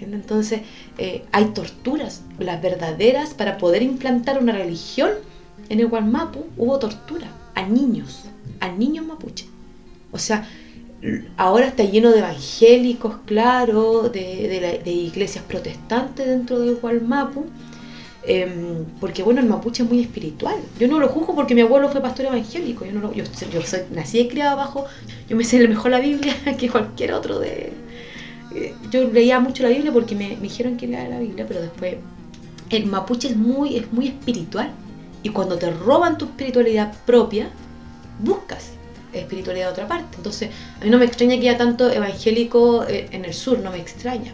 Entonces, 0.00 0.62
eh, 0.98 1.24
hay 1.32 1.46
torturas. 1.46 2.22
Las 2.38 2.60
verdaderas, 2.60 3.34
para 3.34 3.58
poder 3.58 3.82
implantar 3.82 4.40
una 4.40 4.52
religión 4.52 5.10
en 5.68 5.80
el 5.80 5.88
Gualmapu, 5.88 6.44
hubo 6.56 6.78
tortura 6.78 7.28
a 7.54 7.66
niños, 7.66 8.24
a 8.60 8.68
niños 8.68 9.06
mapuche. 9.06 9.46
O 10.12 10.18
sea, 10.18 10.46
ahora 11.36 11.66
está 11.66 11.84
lleno 11.84 12.10
de 12.10 12.18
evangélicos, 12.18 13.16
claro, 13.26 14.08
de, 14.08 14.82
iglesias 14.86 15.44
protestantes 15.46 16.26
dentro 16.26 16.60
del 16.60 16.76
Gualmapu 16.76 17.46
Em, 18.26 18.86
porque 19.00 19.22
bueno, 19.22 19.40
el 19.40 19.46
mapuche 19.46 19.82
es 19.82 19.88
muy 19.88 20.00
espiritual. 20.00 20.56
Yo 20.78 20.88
no 20.88 20.98
lo 20.98 21.08
juzgo 21.08 21.34
porque 21.34 21.54
mi 21.54 21.60
abuelo 21.60 21.90
fue 21.90 22.00
pastor 22.00 22.26
evangélico. 22.26 22.84
Yo, 22.84 22.92
no 22.92 23.12
yo, 23.12 23.24
soy, 23.26 23.82
nací 23.92 24.20
y 24.20 24.28
criado 24.28 24.52
abajo, 24.52 24.86
yo 25.28 25.36
me 25.36 25.44
sé 25.44 25.66
mejor 25.68 25.90
la 25.90 26.00
Biblia 26.00 26.34
que 26.58 26.68
cualquier 26.68 27.12
otro 27.12 27.38
de... 27.38 27.72
Eh, 28.54 28.74
yo 28.90 29.10
leía 29.10 29.40
mucho 29.40 29.62
la 29.62 29.68
Biblia 29.68 29.92
porque 29.92 30.14
me, 30.14 30.36
dijeron 30.36 30.76
que 30.76 30.86
leía 30.86 31.08
la 31.08 31.18
Biblia, 31.18 31.44
pero 31.46 31.60
después 31.60 31.96
el 32.70 32.86
mapuche 32.86 33.28
es 33.28 33.36
muy, 33.36 33.76
es 33.76 33.92
muy 33.92 34.08
espiritual. 34.08 34.70
Y 35.22 35.30
cuando 35.30 35.56
te 35.56 35.70
roban 35.70 36.18
tu 36.18 36.26
espiritualidad 36.26 36.94
propia, 37.06 37.50
buscas 38.20 38.72
espiritualidad 39.12 39.66
de 39.66 39.72
otra 39.72 39.88
parte. 39.88 40.16
Entonces, 40.16 40.50
a 40.80 40.84
mí 40.84 40.90
no 40.90 40.98
me 40.98 41.04
extraña 41.04 41.36
que 41.36 41.48
haya 41.48 41.58
tanto 41.58 41.90
evangélico 41.90 42.84
eh, 42.84 43.08
en 43.12 43.24
el 43.24 43.32
sur, 43.32 43.58
no 43.60 43.70
me 43.70 43.78
extraña. 43.78 44.32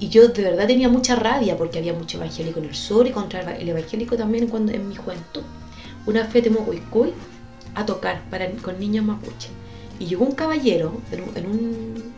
Y 0.00 0.08
yo 0.10 0.28
de 0.28 0.42
verdad 0.42 0.66
tenía 0.66 0.88
mucha 0.88 1.16
rabia 1.16 1.56
porque 1.56 1.78
había 1.78 1.92
mucho 1.92 2.18
evangélico 2.18 2.60
en 2.60 2.66
el 2.66 2.74
sur 2.74 3.06
y 3.06 3.10
contra 3.10 3.56
el 3.56 3.68
evangélico 3.68 4.16
también 4.16 4.46
cuando, 4.46 4.72
en 4.72 4.88
mi 4.88 4.94
juventud. 4.94 5.42
Una 6.06 6.22
vez 6.22 6.30
fuimos 6.30 6.62
a 7.74 7.84
tocar 7.84 8.22
para, 8.30 8.48
con 8.62 8.78
niños 8.78 9.04
mapuche. 9.04 9.48
Y 9.98 10.06
llegó 10.06 10.24
un 10.24 10.32
caballero 10.32 11.00
en 11.10 11.46
un, 11.46 12.14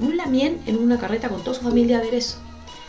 un, 0.00 0.16
lamien 0.16 0.62
en 0.66 0.78
una 0.78 0.98
carreta 0.98 1.28
con 1.28 1.42
toda 1.42 1.56
su 1.56 1.62
familia 1.62 1.98
a 1.98 2.02
ver 2.02 2.14
eso. 2.14 2.36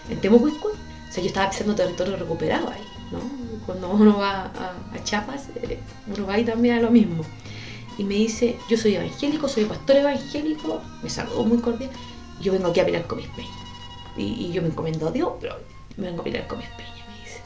En 0.10 0.22
Temucuicuy. 0.22 0.74
O 0.74 1.12
sea, 1.12 1.24
yo 1.24 1.28
estaba 1.28 1.50
pisando 1.50 1.74
territorio 1.74 2.16
recuperado 2.16 2.70
ahí, 2.70 2.82
¿no? 3.12 3.20
Cuando 3.66 3.90
uno 3.90 4.18
va 4.18 4.46
a, 4.46 5.04
Chiapas, 5.04 5.48
eh, 5.56 5.80
uno 6.14 6.28
va 6.28 6.34
ahí 6.34 6.44
también 6.44 6.76
a 6.78 6.82
lo 6.82 6.92
mismo. 6.92 7.24
Y 7.98 8.04
me 8.04 8.16
dice, 8.16 8.58
yo 8.70 8.78
soy 8.78 8.96
evangélico, 8.96 9.48
soy 9.48 9.66
pastor 9.66 9.96
evangélico, 9.96 10.82
me 11.02 11.10
saludó 11.10 11.46
muy 11.46 11.60
cordial, 11.60 11.90
yo 12.42 12.52
vengo 12.52 12.68
aquí 12.68 12.82
a 12.82 12.86
pelear 12.86 13.08
con 13.08 13.20
mis 13.20 13.28
peñas 13.30 13.65
y, 14.18 14.52
yo 14.52 14.62
me 14.62 14.70
encomiendo 14.70 15.08
a 15.08 15.12
Dios, 15.12 15.34
pero 15.40 15.58
me 15.98 16.08
vengo 16.08 16.22
a 16.22 16.24
pelear 16.24 16.48
con 16.48 16.60
mi 16.60 16.66
peñas, 16.66 17.08
me 17.08 17.24
dice. 17.24 17.42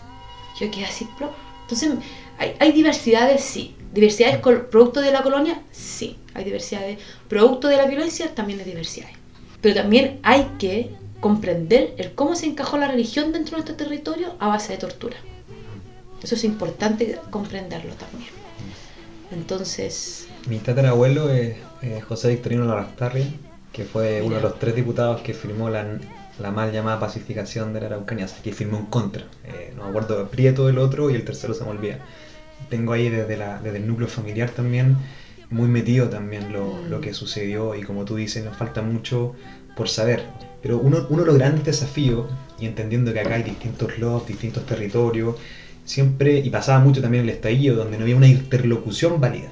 Yo 0.59 0.71
quedé 0.71 0.85
así, 0.85 1.07
pero... 1.17 1.31
Entonces, 1.61 1.91
hay, 2.37 2.55
hay 2.59 2.71
diversidades, 2.71 3.43
sí. 3.43 3.75
Diversidades 3.93 4.37
producto 4.39 5.01
de 5.01 5.11
la 5.11 5.23
colonia, 5.23 5.61
sí. 5.71 6.17
Hay 6.33 6.43
diversidades 6.43 6.99
producto 7.27 7.67
de 7.67 7.77
la 7.77 7.85
violencia, 7.85 8.33
también 8.33 8.59
hay 8.59 8.65
diversidades. 8.65 9.15
Pero 9.61 9.75
también 9.75 10.19
hay 10.23 10.47
que 10.57 10.91
comprender 11.19 11.93
el 11.97 12.13
cómo 12.13 12.35
se 12.35 12.45
encajó 12.45 12.77
la 12.77 12.87
religión 12.87 13.33
dentro 13.33 13.57
de 13.57 13.63
nuestro 13.63 13.75
territorio 13.75 14.35
a 14.39 14.47
base 14.47 14.73
de 14.73 14.79
tortura. 14.79 15.17
Eso 16.23 16.35
es 16.35 16.43
importante 16.43 17.19
comprenderlo 17.29 17.93
también. 17.95 18.31
Entonces... 19.31 20.27
Mi 20.47 20.57
tatarabuelo 20.59 21.29
es 21.29 21.57
José 22.07 22.29
Victorino 22.29 22.65
Larastarria, 22.65 23.27
que 23.71 23.85
fue 23.85 24.21
uno 24.21 24.37
de 24.37 24.41
los 24.41 24.59
tres 24.59 24.75
diputados 24.75 25.21
que 25.21 25.33
firmó 25.33 25.69
la 25.69 25.85
la 26.39 26.51
mal 26.51 26.71
llamada 26.71 26.99
pacificación 26.99 27.73
de 27.73 27.81
la 27.81 27.87
Araucanía, 27.87 28.25
o 28.25 28.43
que 28.43 28.53
firmó 28.53 28.77
un 28.77 28.85
contra. 28.87 29.23
Eh, 29.45 29.73
no 29.75 29.83
me 29.83 29.89
acuerdo, 29.89 30.29
Prieto 30.29 30.67
del 30.67 30.77
otro 30.77 31.09
y 31.09 31.15
el 31.15 31.25
tercero 31.25 31.53
se 31.53 31.63
me 31.63 31.71
olvida. 31.71 31.99
Tengo 32.69 32.93
ahí 32.93 33.09
desde, 33.09 33.37
la, 33.37 33.59
desde 33.59 33.77
el 33.77 33.87
núcleo 33.87 34.07
familiar 34.07 34.49
también 34.49 34.97
muy 35.49 35.67
metido 35.67 36.09
también 36.09 36.53
lo, 36.53 36.85
lo, 36.87 37.01
que 37.01 37.13
sucedió 37.13 37.75
y 37.75 37.81
como 37.81 38.05
tú 38.05 38.15
dices, 38.15 38.43
nos 38.43 38.55
falta 38.55 38.81
mucho 38.81 39.35
por 39.75 39.89
saber. 39.89 40.23
Pero 40.61 40.77
uno, 40.77 41.05
uno 41.09 41.21
de 41.21 41.27
los 41.27 41.37
grandes 41.37 41.65
desafíos, 41.65 42.27
y 42.59 42.65
entendiendo 42.65 43.13
que 43.13 43.21
acá 43.21 43.35
hay 43.35 43.43
distintos 43.43 43.97
lados, 43.97 44.27
distintos 44.27 44.65
territorios, 44.65 45.35
siempre, 45.85 46.39
y 46.39 46.49
pasaba 46.49 46.79
mucho 46.79 47.01
también 47.01 47.23
el 47.23 47.29
estallido, 47.29 47.75
donde 47.75 47.97
no 47.97 48.03
había 48.03 48.15
una 48.15 48.27
interlocución 48.27 49.19
válida. 49.19 49.51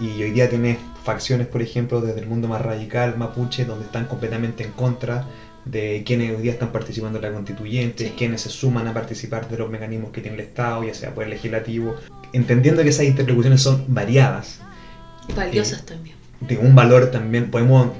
Y 0.00 0.22
hoy 0.22 0.32
día 0.32 0.50
tienes 0.50 0.76
facciones, 1.04 1.46
por 1.46 1.62
ejemplo, 1.62 2.00
desde 2.00 2.20
el 2.20 2.26
mundo 2.26 2.48
más 2.48 2.60
radical, 2.60 3.16
mapuche, 3.16 3.64
donde 3.64 3.84
están 3.84 4.06
completamente 4.06 4.64
en 4.64 4.72
contra 4.72 5.24
de 5.64 6.02
quienes 6.04 6.34
hoy 6.36 6.42
día 6.42 6.52
están 6.52 6.72
participando 6.72 7.18
en 7.18 7.22
la 7.22 7.32
constituyente, 7.32 8.14
quienes 8.16 8.42
se 8.42 8.48
suman 8.48 8.88
a 8.88 8.94
participar 8.94 9.48
de 9.48 9.58
los 9.58 9.70
mecanismos 9.70 10.10
que 10.10 10.20
tiene 10.20 10.36
el 10.36 10.42
Estado, 10.42 10.84
ya 10.84 10.94
sea 10.94 11.14
por 11.14 11.24
el 11.24 11.30
legislativo, 11.30 11.94
entendiendo 12.32 12.82
que 12.82 12.88
esas 12.88 13.06
interlocuciones 13.06 13.62
son 13.62 13.84
variadas. 13.88 14.60
Y 15.28 15.32
valiosas 15.32 15.80
eh, 15.80 15.84
también. 15.86 16.16
De 16.40 16.58
un 16.58 16.74
valor 16.74 17.10
también, 17.12 17.50
podemos 17.50 17.92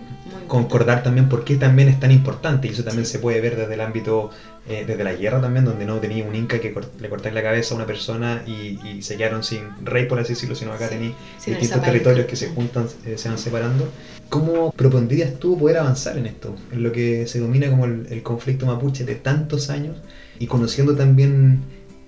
concordar 0.49 1.03
también 1.03 1.29
por 1.29 1.45
qué 1.45 1.57
también 1.57 1.89
es 1.89 2.01
tan 2.01 2.11
importante, 2.11 2.67
y 2.67 2.73
eso 2.73 2.85
también 2.85 3.07
se 3.07 3.21
puede 3.21 3.41
ver 3.41 3.57
desde 3.57 3.75
el 3.75 3.81
ámbito, 3.81 4.31
eh, 4.69 4.85
desde 4.87 5.05
la 5.05 5.15
guerra 5.15 5.41
también, 5.41 5.65
donde 5.65 5.87
no 5.87 5.99
tenía 5.99 6.25
un 6.25 6.35
inca 6.35 6.61
que 6.61 6.75
le 7.01 7.09
cortáis 7.09 7.35
la 7.35 7.43
cabeza 7.43 7.75
a 7.75 7.77
una 7.77 7.87
persona 7.87 8.43
y, 8.47 9.01
se 9.03 9.17
quedaron 9.17 9.45
sin 9.45 9.63
rey, 9.85 10.07
por 10.07 10.19
así 10.19 10.35
decirlo, 10.35 10.55
sino 10.55 10.73
acá 10.73 10.89
tenéis 10.89 11.15
distintos 11.47 11.83
territorios 11.83 12.27
que 12.27 12.37
se 12.37 12.49
juntan, 12.49 12.87
eh, 13.07 13.17
se 13.17 13.29
van 13.29 13.39
separando. 13.39 13.89
¿Cómo 14.33 14.73
propondrías 14.73 15.35
tú 15.39 15.59
poder 15.59 15.77
avanzar 15.77 16.17
en 16.17 16.25
esto, 16.25 16.57
en 16.73 16.83
lo 16.83 16.91
que 16.91 17.27
se 17.27 17.39
domina 17.39 17.69
como 17.69 17.85
el, 17.85 18.23
conflicto 18.23 18.65
mapuche 18.65 19.05
de 19.05 19.15
tantos 19.15 19.69
años 19.69 19.99
y 20.39 20.47
conociendo 20.47 20.97
también 20.97 21.61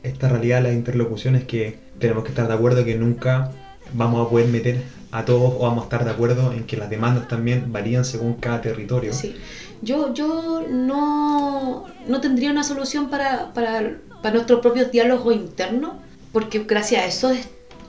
esta 0.03 0.31
realidad, 0.31 0.63
las 0.63 0.73
interlocuciones 0.73 1.45
que 1.45 1.77
tenemos 1.99 2.25
que 2.25 2.31
estar 2.31 2.49
de 2.49 2.55
acuerdo 2.55 2.83
que 2.83 2.95
nunca 2.95 3.53
vamos 3.93 4.27
a 4.27 4.31
poder 4.31 4.49
meter 4.49 4.81
a 5.11 5.27
todos 5.27 5.53
o 5.55 5.65
vamos 5.65 5.83
a 5.83 5.85
estar 5.85 6.07
de 6.07 6.13
acuerdo 6.13 6.51
en 6.55 6.65
que 6.65 6.79
las 6.79 6.89
demandas 6.89 7.29
también 7.29 7.71
varían 7.71 8.07
según 8.07 8.37
cada 8.37 8.63
territorio. 8.63 9.13
Sí, 9.13 9.37
yo, 9.83 10.15
yo 10.15 10.65
no, 10.71 11.85
no 12.09 12.21
tendría 12.23 12.51
una 12.53 12.65
solución 12.65 13.11
para, 13.11 13.53
para, 13.53 13.99
para 14.23 14.37
nuestros 14.37 14.61
propios 14.61 14.91
diálogos 14.91 15.37
internos, 15.37 15.97
porque 16.33 16.61
gracias 16.61 17.03
a 17.03 17.07
eso 17.07 17.33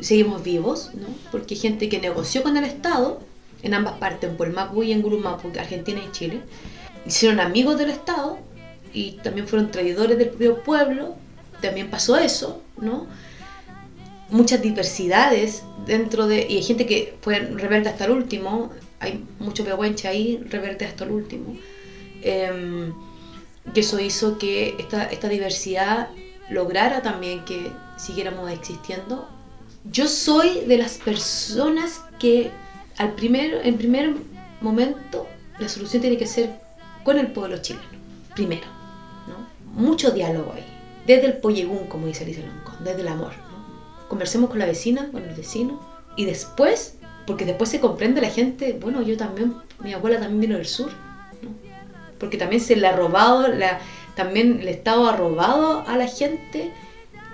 seguimos 0.02 0.44
vivos, 0.44 0.92
¿no? 0.94 1.08
porque 1.32 1.56
gente 1.56 1.88
que 1.88 2.02
negoció 2.02 2.44
con 2.44 2.58
el 2.58 2.66
Estado, 2.66 3.22
en 3.64 3.74
ambas 3.74 3.96
partes, 3.98 4.30
en 4.30 4.38
Puelmapu 4.38 4.84
y 4.84 4.92
en 4.92 5.02
Gurumapu, 5.02 5.52
Argentina 5.60 6.02
y 6.06 6.12
Chile, 6.12 6.42
hicieron 7.06 7.40
amigos 7.40 7.78
del 7.78 7.90
Estado 7.90 8.38
y 8.94 9.14
también 9.24 9.48
fueron 9.48 9.72
traidores 9.72 10.18
del 10.18 10.30
propio 10.30 10.64
pueblo, 10.64 11.16
también 11.62 11.90
pasó 11.90 12.18
eso, 12.18 12.62
¿no? 12.78 13.08
muchas 14.30 14.62
diversidades 14.62 15.64
dentro 15.86 16.28
de... 16.28 16.46
Y 16.50 16.58
hay 16.58 16.64
gente 16.64 16.86
que 16.86 17.16
fue 17.22 17.40
rebelde 17.40 17.90
hasta 17.90 18.06
el 18.06 18.12
último, 18.12 18.72
hay 19.00 19.24
mucho 19.40 19.64
pehuenche 19.64 20.08
ahí, 20.08 20.38
rebelde 20.50 20.86
hasta 20.86 21.04
el 21.04 21.12
último. 21.12 21.58
Que 22.22 23.80
eso 23.80 24.00
hizo 24.00 24.38
que 24.38 24.76
esta, 24.80 25.06
esta 25.06 25.28
diversidad 25.28 26.10
lograra 26.50 27.02
también 27.02 27.44
que 27.46 27.72
siguiéramos 27.98 28.52
existiendo. 28.52 29.28
Yo 29.92 30.08
soy 30.08 30.62
de 30.66 30.78
las 30.78 30.98
personas 30.98 32.02
que 32.20 32.52
al 32.98 33.14
primer, 33.14 33.62
en 33.66 33.78
primer 33.78 34.14
momento 34.62 35.28
la 35.60 35.70
solución 35.70 36.02
tiene 36.02 36.18
que 36.18 36.28
ser 36.28 36.50
con 37.04 37.18
el 37.18 37.28
pueblo 37.28 37.58
chileno, 37.58 37.86
primero. 38.34 38.68
mucho 39.74 40.12
diálogo 40.12 40.54
ahí, 40.54 40.66
desde 41.06 41.28
el 41.28 41.38
pollegún, 41.38 41.88
como 41.88 42.08
dice 42.08 42.24
Alicia 42.24 42.46
Loncón, 42.46 42.84
desde 42.84 43.02
el 43.02 43.08
amor. 43.10 43.34
¿no? 43.52 44.08
Conversemos 44.08 44.50
con 44.50 44.60
la 44.60 44.66
vecina, 44.66 45.10
con 45.12 45.24
el 45.24 45.36
vecino, 45.36 45.80
y 46.16 46.26
después, 46.26 46.98
porque 47.28 47.46
después 47.46 47.70
se 47.70 47.80
comprende 47.80 48.22
la 48.22 48.30
gente, 48.30 48.78
bueno, 48.80 49.02
yo 49.02 49.18
también, 49.18 49.56
mi 49.84 49.94
abuela 49.94 50.20
también 50.20 50.42
vino 50.42 50.56
del 50.56 50.66
sur, 50.66 50.92
¿no? 51.42 51.50
porque 52.20 52.38
también 52.38 52.62
se 52.62 52.76
le 52.76 52.88
ha 52.88 52.96
robado, 52.96 53.50
la, 53.50 53.80
también 54.16 54.60
el 54.62 54.70
Estado 54.70 55.10
ha 55.10 55.16
robado 55.16 55.84
a 55.88 55.98
la 55.98 56.08
gente 56.08 56.72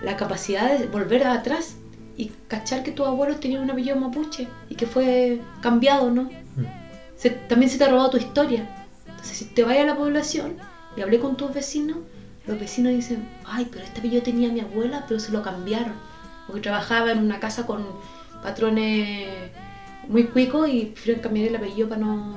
la 0.01 0.17
capacidad 0.17 0.77
de 0.77 0.87
volver 0.87 1.25
atrás 1.27 1.75
y 2.21 2.31
cachar 2.47 2.83
que 2.83 2.91
tus 2.91 3.07
abuelos 3.07 3.39
tenían 3.39 3.63
un 3.63 3.71
apellido 3.71 3.95
mapuche 3.95 4.47
y 4.69 4.75
que 4.75 4.85
fue 4.85 5.41
cambiado, 5.59 6.11
¿no? 6.11 6.25
Mm. 6.25 7.47
también 7.49 7.71
se 7.71 7.79
te 7.79 7.83
ha 7.83 7.89
robado 7.89 8.11
tu 8.11 8.17
historia. 8.17 8.69
Entonces, 9.07 9.37
si 9.37 9.45
te 9.45 9.63
vayas 9.63 9.85
a 9.85 9.87
la 9.87 9.97
población 9.97 10.57
y 10.95 11.01
hablé 11.01 11.19
con 11.19 11.35
tus 11.35 11.51
vecinos, 11.51 11.97
los 12.45 12.59
vecinos 12.59 12.93
dicen, 12.93 13.27
ay, 13.43 13.67
pero 13.71 13.83
este 13.83 14.01
apellido 14.01 14.21
tenía 14.21 14.51
mi 14.51 14.59
abuela, 14.59 15.03
pero 15.07 15.19
se 15.19 15.31
lo 15.31 15.41
cambiaron. 15.41 15.93
Porque 16.45 16.61
trabajaba 16.61 17.11
en 17.11 17.17
una 17.17 17.39
casa 17.39 17.65
con 17.65 17.83
patrones 18.43 19.27
muy 20.07 20.25
cuicos 20.25 20.69
y 20.69 20.85
prefirieron 20.85 21.23
cambiar 21.23 21.47
el 21.47 21.55
apellido 21.55 21.89
para 21.89 22.01
no... 22.01 22.35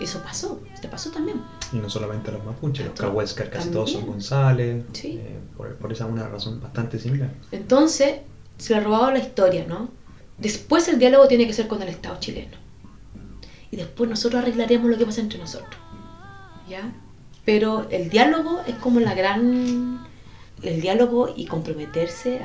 Eso 0.00 0.20
pasó, 0.24 0.60
te 0.80 0.88
pasó 0.88 1.12
también. 1.12 1.40
Y 1.72 1.76
no 1.76 1.88
solamente 1.88 2.32
los 2.32 2.44
mapuches, 2.44 2.84
los 2.84 2.98
cahuescar 2.98 3.48
casi 3.48 3.70
todos 3.70 3.92
son 3.92 4.06
González, 4.06 4.84
eh, 5.04 5.38
por, 5.56 5.92
esa 5.92 6.06
una 6.06 6.26
razón 6.28 6.60
bastante 6.60 6.98
similar. 6.98 7.30
Entonces, 7.52 8.22
se 8.58 8.74
le 8.74 8.80
ha 8.80 8.84
robado 8.84 9.10
la 9.12 9.18
historia, 9.20 9.64
¿no? 9.66 9.88
Después 10.36 10.86
el 10.88 10.98
diálogo 10.98 11.26
tiene 11.26 11.46
que 11.46 11.52
ser 11.52 11.66
con 11.66 11.82
el 11.82 11.88
Estado 11.88 12.18
chileno. 12.20 12.56
Y 13.70 13.76
después 13.76 14.08
nosotros 14.08 14.42
arreglaremos 14.42 14.90
lo 14.90 14.98
que 14.98 15.06
pasa 15.06 15.20
entre 15.20 15.38
nosotros. 15.38 15.80
¿Ya? 16.68 16.92
Pero 17.44 17.88
el 17.90 18.10
diálogo 18.10 18.60
es 18.66 18.74
como 18.76 19.00
la 19.00 19.14
gran... 19.14 20.06
El 20.62 20.80
diálogo 20.80 21.32
y 21.36 21.46
comprometerse 21.46 22.40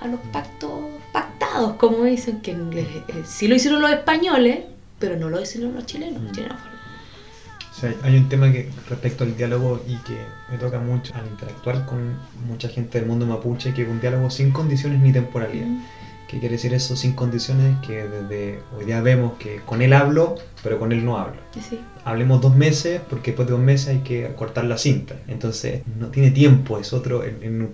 a, 0.00 0.06
los 0.06 0.20
pactos 0.32 0.70
pactados, 1.12 1.74
como 1.74 2.04
dicen, 2.04 2.40
que 2.40 2.52
en 2.52 2.60
inglés. 2.60 2.86
Eh, 3.08 3.22
sí 3.26 3.48
lo 3.48 3.56
hicieron 3.56 3.82
los 3.82 3.90
españoles, 3.90 4.60
pero 5.00 5.16
no 5.16 5.28
lo 5.28 5.40
hicieron 5.40 5.74
los 5.74 5.84
chilenos. 5.84 6.22
Los 6.22 6.32
mm. 7.78 7.80
chilenos 7.80 8.04
hay 8.04 8.16
un 8.16 8.28
tema 8.28 8.52
que 8.52 8.68
respecto 8.88 9.24
al 9.24 9.36
diálogo 9.36 9.80
y 9.86 9.96
que 9.98 10.18
me 10.50 10.58
toca 10.58 10.78
mucho 10.78 11.14
al 11.14 11.26
interactuar 11.26 11.86
con 11.86 12.16
mucha 12.46 12.68
gente 12.68 12.98
del 12.98 13.08
mundo 13.08 13.26
mapuche, 13.26 13.74
que 13.74 13.82
es 13.82 13.88
un 13.88 14.00
diálogo 14.00 14.30
sin 14.30 14.50
condiciones 14.50 15.00
ni 15.00 15.12
temporalidad. 15.12 15.66
Mm. 15.66 15.82
¿Qué 16.28 16.38
quiere 16.40 16.56
decir 16.56 16.74
eso 16.74 16.94
sin 16.94 17.14
condiciones? 17.14 17.78
Que 17.86 18.06
desde 18.06 18.60
hoy 18.76 18.84
día 18.84 19.00
vemos 19.00 19.38
que 19.38 19.60
con 19.64 19.80
él 19.80 19.94
hablo, 19.94 20.34
pero 20.62 20.78
con 20.78 20.92
él 20.92 21.02
no 21.02 21.16
hablo. 21.16 21.40
Hablemos 22.04 22.42
dos 22.42 22.54
meses, 22.54 23.00
porque 23.08 23.30
después 23.30 23.48
de 23.48 23.52
dos 23.52 23.62
meses 23.62 23.88
hay 23.88 23.98
que 24.00 24.30
cortar 24.36 24.66
la 24.66 24.76
cinta. 24.76 25.16
Entonces 25.26 25.80
no 25.98 26.08
tiene 26.08 26.30
tiempo, 26.30 26.78
es 26.78 26.92
otro, 26.92 27.24
en, 27.24 27.42
en 27.42 27.70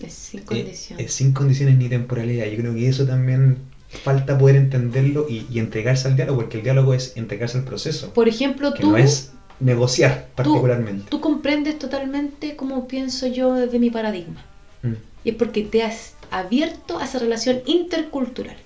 Es 0.00 0.12
sin 0.14 0.40
eh, 0.40 0.44
condiciones. 0.44 1.06
es 1.06 1.12
sin 1.12 1.32
condiciones 1.34 1.76
ni 1.76 1.90
temporalidad. 1.90 2.46
Yo 2.46 2.56
creo 2.56 2.74
que 2.74 2.88
eso 2.88 3.06
también 3.06 3.58
falta 3.98 4.38
poder 4.38 4.56
entenderlo 4.56 5.26
y, 5.28 5.58
entregarse 5.58 6.08
al 6.08 6.16
diálogo, 6.16 6.40
porque 6.40 6.58
el 6.58 6.64
diálogo 6.64 6.94
es 6.94 7.16
entregarse 7.16 7.58
al 7.58 7.64
proceso. 7.64 8.12
Por 8.12 8.28
ejemplo, 8.28 8.72
tú... 8.74 8.90
No 8.90 8.96
es 8.96 9.32
negociar 9.60 10.28
particularmente. 10.34 11.08
Tú, 11.08 11.20
comprendes 11.20 11.78
totalmente 11.78 12.56
cómo 12.56 12.88
pienso 12.88 13.26
yo 13.26 13.54
desde 13.54 13.78
mi 13.78 13.90
paradigma. 13.90 14.44
Mm. 14.82 14.94
Y 15.24 15.30
es 15.30 15.36
porque 15.36 15.62
te 15.62 15.82
has 15.82 16.14
abierto 16.30 16.98
a 16.98 17.04
esa 17.04 17.18
relación 17.18 17.60
intercultural, 17.66 18.56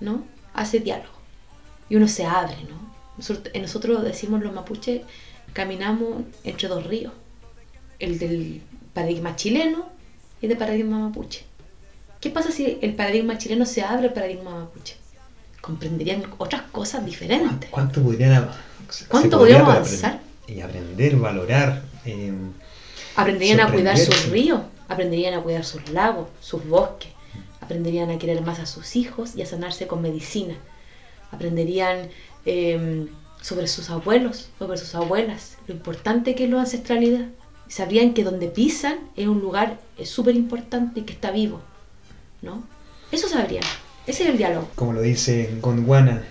¿no? 0.00 0.24
A 0.54 0.62
ese 0.62 0.80
diálogo. 0.80 1.18
Y 1.90 1.96
uno 1.96 2.08
se 2.08 2.24
abre, 2.24 2.56
¿no? 2.68 2.88
Nosotros, 3.18 3.52
nosotros 3.60 4.04
decimos 4.04 4.42
los 4.42 4.54
mapuches, 4.54 5.02
caminamos 5.52 6.22
entre 6.44 6.68
dos 6.68 6.86
ríos. 6.86 7.12
El 7.98 8.18
del 8.18 8.62
paradigma 8.94 9.36
chileno 9.36 9.86
y 10.40 10.46
el 10.46 10.50
del 10.50 10.58
paradigma 10.58 10.98
mapuche. 10.98 11.47
¿Qué 12.20 12.30
pasa 12.30 12.50
si 12.50 12.78
el 12.82 12.94
paradigma 12.94 13.38
chileno 13.38 13.64
se 13.64 13.82
abre 13.82 14.08
al 14.08 14.12
paradigma 14.12 14.50
mapuche? 14.50 14.96
Comprenderían 15.60 16.24
otras 16.38 16.62
cosas 16.62 17.04
diferentes. 17.04 17.70
¿Cuánto 17.70 18.02
podrían 18.02 18.50
¿Cuánto 19.08 19.38
podríamos 19.38 19.68
avanzar? 19.68 20.20
Y 20.46 20.60
aprender, 20.60 21.16
valorar. 21.16 21.82
Eh, 22.04 22.32
aprenderían 23.14 23.60
a 23.60 23.70
cuidar 23.70 23.96
sus 23.98 24.30
ríos, 24.30 24.62
aprenderían 24.88 25.34
a 25.34 25.42
cuidar 25.42 25.64
sus 25.64 25.88
lagos, 25.90 26.28
sus 26.40 26.66
bosques, 26.66 27.12
aprenderían 27.60 28.10
a 28.10 28.18
querer 28.18 28.40
más 28.42 28.58
a 28.58 28.66
sus 28.66 28.96
hijos 28.96 29.36
y 29.36 29.42
a 29.42 29.46
sanarse 29.46 29.86
con 29.86 30.02
medicina. 30.02 30.54
Aprenderían 31.30 32.08
em, 32.46 33.08
sobre 33.40 33.68
sus 33.68 33.90
abuelos, 33.90 34.48
sobre 34.58 34.78
sus 34.78 34.94
abuelas, 34.94 35.58
lo 35.66 35.74
importante 35.74 36.34
que 36.34 36.44
es 36.44 36.50
la 36.50 36.60
ancestralidad. 36.60 37.26
Sabrían 37.68 38.14
que 38.14 38.24
donde 38.24 38.48
pisan 38.48 38.98
es 39.14 39.28
un 39.28 39.40
lugar 39.40 39.78
súper 40.04 40.34
importante 40.34 41.00
y 41.00 41.02
que 41.02 41.12
está 41.12 41.30
vivo. 41.30 41.60
¿No? 42.42 42.64
Eso 43.10 43.28
sabría. 43.28 43.60
Ese 44.06 44.24
es 44.24 44.30
el 44.30 44.38
diálogo. 44.38 44.70
Como 44.74 44.92
lo 44.92 45.02
dice 45.02 45.50
Gondwana, 45.60 46.22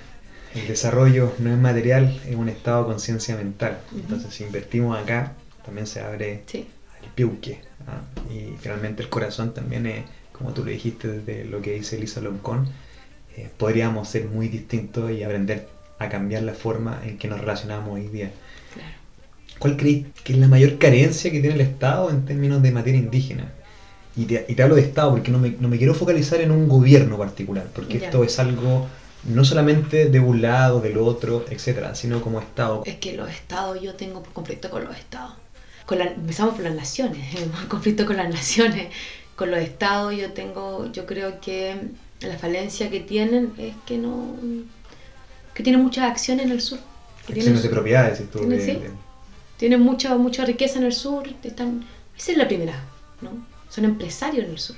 el 0.55 0.67
desarrollo 0.67 1.33
no 1.39 1.51
es 1.51 1.57
material, 1.57 2.19
es 2.27 2.35
un 2.35 2.49
estado 2.49 2.83
de 2.83 2.89
conciencia 2.89 3.35
mental. 3.35 3.79
Entonces, 3.93 4.33
si 4.33 4.43
invertimos 4.43 4.97
acá, 4.97 5.33
también 5.63 5.85
se 5.85 6.01
abre 6.01 6.43
el 6.53 6.65
piuque. 7.13 7.59
¿ah? 7.87 8.01
Y 8.33 8.55
finalmente 8.59 9.03
el 9.03 9.09
corazón 9.09 9.53
también 9.53 9.85
es, 9.85 10.05
como 10.31 10.53
tú 10.53 10.63
lo 10.63 10.71
dijiste 10.71 11.07
desde 11.07 11.45
lo 11.45 11.61
que 11.61 11.73
dice 11.73 11.97
Elisa 11.97 12.21
Loncón, 12.21 12.67
eh, 13.35 13.49
podríamos 13.57 14.09
ser 14.09 14.25
muy 14.25 14.47
distintos 14.47 15.11
y 15.11 15.23
aprender 15.23 15.67
a 15.99 16.09
cambiar 16.09 16.43
la 16.43 16.53
forma 16.53 17.01
en 17.05 17.17
que 17.17 17.27
nos 17.27 17.39
relacionamos 17.39 17.93
hoy 17.93 18.07
día. 18.07 18.31
¿Cuál 19.59 19.77
crees 19.77 20.05
que 20.23 20.33
es 20.33 20.39
la 20.39 20.47
mayor 20.47 20.77
carencia 20.77 21.31
que 21.31 21.39
tiene 21.39 21.55
el 21.55 21.61
Estado 21.61 22.09
en 22.09 22.25
términos 22.25 22.61
de 22.61 22.71
materia 22.71 22.99
indígena? 22.99 23.51
Y 24.17 24.25
te, 24.25 24.63
hablo 24.63 24.75
de 24.75 24.81
Estado 24.81 25.11
porque 25.11 25.31
no 25.31 25.37
me, 25.37 25.51
no 25.51 25.67
me, 25.67 25.77
quiero 25.77 25.93
focalizar 25.93 26.41
en 26.41 26.51
un 26.51 26.67
gobierno 26.67 27.17
particular, 27.17 27.67
porque 27.73 27.97
esto 27.97 28.23
es 28.23 28.39
algo 28.39 28.87
no 29.25 29.45
solamente 29.45 30.09
de 30.09 30.19
un 30.19 30.41
lado, 30.41 30.79
del 30.81 30.97
otro, 30.97 31.45
etcétera, 31.49 31.93
sino 31.95 32.21
como 32.21 32.39
Estado. 32.39 32.81
Es 32.85 32.95
que 32.95 33.13
los 33.13 33.29
Estados, 33.29 33.79
yo 33.81 33.93
tengo 33.93 34.23
conflicto 34.33 34.69
con 34.69 34.85
los 34.85 34.97
Estados. 34.97 35.33
Con 35.85 36.01
empezamos 36.01 36.55
por 36.55 36.63
las 36.63 36.75
naciones, 36.75 37.35
conflicto 37.67 38.05
con 38.05 38.17
las 38.17 38.29
naciones. 38.29 38.87
Con 39.35 39.51
los 39.51 39.59
Estados 39.59 40.15
yo 40.15 40.31
tengo, 40.31 40.91
yo 40.91 41.05
creo 41.05 41.39
que 41.39 41.75
la 42.21 42.37
falencia 42.37 42.89
que 42.89 43.01
tienen 43.01 43.53
es 43.59 43.75
que 43.85 43.97
no, 43.97 44.35
que 45.53 45.61
tienen 45.61 45.83
muchas 45.83 46.09
acciones 46.09 46.47
en 46.47 46.51
el 46.53 46.61
sur. 46.61 46.79
acciones 47.29 47.61
de 47.61 47.69
propiedades, 47.69 48.23
tú. 48.31 48.39
Tienen, 48.39 48.61
sí, 48.61 48.79
tienen 49.57 49.81
mucha, 49.81 50.15
mucha 50.15 50.43
riqueza 50.43 50.79
en 50.79 50.85
el 50.85 50.93
sur, 50.93 51.27
están, 51.43 51.85
esa 52.17 52.31
es 52.31 52.37
la 52.37 52.47
primera, 52.47 52.83
¿no? 53.21 53.56
Son 53.77 53.85
empresarios 53.85 54.43
en 54.43 54.49
el 54.53 54.57
sur. 54.57 54.75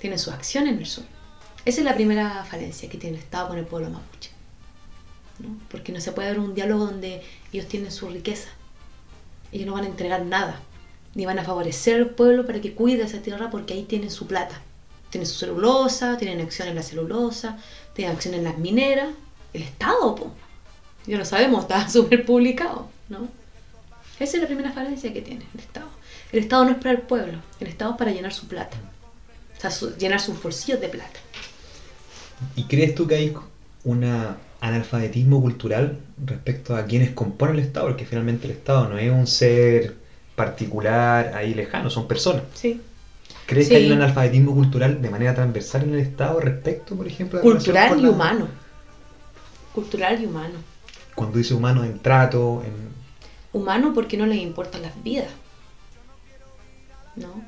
Tienen 0.00 0.18
sus 0.18 0.32
acciones 0.32 0.72
en 0.72 0.80
el 0.80 0.86
sur. 0.86 1.04
Esa 1.64 1.82
es 1.82 1.84
la 1.84 1.94
primera 1.94 2.44
falencia 2.44 2.90
que 2.90 2.98
tiene 2.98 3.16
el 3.16 3.22
Estado 3.22 3.46
con 3.46 3.58
el 3.58 3.64
pueblo 3.64 3.90
mapuche. 3.90 4.30
¿no? 5.38 5.56
Porque 5.70 5.92
no 5.92 6.00
se 6.00 6.10
puede 6.10 6.26
dar 6.26 6.40
un 6.40 6.52
diálogo 6.52 6.86
donde 6.86 7.22
ellos 7.52 7.68
tienen 7.68 7.92
su 7.92 8.08
riqueza. 8.08 8.48
Ellos 9.52 9.68
no 9.68 9.74
van 9.74 9.84
a 9.84 9.86
entregar 9.86 10.26
nada. 10.26 10.60
Ni 11.14 11.26
van 11.26 11.38
a 11.38 11.44
favorecer 11.44 11.94
al 11.94 12.10
pueblo 12.10 12.44
para 12.44 12.60
que 12.60 12.74
cuide 12.74 13.04
esa 13.04 13.22
tierra 13.22 13.50
porque 13.50 13.74
ahí 13.74 13.84
tienen 13.84 14.10
su 14.10 14.26
plata. 14.26 14.60
Tienen 15.10 15.28
su 15.28 15.38
celulosa, 15.38 16.16
tienen 16.16 16.40
acciones 16.40 16.72
en 16.72 16.76
la 16.76 16.82
celulosa, 16.82 17.56
tienen 17.94 18.16
acciones 18.16 18.38
en 18.38 18.44
las 18.46 18.58
mineras. 18.58 19.10
El 19.52 19.62
Estado, 19.62 20.16
po. 20.16 20.32
Ya 21.06 21.18
lo 21.18 21.24
sabemos, 21.24 21.62
está 21.62 21.88
súper 21.88 22.26
publicado, 22.26 22.88
¿no? 23.08 23.28
Esa 24.18 24.38
es 24.38 24.42
la 24.42 24.48
primera 24.48 24.72
falencia 24.72 25.12
que 25.12 25.22
tiene 25.22 25.46
el 25.54 25.60
Estado. 25.60 25.97
El 26.32 26.40
Estado 26.40 26.64
no 26.64 26.72
es 26.72 26.76
para 26.76 26.90
el 26.90 27.00
pueblo, 27.00 27.38
el 27.58 27.68
Estado 27.68 27.92
es 27.92 27.96
para 27.96 28.10
llenar 28.10 28.32
su 28.32 28.48
plata, 28.48 28.76
o 29.56 29.60
sea, 29.60 29.96
llenar 29.96 30.20
sus 30.20 30.42
bolsillos 30.42 30.80
de 30.80 30.88
plata. 30.88 31.20
¿Y 32.54 32.64
crees 32.64 32.94
tú 32.94 33.06
que 33.06 33.14
hay 33.14 33.34
un 33.84 34.04
analfabetismo 34.60 35.40
cultural 35.40 35.98
respecto 36.24 36.76
a 36.76 36.84
quienes 36.84 37.10
componen 37.10 37.56
el 37.56 37.62
Estado? 37.62 37.86
Porque 37.86 38.04
finalmente 38.04 38.46
el 38.46 38.52
Estado 38.52 38.88
no 38.88 38.98
es 38.98 39.10
un 39.10 39.26
ser 39.26 39.96
particular, 40.36 41.32
ahí 41.34 41.54
lejano, 41.54 41.88
son 41.88 42.06
personas. 42.06 42.42
Sí. 42.54 42.80
¿Crees 43.46 43.70
que 43.70 43.76
hay 43.76 43.86
un 43.86 43.92
analfabetismo 43.94 44.54
cultural 44.54 45.00
de 45.00 45.08
manera 45.08 45.34
transversal 45.34 45.84
en 45.84 45.94
el 45.94 46.00
Estado 46.00 46.38
respecto, 46.40 46.94
por 46.94 47.06
ejemplo, 47.06 47.38
a 47.38 47.42
Cultural 47.42 47.98
y 47.98 48.06
humano. 48.06 48.48
Cultural 49.74 50.20
y 50.22 50.26
humano. 50.26 50.54
Cuando 51.14 51.38
dice 51.38 51.54
humano 51.54 51.82
en 51.84 51.98
trato, 51.98 52.62
en... 52.64 52.72
Humano 53.58 53.92
porque 53.94 54.18
no 54.18 54.26
les 54.26 54.38
importan 54.38 54.82
las 54.82 55.02
vidas. 55.02 55.28
¿No? 57.18 57.42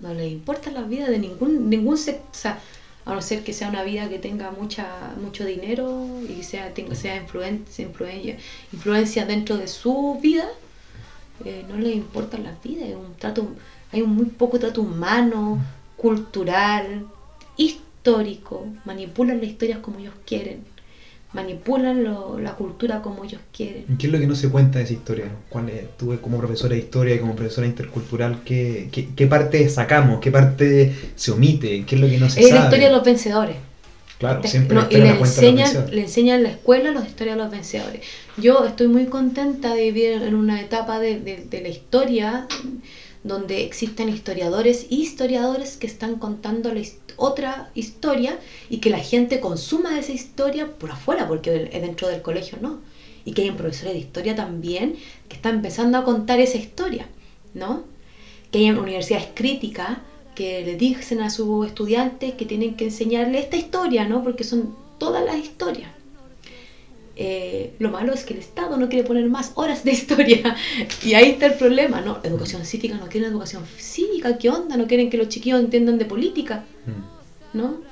No 0.00 0.14
le 0.14 0.28
importa 0.28 0.70
la 0.70 0.82
vida 0.82 1.08
de 1.08 1.18
ningún, 1.18 1.68
ningún 1.68 1.98
sexo, 1.98 2.50
a 3.04 3.14
no 3.14 3.22
ser 3.22 3.42
que 3.42 3.52
sea 3.52 3.68
una 3.68 3.82
vida 3.82 4.08
que 4.08 4.18
tenga 4.18 4.50
mucha, 4.50 5.14
mucho 5.20 5.44
dinero 5.44 6.06
y 6.28 6.42
sea, 6.42 6.72
sea 6.92 7.16
influencia, 7.16 7.84
influencia, 7.84 8.36
influencia 8.72 9.26
dentro 9.26 9.56
de 9.56 9.68
su 9.68 10.18
vida, 10.22 10.48
eh, 11.44 11.64
no 11.68 11.76
le 11.76 11.92
importa 11.92 12.38
la 12.38 12.54
vida, 12.62 12.84
hay 12.84 12.92
un 12.92 13.14
trato, 13.16 13.48
hay 13.92 14.02
un 14.02 14.14
muy 14.14 14.26
poco 14.26 14.58
trato 14.58 14.82
humano, 14.82 15.58
cultural, 15.96 17.06
histórico, 17.56 18.66
manipulan 18.84 19.40
las 19.40 19.48
historias 19.48 19.78
como 19.78 19.98
ellos 19.98 20.14
quieren, 20.26 20.64
manipulan 21.32 22.04
la 22.42 22.54
cultura 22.54 23.02
como 23.02 23.24
ellos 23.24 23.40
quieren. 23.52 23.84
¿Qué 23.98 24.06
es 24.06 24.12
lo 24.12 24.18
que 24.18 24.26
no 24.26 24.34
se 24.34 24.48
cuenta 24.48 24.78
de 24.78 24.84
esa 24.84 24.94
historia? 24.94 25.26
¿Cuál 25.48 25.70
tú 25.96 26.18
como 26.20 26.38
profesora 26.38 26.74
de 26.74 26.80
historia 26.80 27.14
y 27.14 27.18
como 27.18 27.36
profesora 27.36 27.66
intercultural, 27.66 28.40
¿qué, 28.44 28.88
qué, 29.14 29.26
parte 29.26 29.68
sacamos? 29.68 30.20
¿Qué 30.20 30.30
parte 30.30 30.94
se 31.14 31.30
omite? 31.30 31.84
¿Qué 31.84 31.94
es 31.94 32.00
lo 32.00 32.08
que 32.08 32.18
no 32.18 32.28
se 32.28 32.42
sabe? 32.42 32.46
Es 32.46 32.54
la 32.54 32.64
historia 32.64 32.88
de 32.88 32.94
los 32.94 33.04
vencedores. 33.04 33.56
Claro, 34.18 34.42
siempre 34.44 34.78
y 34.90 34.96
le, 34.96 35.08
enseñan, 35.08 35.90
le 35.90 36.02
enseñan 36.02 36.38
en 36.38 36.42
la 36.42 36.50
escuela 36.50 36.90
los 36.90 37.06
historias 37.06 37.36
de 37.36 37.42
los 37.42 37.50
vencedores. 37.50 38.02
Yo 38.36 38.66
estoy 38.66 38.88
muy 38.88 39.06
contenta 39.06 39.72
de 39.72 39.84
vivir 39.84 40.22
en 40.22 40.34
una 40.34 40.60
etapa 40.60 41.00
de, 41.00 41.20
de, 41.20 41.38
de 41.38 41.60
la 41.62 41.68
historia 41.68 42.46
donde 43.22 43.64
existen 43.64 44.10
historiadores 44.10 44.86
y 44.90 45.02
historiadores 45.02 45.76
que 45.76 45.86
están 45.86 46.16
contando 46.16 46.72
la 46.72 46.80
otra 47.20 47.70
historia 47.74 48.38
y 48.68 48.78
que 48.78 48.90
la 48.90 48.98
gente 48.98 49.38
consuma 49.38 49.98
esa 49.98 50.12
historia 50.12 50.66
por 50.66 50.90
afuera, 50.90 51.28
porque 51.28 51.50
dentro 51.50 52.08
del 52.08 52.22
colegio 52.22 52.58
no. 52.60 52.80
Y 53.24 53.32
que 53.32 53.42
hay 53.42 53.50
un 53.50 53.56
profesor 53.56 53.92
de 53.92 53.98
historia 53.98 54.34
también 54.34 54.96
que 55.28 55.36
está 55.36 55.50
empezando 55.50 55.98
a 55.98 56.04
contar 56.04 56.40
esa 56.40 56.56
historia, 56.56 57.06
¿no? 57.54 57.84
Que 58.50 58.58
hay 58.60 58.70
universidades 58.70 59.28
críticas 59.34 59.98
que 60.34 60.64
le 60.64 60.76
dicen 60.76 61.20
a 61.20 61.28
sus 61.28 61.66
estudiantes 61.66 62.34
que 62.34 62.46
tienen 62.46 62.76
que 62.76 62.84
enseñarle 62.84 63.38
esta 63.38 63.56
historia, 63.56 64.08
¿no? 64.08 64.24
Porque 64.24 64.42
son 64.42 64.74
todas 64.98 65.22
las 65.24 65.36
historias. 65.36 65.99
Eh, 67.22 67.74
lo 67.78 67.90
malo 67.90 68.14
es 68.14 68.24
que 68.24 68.32
el 68.32 68.40
Estado 68.40 68.78
no 68.78 68.88
quiere 68.88 69.06
poner 69.06 69.28
más 69.28 69.52
horas 69.56 69.84
de 69.84 69.92
historia. 69.92 70.56
Y 71.04 71.12
ahí 71.12 71.32
está 71.32 71.46
el 71.46 71.54
problema, 71.54 72.00
¿no? 72.00 72.18
Educación 72.22 72.64
cívica, 72.64 72.96
no 72.96 73.08
quieren 73.08 73.30
educación 73.30 73.62
cívica, 73.76 74.38
¿qué 74.38 74.48
onda? 74.48 74.78
No 74.78 74.86
quieren 74.86 75.10
que 75.10 75.18
los 75.18 75.28
chiquillos 75.28 75.60
entiendan 75.60 75.98
de 75.98 76.06
política, 76.06 76.64
mm. 76.86 77.58
¿no? 77.58 77.90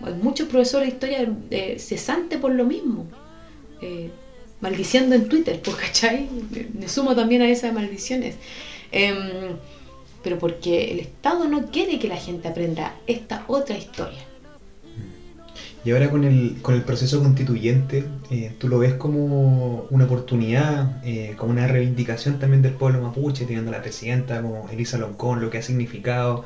hay 0.00 0.14
muchos 0.14 0.46
profesores 0.46 0.88
de 0.88 0.94
historia 0.94 1.36
eh, 1.50 1.78
cesantes 1.80 2.38
por 2.38 2.52
lo 2.54 2.64
mismo. 2.64 3.08
Eh, 3.82 4.08
maldiciendo 4.60 5.16
en 5.16 5.28
Twitter, 5.28 5.60
pues, 5.64 5.76
¿cachai? 5.76 6.28
Me 6.78 6.88
sumo 6.88 7.16
también 7.16 7.42
a 7.42 7.50
esas 7.50 7.72
maldiciones. 7.72 8.36
Em, 8.92 9.56
pero 10.22 10.38
porque 10.38 10.92
el 10.92 11.00
Estado 11.00 11.48
no 11.48 11.72
quiere 11.72 11.98
que 11.98 12.06
la 12.06 12.16
gente 12.16 12.46
aprenda 12.46 12.94
esta 13.08 13.44
otra 13.48 13.76
historia. 13.76 14.27
Y 15.84 15.92
ahora 15.92 16.10
con 16.10 16.24
el, 16.24 16.58
con 16.60 16.74
el 16.74 16.82
proceso 16.82 17.22
constituyente, 17.22 18.04
eh, 18.30 18.52
¿tú 18.58 18.68
lo 18.68 18.78
ves 18.78 18.94
como 18.94 19.86
una 19.90 20.04
oportunidad, 20.04 21.00
eh, 21.04 21.34
como 21.36 21.52
una 21.52 21.66
reivindicación 21.66 22.38
también 22.38 22.62
del 22.62 22.72
pueblo 22.72 23.00
mapuche, 23.00 23.46
teniendo 23.46 23.70
a 23.70 23.76
la 23.76 23.82
presidenta 23.82 24.42
como 24.42 24.68
Elisa 24.70 24.98
Loncón, 24.98 25.40
lo 25.40 25.50
que 25.50 25.58
ha 25.58 25.62
significado, 25.62 26.44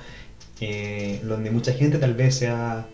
eh, 0.61 1.20
donde 1.24 1.51
mucha 1.51 1.72
gente 1.72 1.99
tal 1.99 2.14
vez 2.14 2.37
se 2.37 2.49
ha, 2.49 2.87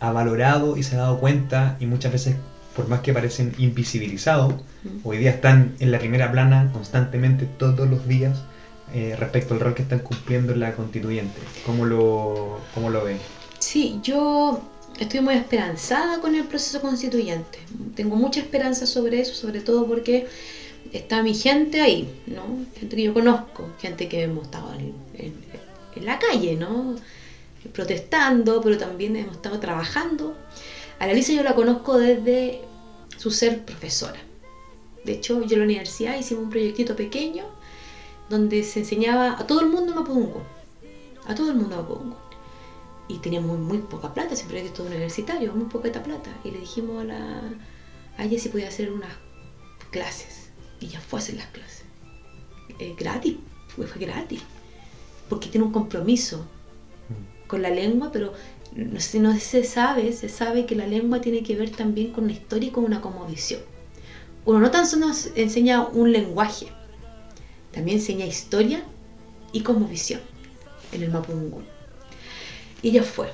ha 0.00 0.12
valorado 0.12 0.76
y 0.76 0.82
se 0.82 0.96
ha 0.96 0.98
dado 0.98 1.20
cuenta 1.20 1.76
y 1.80 1.86
muchas 1.86 2.12
veces 2.12 2.36
por 2.76 2.88
más 2.88 3.00
que 3.00 3.12
parecen 3.12 3.54
invisibilizados, 3.58 4.54
hoy 5.04 5.18
día 5.18 5.30
están 5.30 5.74
en 5.80 5.90
la 5.90 5.98
primera 5.98 6.30
plana 6.30 6.70
constantemente 6.72 7.46
todos 7.46 7.88
los 7.88 8.06
días 8.06 8.42
respecto 9.18 9.54
al 9.54 9.60
rol 9.60 9.74
que 9.74 9.82
están 9.82 10.00
cumpliendo 10.00 10.52
en 10.52 10.60
la 10.60 10.72
constituyente. 10.72 11.40
¿Cómo 11.64 11.86
lo, 11.86 12.60
cómo 12.74 12.90
lo 12.90 13.04
ven? 13.04 13.18
Sí, 13.70 14.00
yo 14.02 14.62
estoy 14.98 15.20
muy 15.20 15.34
esperanzada 15.34 16.22
con 16.22 16.34
el 16.34 16.44
proceso 16.44 16.80
constituyente. 16.80 17.58
Tengo 17.94 18.16
mucha 18.16 18.40
esperanza 18.40 18.86
sobre 18.86 19.20
eso, 19.20 19.34
sobre 19.34 19.60
todo 19.60 19.86
porque 19.86 20.26
está 20.90 21.22
mi 21.22 21.34
gente 21.34 21.82
ahí, 21.82 22.08
¿no? 22.26 22.64
Gente 22.80 22.96
que 22.96 23.02
yo 23.02 23.12
conozco, 23.12 23.68
gente 23.78 24.08
que 24.08 24.22
hemos 24.22 24.44
estado 24.44 24.72
en, 24.72 24.94
la 26.02 26.18
calle, 26.18 26.56
¿no? 26.56 26.96
Protestando, 27.74 28.62
pero 28.62 28.78
también 28.78 29.16
hemos 29.16 29.36
estado 29.36 29.60
trabajando. 29.60 30.34
A 30.98 31.06
la 31.06 31.12
Lisa 31.12 31.34
yo 31.34 31.42
la 31.42 31.54
conozco 31.54 31.98
desde 31.98 32.62
su 33.18 33.30
ser 33.30 33.66
profesora. 33.66 34.18
De 35.04 35.12
hecho, 35.12 35.42
yo 35.44 35.56
en 35.56 35.58
la 35.58 35.64
universidad 35.66 36.18
hicimos 36.18 36.44
un 36.44 36.50
proyectito 36.50 36.96
pequeño 36.96 37.44
donde 38.30 38.62
se 38.62 38.78
enseñaba 38.78 39.38
a 39.38 39.46
todo 39.46 39.60
el 39.60 39.66
mundo 39.66 39.94
Mapudungun. 39.94 40.44
A 41.26 41.34
todo 41.34 41.50
el 41.50 41.56
mundo 41.56 41.76
Mapudungun 41.76 42.27
y 43.08 43.18
tenía 43.18 43.40
muy, 43.40 43.58
muy 43.58 43.78
poca 43.78 44.12
plata, 44.12 44.36
siempre 44.36 44.60
todo 44.68 44.86
universitario, 44.86 45.54
muy 45.54 45.66
poca 45.66 45.88
plata. 46.02 46.30
Y 46.44 46.50
le 46.50 46.60
dijimos 46.60 47.02
a, 47.02 47.04
la, 47.04 47.42
a 48.18 48.24
ella 48.24 48.38
si 48.38 48.50
podía 48.50 48.68
hacer 48.68 48.92
unas 48.92 49.12
clases. 49.90 50.50
Y 50.80 50.88
ya 50.88 51.00
fue 51.00 51.18
a 51.18 51.22
hacer 51.22 51.36
las 51.36 51.46
clases. 51.46 51.84
Eh, 52.78 52.94
gratis, 52.96 53.36
fue, 53.68 53.86
fue 53.86 54.00
gratis. 54.00 54.42
Porque 55.28 55.48
tiene 55.48 55.66
un 55.66 55.72
compromiso 55.72 56.46
con 57.46 57.62
la 57.62 57.70
lengua, 57.70 58.12
pero 58.12 58.34
no, 58.76 59.00
no 59.20 59.38
se 59.38 59.64
sabe, 59.64 60.12
se 60.12 60.28
sabe 60.28 60.66
que 60.66 60.74
la 60.74 60.86
lengua 60.86 61.20
tiene 61.20 61.42
que 61.42 61.56
ver 61.56 61.70
también 61.70 62.12
con 62.12 62.26
la 62.26 62.32
historia 62.32 62.68
y 62.68 62.72
con 62.72 62.84
una 62.84 63.00
visión 63.26 63.62
Uno 64.44 64.60
no 64.60 64.70
tan 64.70 64.86
solo 64.86 65.08
nos 65.08 65.30
enseña 65.34 65.86
un 65.86 66.12
lenguaje, 66.12 66.68
también 67.72 67.98
enseña 67.98 68.26
historia 68.26 68.84
y 69.52 69.62
visión 69.88 70.20
en 70.92 71.02
el 71.02 71.10
Mapudungun. 71.10 71.77
Ella 72.82 73.02
fue. 73.02 73.28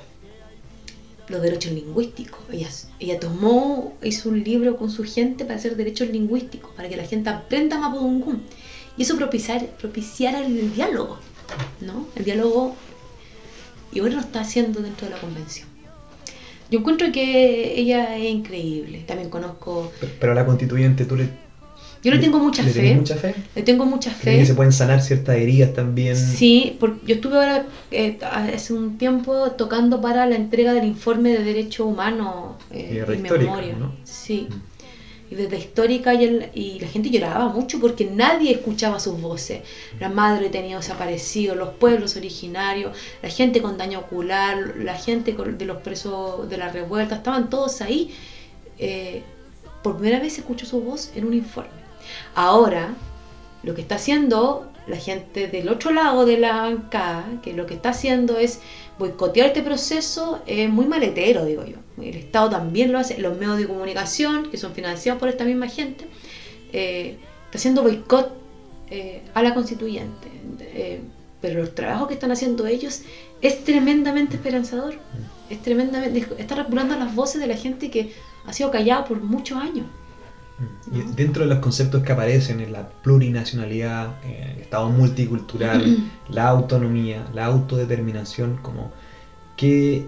Los 1.27 1.41
derechos 1.41 1.71
lingüísticos. 1.71 2.39
Ella, 2.51 2.69
ella 2.99 3.19
tomó, 3.19 3.97
hizo 4.03 4.29
un 4.29 4.43
libro 4.43 4.77
con 4.77 4.91
su 4.91 5.03
gente 5.03 5.43
para 5.45 5.57
hacer 5.57 5.75
derechos 5.75 6.09
lingüísticos, 6.09 6.71
para 6.75 6.87
que 6.89 6.97
la 6.97 7.05
gente 7.05 7.29
aprenda 7.29 7.79
Mapudungun. 7.79 8.43
Y 8.97 9.03
eso 9.03 9.17
propiciar, 9.17 9.65
propiciara 9.77 10.45
el 10.45 10.73
diálogo, 10.73 11.17
¿no? 11.81 12.07
El 12.15 12.25
diálogo, 12.25 12.75
y 13.91 13.99
ahora 13.99 14.13
lo 14.13 14.19
está 14.21 14.41
haciendo 14.41 14.81
dentro 14.81 15.07
de 15.07 15.15
la 15.15 15.19
convención. 15.19 15.67
Yo 16.71 16.79
encuentro 16.79 17.11
que 17.11 17.79
ella 17.79 18.17
es 18.17 18.25
increíble. 18.25 19.03
También 19.05 19.29
conozco. 19.29 19.91
Pero, 20.19 20.31
a 20.31 20.35
la 20.35 20.45
constituyente, 20.45 21.05
¿tú 21.05 21.15
le 21.15 21.29
yo 22.05 22.11
le 22.11 22.19
tengo 22.19 22.37
mucha 22.37 22.61
¿Le 22.61 22.69
fe. 22.69 22.93
mucha 22.93 23.15
fe? 23.15 23.33
Le 23.55 23.63
tengo 23.63 23.83
mucha 23.83 24.11
fe. 24.11 24.37
que 24.37 24.45
se 24.45 24.53
pueden 24.53 24.71
sanar 24.71 25.01
ciertas 25.01 25.37
heridas 25.37 25.73
también? 25.73 26.15
Sí, 26.15 26.77
porque 26.79 26.99
yo 27.07 27.15
estuve 27.15 27.37
ahora 27.37 27.65
eh, 27.89 28.19
hace 28.31 28.73
un 28.73 28.99
tiempo 28.99 29.49
tocando 29.53 30.01
para 30.01 30.27
la 30.27 30.35
entrega 30.35 30.75
del 30.75 30.85
informe 30.85 31.31
de 31.31 31.43
derechos 31.43 31.87
humanos 31.87 32.57
eh, 32.69 33.03
y 33.11 33.17
memoria. 33.17 33.75
¿no? 33.75 33.95
Sí. 34.03 34.47
Mm. 34.47 35.31
Y 35.31 35.35
desde 35.35 35.57
histórica 35.57 36.13
y, 36.13 36.51
y, 36.53 36.79
la 36.79 36.87
gente 36.87 37.09
lloraba 37.09 37.49
mucho 37.49 37.79
porque 37.79 38.05
nadie 38.05 38.51
escuchaba 38.51 38.99
sus 38.99 39.19
voces. 39.19 39.61
La 39.99 40.09
madre 40.09 40.49
tenía 40.49 40.77
desaparecido, 40.77 41.55
los 41.55 41.69
pueblos 41.69 42.15
originarios, 42.17 42.95
la 43.23 43.29
gente 43.29 43.63
con 43.63 43.79
daño 43.79 43.97
ocular, 43.97 44.75
la 44.77 44.93
gente 44.93 45.33
de 45.33 45.65
los 45.65 45.77
presos 45.77 46.47
de 46.51 46.57
la 46.57 46.69
revuelta, 46.69 47.15
estaban 47.15 47.49
todos 47.49 47.81
ahí. 47.81 48.11
Eh, 48.77 49.23
por 49.81 49.97
primera 49.97 50.19
vez 50.19 50.37
escuchó 50.37 50.67
su 50.67 50.81
voz 50.81 51.11
en 51.15 51.25
un 51.25 51.33
informe. 51.33 51.84
Ahora, 52.35 52.93
lo 53.63 53.73
que 53.75 53.81
está 53.81 53.95
haciendo 53.95 54.71
la 54.87 54.97
gente 54.97 55.47
del 55.47 55.69
otro 55.69 55.91
lado 55.91 56.25
de 56.25 56.37
la 56.37 56.61
banca, 56.61 57.25
que 57.41 57.53
lo 57.53 57.65
que 57.65 57.73
está 57.73 57.89
haciendo 57.89 58.37
es 58.37 58.59
boicotear 58.99 59.47
este 59.47 59.61
proceso, 59.61 60.41
es 60.45 60.69
muy 60.69 60.85
maletero, 60.85 61.45
digo 61.45 61.65
yo. 61.65 61.77
El 62.01 62.15
Estado 62.15 62.51
también 62.51 62.91
lo 62.91 62.99
hace, 62.99 63.17
los 63.17 63.37
medios 63.37 63.57
de 63.57 63.67
comunicación, 63.67 64.51
que 64.51 64.57
son 64.57 64.73
financiados 64.73 65.19
por 65.19 65.29
esta 65.29 65.43
misma 65.43 65.67
gente, 65.67 66.05
eh, 66.71 67.17
está 67.45 67.57
haciendo 67.57 67.81
boicot 67.81 68.31
eh, 68.91 69.23
a 69.33 69.41
la 69.41 69.53
constituyente. 69.53 70.29
Eh, 70.59 71.01
pero 71.41 71.61
los 71.61 71.75
trabajos 71.75 72.07
que 72.07 72.13
están 72.15 72.31
haciendo 72.31 72.65
ellos 72.65 73.01
es 73.41 73.63
tremendamente 73.63 74.35
esperanzador. 74.35 74.95
Es 75.49 75.61
tremendamente, 75.61 76.27
está 76.37 76.55
regulando 76.55 76.95
las 76.95 77.13
voces 77.13 77.39
de 77.39 77.47
la 77.47 77.55
gente 77.55 77.89
que 77.91 78.13
ha 78.45 78.53
sido 78.53 78.71
callada 78.71 79.05
por 79.05 79.21
muchos 79.21 79.57
años. 79.59 79.85
Y 80.91 81.01
dentro 81.15 81.43
de 81.43 81.49
los 81.49 81.59
conceptos 81.59 82.03
que 82.03 82.13
aparecen 82.13 82.61
en 82.61 82.71
la 82.71 82.87
plurinacionalidad, 82.87 84.15
el 84.23 84.61
Estado 84.61 84.89
multicultural, 84.89 86.09
la 86.29 86.47
autonomía, 86.47 87.27
la 87.33 87.45
autodeterminación, 87.45 88.57
como 88.61 88.91
que, 89.57 90.05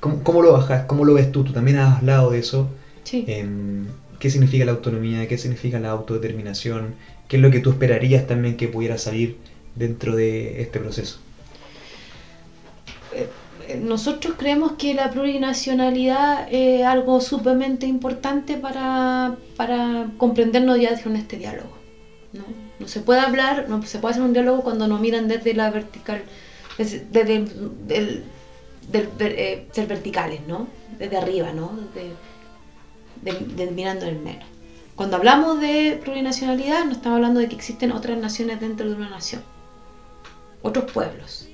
¿cómo, 0.00 0.42
lo 0.42 0.52
bajas? 0.52 0.84
¿Cómo 0.84 1.04
lo 1.04 1.14
ves 1.14 1.32
tú? 1.32 1.44
Tú 1.44 1.52
también 1.52 1.78
has 1.78 1.98
hablado 1.98 2.30
de 2.30 2.40
eso. 2.40 2.68
Em, 3.10 3.86
¿Qué 4.18 4.30
significa 4.30 4.64
la 4.66 4.72
autonomía? 4.72 5.26
¿Qué 5.28 5.38
significa 5.38 5.78
la 5.78 5.90
autodeterminación? 5.90 6.94
¿Qué 7.28 7.36
es 7.36 7.42
lo 7.42 7.50
que 7.50 7.60
tú 7.60 7.70
esperarías 7.70 8.26
también 8.26 8.56
que 8.56 8.68
pudiera 8.68 8.98
salir 8.98 9.38
dentro 9.76 10.14
de 10.14 10.60
este 10.60 10.78
proceso? 10.78 11.18
Nosotros 13.80 14.34
creemos 14.36 14.72
que 14.72 14.94
la 14.94 15.10
plurinacionalidad 15.10 16.48
es 16.50 16.84
algo 16.84 17.20
sumamente 17.20 17.86
importante 17.86 18.56
para, 18.56 19.36
para 19.56 20.08
comprendernos 20.16 20.80
ya 20.80 20.90
en 20.90 21.16
este 21.16 21.36
diálogo. 21.36 21.76
¿no? 22.32 22.42
no 22.78 22.88
se 22.88 23.00
puede 23.00 23.20
hablar, 23.20 23.66
no 23.68 23.82
se 23.82 23.98
puede 23.98 24.12
hacer 24.12 24.24
un 24.24 24.32
diálogo 24.32 24.62
cuando 24.62 24.86
nos 24.86 25.00
miran 25.00 25.28
desde 25.28 25.54
la 25.54 25.70
vertical, 25.70 26.22
desde, 26.76 27.04
del, 27.04 28.24
eh, 28.92 29.68
ser 29.72 29.86
verticales, 29.86 30.46
¿no? 30.46 30.66
Desde 30.98 31.16
arriba, 31.16 31.52
¿no? 31.52 31.72
Desde, 33.22 33.70
mirando 33.70 34.06
el 34.06 34.18
menos. 34.18 34.44
Cuando 34.96 35.16
hablamos 35.16 35.60
de 35.60 36.00
plurinacionalidad, 36.04 36.84
no 36.84 36.92
estamos 36.92 37.16
hablando 37.16 37.40
de 37.40 37.48
que 37.48 37.56
existen 37.56 37.90
otras 37.92 38.18
naciones 38.18 38.60
dentro 38.60 38.88
de 38.88 38.94
una 38.94 39.08
nación, 39.08 39.42
otros 40.62 40.90
pueblos, 40.92 41.48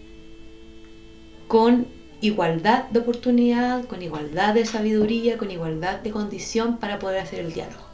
con 1.48 1.86
igualdad 2.20 2.84
de 2.90 3.00
oportunidad, 3.00 3.84
con 3.86 4.02
igualdad 4.02 4.54
de 4.54 4.66
sabiduría, 4.66 5.38
con 5.38 5.50
igualdad 5.50 6.00
de 6.00 6.10
condición 6.10 6.78
para 6.78 6.98
poder 6.98 7.20
hacer 7.20 7.40
el 7.40 7.52
diálogo. 7.52 7.84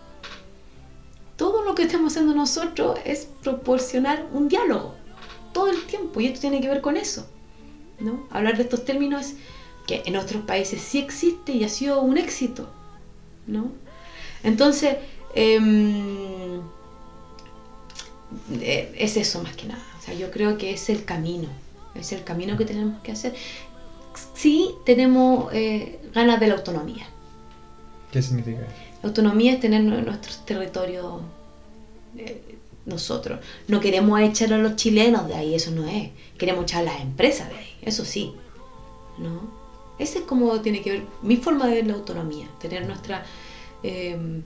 Todo 1.37 1.62
lo 1.64 1.74
que 1.74 1.83
estamos 1.83 2.12
haciendo 2.12 2.35
nosotros 2.35 2.99
es 3.05 3.29
proporcionar 3.43 4.27
un 4.33 4.49
diálogo 4.49 4.95
todo 5.53 5.70
el 5.70 5.87
tiempo 5.87 6.20
y 6.20 6.27
esto 6.27 6.41
tiene 6.41 6.61
que 6.61 6.68
ver 6.68 6.83
con 6.83 6.99
eso. 6.99 7.27
¿no? 7.99 8.27
Hablar 8.31 8.57
de 8.57 8.64
estos 8.64 8.85
términos 8.85 9.33
que 9.87 10.03
en 10.05 10.16
otros 10.16 10.43
países 10.45 10.83
sí 10.83 10.99
existe 10.99 11.53
y 11.53 11.64
ha 11.64 11.68
sido 11.68 12.03
un 12.03 12.18
éxito. 12.18 12.68
¿no? 13.47 13.70
Entonces, 14.43 14.97
em, 15.35 16.61
eh, 18.61 18.95
es 18.99 19.16
eso 19.16 19.43
más 19.43 19.57
que 19.57 19.66
nada. 19.66 19.83
O 19.99 20.03
sea, 20.03 20.14
yo 20.14 20.31
creo 20.31 20.59
que 20.59 20.72
es 20.72 20.91
el 20.91 21.05
camino, 21.05 21.49
es 21.95 22.12
el 22.12 22.22
camino 22.22 22.57
que 22.59 22.64
tenemos 22.64 23.01
que 23.03 23.12
hacer. 23.12 23.35
Sí 24.35 24.71
tenemos 24.85 25.53
eh, 25.53 26.01
ganas 26.14 26.41
de 26.41 26.49
la 26.49 26.55
autonomía. 26.55 27.07
¿Qué 28.12 28.23
significa? 28.23 28.61
La 29.03 29.09
autonomía 29.09 29.55
es 29.55 29.61
tener 29.61 29.83
nuestros 29.83 30.45
territorios 30.45 31.23
eh, 32.17 32.57
nosotros. 32.87 33.41
No 33.69 33.81
queremos 33.81 34.21
echar 34.21 34.53
a 34.53 34.59
los 34.59 34.77
chilenos 34.77 35.29
de 35.29 35.35
ahí, 35.35 35.55
eso 35.55 35.71
no 35.71 35.87
es. 35.87 36.11
Queremos 36.39 36.64
echar 36.64 36.83
a 36.83 36.93
las 36.93 37.01
empresas 37.01 37.49
de 37.49 37.57
ahí, 37.57 37.77
eso 37.83 38.05
sí. 38.05 38.33
¿No? 39.19 39.51
Ese 39.99 40.21
es 40.21 40.25
como 40.25 40.61
tiene 40.61 40.83
que 40.83 40.93
ver 40.93 41.03
mi 41.23 41.37
forma 41.37 41.67
de 41.67 41.77
ver 41.77 41.87
la 41.87 41.95
autonomía, 41.95 42.49
tener 42.61 42.87
nuestra 42.87 43.25
em, 43.83 44.43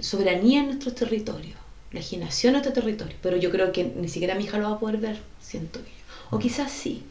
soberanía 0.00 0.60
en 0.60 0.66
nuestros 0.66 0.94
territorios, 0.94 1.58
legislación 1.92 2.54
en 2.54 2.60
nuestro 2.60 2.82
territorio. 2.82 3.16
Pero 3.22 3.36
yo 3.36 3.50
creo 3.50 3.72
que 3.72 3.84
ni 3.84 4.08
siquiera 4.08 4.34
mi 4.34 4.44
hija 4.44 4.58
lo 4.58 4.70
va 4.70 4.76
a 4.76 4.78
poder 4.78 4.98
ver, 4.98 5.18
siento 5.40 5.80
yo. 5.80 6.36
O 6.36 6.38
quizás 6.38 6.70
sí. 6.70 7.02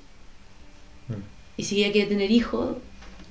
Mm. 1.59 1.61
Y 1.61 1.63
si 1.65 1.83
ella 1.83 1.91
quiere 1.91 2.07
tener 2.07 2.31
hijos, 2.31 2.77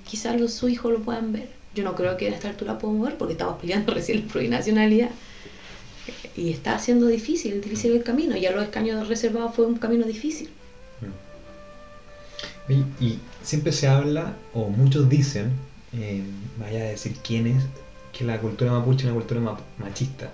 quizás 0.07 0.41
los, 0.41 0.53
sus 0.53 0.71
hijos 0.71 0.93
lo 0.93 1.01
puedan 1.01 1.33
ver. 1.33 1.49
Yo 1.75 1.85
no 1.85 1.95
creo 1.95 2.17
que 2.17 2.29
a 2.29 2.35
esta 2.35 2.49
altura 2.49 2.79
podamos 2.79 3.07
ver 3.07 3.19
porque 3.19 3.33
estamos 3.33 3.61
peleando 3.61 3.95
recién 3.95 4.21
la 4.21 4.33
plurinacionalidad 4.33 5.11
y 6.37 6.51
está 6.51 6.75
haciendo 6.75 7.07
difícil, 7.07 7.61
difícil 7.61 7.93
el 7.93 8.03
camino. 8.03 8.37
Ya 8.37 8.53
los 8.53 8.63
escaños 8.65 9.09
reservados 9.09 9.55
fue 9.55 9.67
un 9.67 9.77
camino 9.77 10.07
difícil. 10.07 10.49
Mm. 12.69 13.05
Y, 13.05 13.19
siempre 13.43 13.73
se 13.73 13.87
habla, 13.87 14.35
o 14.53 14.69
muchos 14.69 15.09
dicen, 15.09 15.53
eh, 15.95 16.23
vaya 16.59 16.81
a 16.81 16.89
decir 16.89 17.17
quién 17.25 17.47
es, 17.47 17.65
que 18.13 18.25
la 18.25 18.39
cultura 18.39 18.73
mapuche 18.73 18.99
es 18.99 19.05
una 19.05 19.15
cultura 19.15 19.57
machista. 19.79 20.31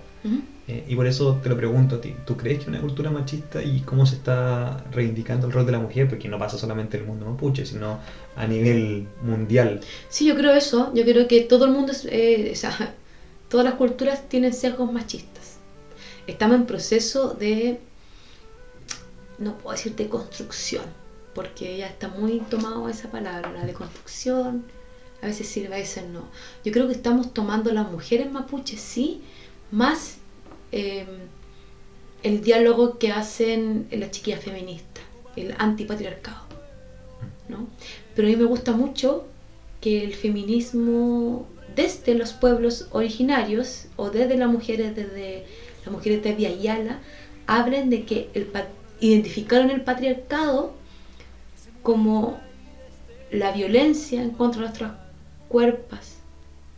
Eh, 0.67 0.83
y 0.87 0.95
por 0.95 1.05
eso 1.05 1.39
te 1.43 1.49
lo 1.49 1.57
pregunto 1.57 1.97
a 1.97 2.01
ti, 2.01 2.15
¿tú 2.25 2.35
crees 2.35 2.63
que 2.63 2.69
una 2.69 2.81
cultura 2.81 3.11
machista 3.11 3.61
y 3.61 3.81
cómo 3.81 4.05
se 4.07 4.15
está 4.15 4.83
reivindicando 4.91 5.45
el 5.45 5.53
rol 5.53 5.65
de 5.65 5.71
la 5.71 5.79
mujer? 5.79 6.09
Porque 6.09 6.27
no 6.27 6.39
pasa 6.39 6.57
solamente 6.57 6.97
en 6.97 7.03
el 7.03 7.09
mundo 7.09 7.25
mapuche, 7.27 7.65
sino 7.65 7.99
a 8.35 8.47
nivel 8.47 9.07
mundial. 9.21 9.81
Sí, 10.09 10.25
yo 10.25 10.35
creo 10.35 10.53
eso, 10.53 10.91
yo 10.95 11.03
creo 11.03 11.27
que 11.27 11.41
todo 11.41 11.65
el 11.65 11.71
mundo, 11.71 11.93
eh, 12.05 12.49
o 12.51 12.55
sea, 12.55 12.95
todas 13.49 13.63
las 13.63 13.75
culturas 13.75 14.27
tienen 14.27 14.53
sesgos 14.53 14.91
machistas. 14.91 15.57
Estamos 16.25 16.55
en 16.55 16.65
proceso 16.65 17.35
de, 17.35 17.79
no 19.37 19.55
puedo 19.59 19.75
decir 19.75 19.95
de 19.95 20.09
construcción, 20.09 20.85
porque 21.35 21.77
ya 21.77 21.87
está 21.87 22.07
muy 22.07 22.39
tomado 22.39 22.89
esa 22.89 23.11
palabra, 23.11 23.51
la 23.51 23.65
de 23.65 23.73
construcción, 23.73 24.65
a 25.21 25.27
veces 25.27 25.47
sirve, 25.47 25.75
a 25.75 25.77
veces 25.77 26.05
no. 26.09 26.27
Yo 26.63 26.71
creo 26.71 26.87
que 26.87 26.93
estamos 26.93 27.35
tomando 27.35 27.71
las 27.71 27.91
mujeres 27.91 28.31
mapuches, 28.31 28.81
sí, 28.81 29.21
más 29.69 30.14
em, 30.75 31.07
el 32.23 32.41
diálogo 32.41 32.97
que 32.99 33.11
hacen 33.11 33.87
las 33.91 34.11
chiquillas 34.11 34.43
feministas, 34.43 35.03
el 35.35 35.55
antipatriarcado. 35.57 36.45
¿no? 37.47 37.67
Pero 38.13 38.27
a 38.27 38.31
mí 38.31 38.37
me 38.37 38.45
gusta 38.45 38.73
mucho 38.73 39.25
que 39.79 40.03
el 40.03 40.13
feminismo 40.13 41.47
desde 41.75 42.13
los 42.15 42.33
pueblos 42.33 42.87
originarios 42.91 43.87
o 43.95 44.09
desde 44.09 44.37
las 44.37 44.49
mujeres, 44.49 44.95
desde 44.95 45.45
las 45.83 45.93
mujeres 45.93 46.23
de 46.23 46.47
Ayala, 46.47 46.99
hablen 47.47 47.89
de 47.89 48.05
que 48.05 48.29
el, 48.33 48.49
identificaron 48.99 49.69
el 49.69 49.81
patriarcado 49.81 50.73
como 51.83 52.39
la 53.31 53.51
violencia 53.51 54.21
en 54.21 54.31
contra 54.31 54.61
de 54.61 54.67
nuestras 54.67 54.91
cuerpos, 55.47 56.15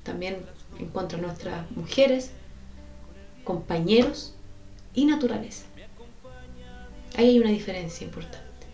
también 0.03 0.37
en 0.79 0.87
contra 0.87 1.17
de 1.17 1.25
nuestras 1.25 1.71
mujeres, 1.71 2.31
compañeros 3.47 4.33
y 4.93 5.05
naturaleza. 5.05 5.63
Ahí 7.15 7.29
hay 7.29 7.39
una 7.39 7.49
diferencia 7.49 8.03
importante. 8.05 8.67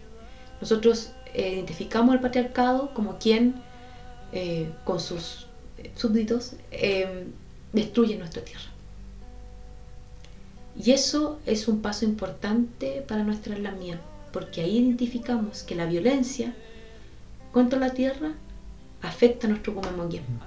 Nosotros 0.60 1.12
eh, 1.36 1.54
identificamos 1.54 2.16
al 2.16 2.22
patriarcado 2.22 2.92
como 2.96 3.20
quien 3.20 3.54
eh, 4.32 4.68
con 4.84 5.00
sus 5.00 5.46
súbditos 5.96 6.54
eh, 6.72 7.28
destruye 7.72 8.18
nuestra 8.18 8.44
tierra. 8.44 8.72
Y 10.84 10.90
eso 10.90 11.40
es 11.46 11.68
un 11.68 11.84
paso 11.84 12.04
importante 12.04 13.06
para 13.08 13.24
nuestra 13.24 13.56
lamia, 13.60 14.02
porque 14.32 14.62
ahí 14.62 14.80
identificamos 14.80 15.62
que 15.62 15.76
la 15.76 15.86
violencia 15.86 16.56
contra 17.52 17.78
la 17.78 17.92
tierra 17.92 18.34
afecta 19.04 19.48
nuestro 19.48 19.76
comemoguismo, 19.76 20.40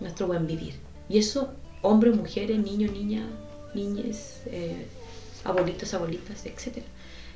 nuestro 0.00 0.28
buen 0.28 0.46
vivir. 0.46 0.76
Y 1.10 1.18
eso 1.18 1.52
hombres, 1.82 2.16
mujeres, 2.16 2.58
niños, 2.58 2.92
niñas, 2.92 3.26
niñas, 3.74 4.42
eh, 4.46 4.86
abuelitos, 5.44 5.92
abuelitas, 5.94 6.46
etc. 6.46 6.82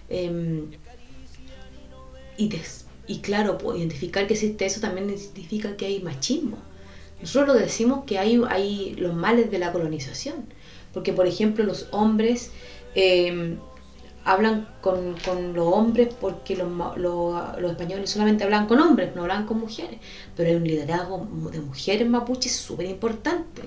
Em, 0.09 0.70
y, 2.36 2.51
y 3.07 3.18
claro, 3.20 3.59
identificar 3.76 4.26
que 4.26 4.34
existe 4.34 4.66
eso 4.66 4.80
también 4.80 5.16
significa 5.18 5.76
que 5.76 5.86
hay 5.86 6.01
machismo. 6.01 6.59
Nosotros 7.20 7.59
decimos 7.59 8.05
que 8.07 8.18
hay, 8.18 8.40
hay 8.49 8.95
los 8.97 9.14
males 9.14 9.51
de 9.51 9.59
la 9.59 9.72
colonización, 9.72 10.47
porque 10.92 11.12
por 11.12 11.26
ejemplo 11.26 11.64
los 11.64 11.88
hombres 11.90 12.51
em, 12.95 13.59
hablan 14.24 14.68
con, 14.80 15.14
los 15.55 15.66
hombres 15.66 16.14
porque 16.20 16.57
los, 16.57 16.68
los, 16.99 17.70
españoles 17.70 18.11
solamente 18.11 18.45
hablan 18.45 18.66
con 18.66 18.80
hombres, 18.80 19.14
no 19.14 19.22
hablan 19.22 19.47
con 19.47 19.61
mujeres, 19.61 20.01
pero 20.36 20.51
hay 20.51 20.57
un 20.57 20.64
liderazgo 20.64 21.26
de 21.51 21.61
mujeres 21.61 22.09
mapuches 22.09 22.53
súper 22.53 22.86
importante 22.86 23.62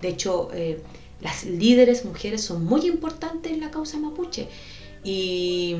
de 0.00 0.08
hecho, 0.08 0.50
eh, 0.52 0.82
las 1.20 1.44
líderes 1.44 2.04
mujeres 2.04 2.42
son 2.42 2.64
muy 2.64 2.86
importantes 2.86 3.52
en 3.52 3.60
la 3.60 3.70
causa 3.70 3.98
mapuche. 3.98 4.48
Y, 5.02 5.76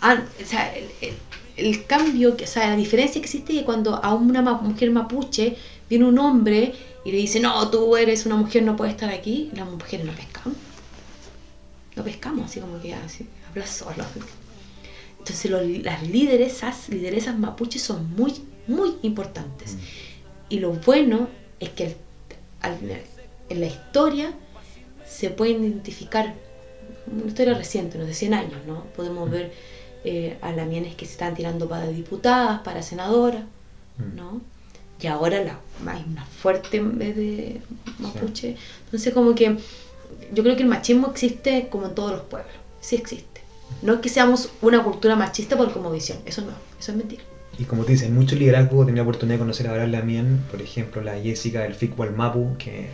ah, 0.00 0.22
el, 1.56 1.86
cambio, 1.86 2.36
o 2.40 2.46
sea, 2.46 2.70
la 2.70 2.76
diferencia 2.76 3.20
que 3.20 3.26
existe 3.26 3.52
es 3.52 3.58
que 3.60 3.64
cuando 3.64 3.96
a 3.96 4.14
una 4.14 4.42
mujer 4.42 4.90
mapuche 4.90 5.56
viene 5.88 6.04
un 6.04 6.18
hombre 6.18 6.74
y 7.04 7.12
le 7.12 7.18
dice, 7.18 7.40
no, 7.40 7.70
tú 7.70 7.96
eres 7.96 8.26
una 8.26 8.36
mujer, 8.36 8.62
no 8.62 8.76
puedes 8.76 8.94
estar 8.94 9.10
aquí, 9.10 9.50
las 9.54 9.68
mujeres 9.68 10.04
no 10.06 10.12
pescamos. 10.12 10.58
No 11.96 12.04
pescamos, 12.04 12.44
así 12.44 12.60
como 12.60 12.80
que 12.80 12.94
así, 12.94 13.26
habla 13.48 13.66
solo. 13.66 14.04
Entonces 15.18 15.50
las 15.82 16.02
lideresas, 16.06 16.88
lideresas 16.88 17.38
mapuches 17.38 17.82
son 17.82 18.14
muy, 18.14 18.34
muy 18.66 18.94
importantes. 19.02 19.74
Mm. 19.74 19.78
Y 20.50 20.60
lo 20.60 20.72
bueno 20.72 21.28
es 21.60 21.70
que 21.70 21.96
en 22.62 23.60
la 23.60 23.66
historia 23.66 24.32
se 25.06 25.30
pueden 25.30 25.64
identificar, 25.64 26.34
una 27.06 27.26
historia 27.26 27.54
reciente, 27.54 27.98
no 27.98 28.04
de 28.04 28.14
100 28.14 28.34
años, 28.34 28.66
¿no? 28.66 28.84
Podemos 28.96 29.30
ver 29.30 29.52
eh, 30.04 30.36
a 30.42 30.52
lamienes 30.52 30.94
que 30.94 31.06
se 31.06 31.12
están 31.12 31.34
tirando 31.34 31.68
para 31.68 31.86
diputadas, 31.86 32.60
para 32.60 32.82
senadoras, 32.82 33.44
mm. 33.96 34.16
¿no? 34.16 34.40
Y 35.00 35.06
ahora 35.06 35.42
la, 35.42 35.60
hay 35.90 36.04
una 36.08 36.24
fuerte 36.24 36.80
de 36.80 37.60
mapuche. 37.98 38.56
Entonces 38.84 39.14
como 39.14 39.34
que 39.34 39.56
yo 40.32 40.42
creo 40.42 40.56
que 40.56 40.62
el 40.62 40.68
machismo 40.68 41.08
existe 41.08 41.68
como 41.68 41.86
en 41.86 41.94
todos 41.94 42.12
los 42.12 42.22
pueblos, 42.22 42.52
sí 42.80 42.96
existe. 42.96 43.40
No 43.82 43.94
es 43.94 44.00
que 44.00 44.08
seamos 44.08 44.50
una 44.60 44.82
cultura 44.82 45.14
machista 45.14 45.56
por 45.56 45.72
como 45.72 45.90
visión, 45.90 46.18
eso 46.26 46.42
no, 46.42 46.52
eso 46.78 46.92
es 46.92 46.96
mentira. 46.96 47.22
Y 47.58 47.64
como 47.64 47.84
te 47.84 47.92
dicen, 47.92 48.14
mucho 48.14 48.36
liderazgo, 48.36 48.86
tenía 48.86 49.02
la 49.02 49.08
oportunidad 49.08 49.34
de 49.34 49.40
conocer 49.40 49.66
a 49.66 49.76
la 49.76 49.86
Lamien, 49.88 50.44
por 50.48 50.62
ejemplo, 50.62 51.02
la 51.02 51.18
Jessica 51.18 51.62
del 51.62 51.74
Ficwal 51.74 52.14
Mapu, 52.14 52.56
que 52.56 52.86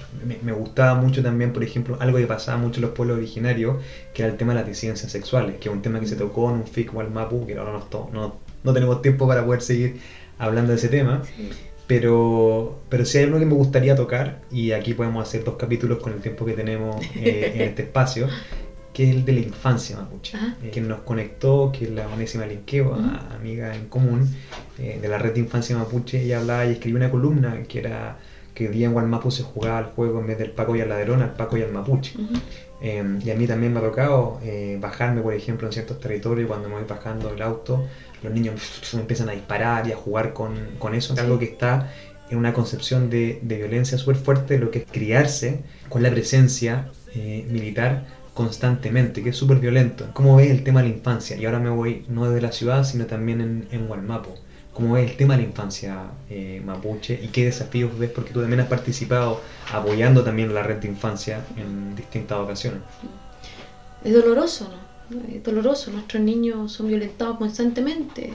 me, 0.43 0.53
gustaba 0.53 0.99
mucho 0.99 1.23
también, 1.23 1.53
por 1.53 1.62
ejemplo, 1.62 1.99
algo 2.01 2.17
que 2.17 2.27
pasaba 2.27 2.57
mucho 2.57 2.79
en 2.79 2.87
los 2.87 2.93
pueblos 2.93 3.19
originarios, 3.19 3.77
que 4.15 4.23
era 4.23 4.33
el 4.33 4.39
tema 4.39 4.55
de 4.55 4.61
las 4.61 4.69
disidencias 4.69 5.12
sexuales, 5.12 5.57
que 5.61 5.69
es 5.69 5.75
un 5.75 5.83
tema 5.83 6.01
que 6.01 6.07
se 6.07 6.17
tocó 6.17 6.49
en 6.49 6.57
un 6.57 6.67
Ficwal 6.67 7.11
Mapu, 7.11 7.47
que 7.47 7.59
ahora 7.59 7.73
no, 7.73 8.11
no, 8.11 8.37
no 8.62 8.73
tenemos 8.73 9.03
tiempo 9.03 9.29
para 9.29 9.45
poder 9.45 9.61
seguir 9.61 9.97
hablando 10.39 10.71
de 10.73 10.79
ese 10.79 10.89
tema. 10.89 11.23
Pero, 11.87 12.81
pero 12.89 13.05
sí 13.05 13.19
hay 13.19 13.25
algo 13.25 13.39
que 13.39 13.45
me 13.45 13.53
gustaría 13.53 13.95
tocar, 13.95 14.41
y 14.51 14.73
aquí 14.73 14.95
podemos 14.95 15.29
hacer 15.29 15.45
dos 15.45 15.57
capítulos 15.57 15.99
con 15.99 16.15
el 16.15 16.21
tiempo 16.21 16.47
que 16.47 16.55
tenemos 16.55 17.05
eh, 17.17 17.53
en 17.57 17.61
este 17.61 17.83
espacio, 17.89 18.29
que 18.95 19.11
es 19.11 19.17
el 19.17 19.25
de 19.25 19.33
la 19.33 19.41
infancia 19.41 19.97
mapuche, 19.97 20.39
eh, 20.63 20.71
que 20.71 20.81
nos 20.81 21.01
conectó, 21.01 21.73
que 21.77 21.85
es 21.87 21.91
la 21.91 22.09
Onésima 22.09 22.47
Linqueo, 22.47 22.97
amiga 23.35 23.75
en 23.75 23.89
común 23.89 24.35
eh, 24.79 24.99
de 25.03 25.09
la 25.09 25.19
red 25.19 25.35
de 25.35 25.41
infancia 25.41 25.77
mapuche, 25.77 26.23
ella 26.23 26.39
hablaba 26.39 26.65
y 26.65 26.71
escribió 26.71 26.97
una 26.97 27.11
columna 27.11 27.65
que 27.65 27.81
era 27.81 28.19
que 28.55 28.69
día 28.69 28.87
en 28.87 28.93
Gualmapu 28.93 29.33
se 29.33 29.43
jugaba 29.43 29.81
el 29.81 29.87
juego 29.87 30.21
en 30.21 30.29
vez 30.29 30.39
del 30.39 30.53
Paco 30.53 30.77
y 30.77 30.81
el 30.81 30.89
ladrón, 30.89 31.23
al 31.23 31.35
Paco 31.35 31.57
y 31.57 31.63
al 31.63 31.73
Mapuche. 31.73 32.15
Em, 32.81 33.21
y 33.25 33.31
a 33.31 33.35
mí 33.35 33.47
también 33.47 33.73
me 33.73 33.81
ha 33.81 33.83
tocado 33.83 34.39
eh, 34.45 34.79
bajarme, 34.81 35.23
por 35.23 35.35
ejemplo, 35.35 35.67
en 35.67 35.73
ciertos 35.73 35.99
territorios, 35.99 36.47
cuando 36.47 36.69
me 36.69 36.77
voy 36.77 36.85
bajando 36.89 37.31
del 37.31 37.43
auto, 37.43 37.85
los 38.23 38.33
niños 38.33 38.55
empiezan 38.95 39.29
a 39.29 39.33
disparar 39.33 39.89
y 39.89 39.93
a 39.93 39.97
jugar 39.97 40.33
con, 40.33 40.55
con 40.79 40.95
eso, 40.95 41.15
algo 41.19 41.39
que 41.39 41.47
está 41.47 41.93
en 42.31 42.39
una 42.39 42.53
concepción 42.53 43.11
de, 43.11 43.41
de 43.43 43.57
violencia 43.57 43.99
súper 43.99 44.17
fuerte, 44.17 44.59
lo 44.59 44.71
que 44.71 44.81
es 44.81 44.85
criarse 44.91 45.65
con 45.89 46.03
la 46.03 46.11
presencia 46.11 46.91
eh, 47.15 47.45
militar 47.51 48.07
constantemente, 48.35 49.22
que 49.22 49.30
es 49.30 49.37
súper 49.37 49.59
violento. 49.59 50.09
¿Cómo 50.12 50.37
ves 50.37 50.51
el 50.51 50.64
tema 50.64 50.82
de 50.82 50.89
la 50.89 50.95
infancia? 50.97 51.37
Y 51.37 51.47
ahora 51.47 51.61
me 51.61 51.70
voy 51.70 52.05
no 52.09 52.28
desde 52.28 52.43
la 52.43 52.53
ciudad, 52.53 52.85
sino 52.85 53.07
también 53.07 53.41
en, 53.41 53.68
en 53.70 53.87
Gualmapo. 53.87 54.35
¿Cómo 54.72 54.95
ves 54.95 55.12
el 55.12 55.16
tema 55.16 55.37
de 55.37 55.43
la 55.43 55.49
infancia 55.49 56.11
eh, 56.28 56.61
mapuche 56.64 57.18
y 57.22 57.28
qué 57.28 57.45
desafíos 57.45 57.97
ves? 57.97 58.11
Porque 58.11 58.32
tú 58.32 58.41
también 58.41 58.61
has 58.61 58.66
participado 58.66 59.41
apoyando 59.72 60.24
también 60.24 60.53
la 60.53 60.64
red 60.64 60.78
de 60.78 60.89
infancia 60.89 61.45
en 61.57 61.95
distintas 61.95 62.39
ocasiones. 62.39 62.80
Es 64.05 64.12
doloroso, 64.12 64.68
¿no? 64.68 65.22
Es 65.32 65.45
doloroso. 65.45 65.93
Nuestros 65.93 66.20
niños 66.20 66.72
son 66.72 66.89
violentados 66.89 67.39
constantemente. 67.39 68.32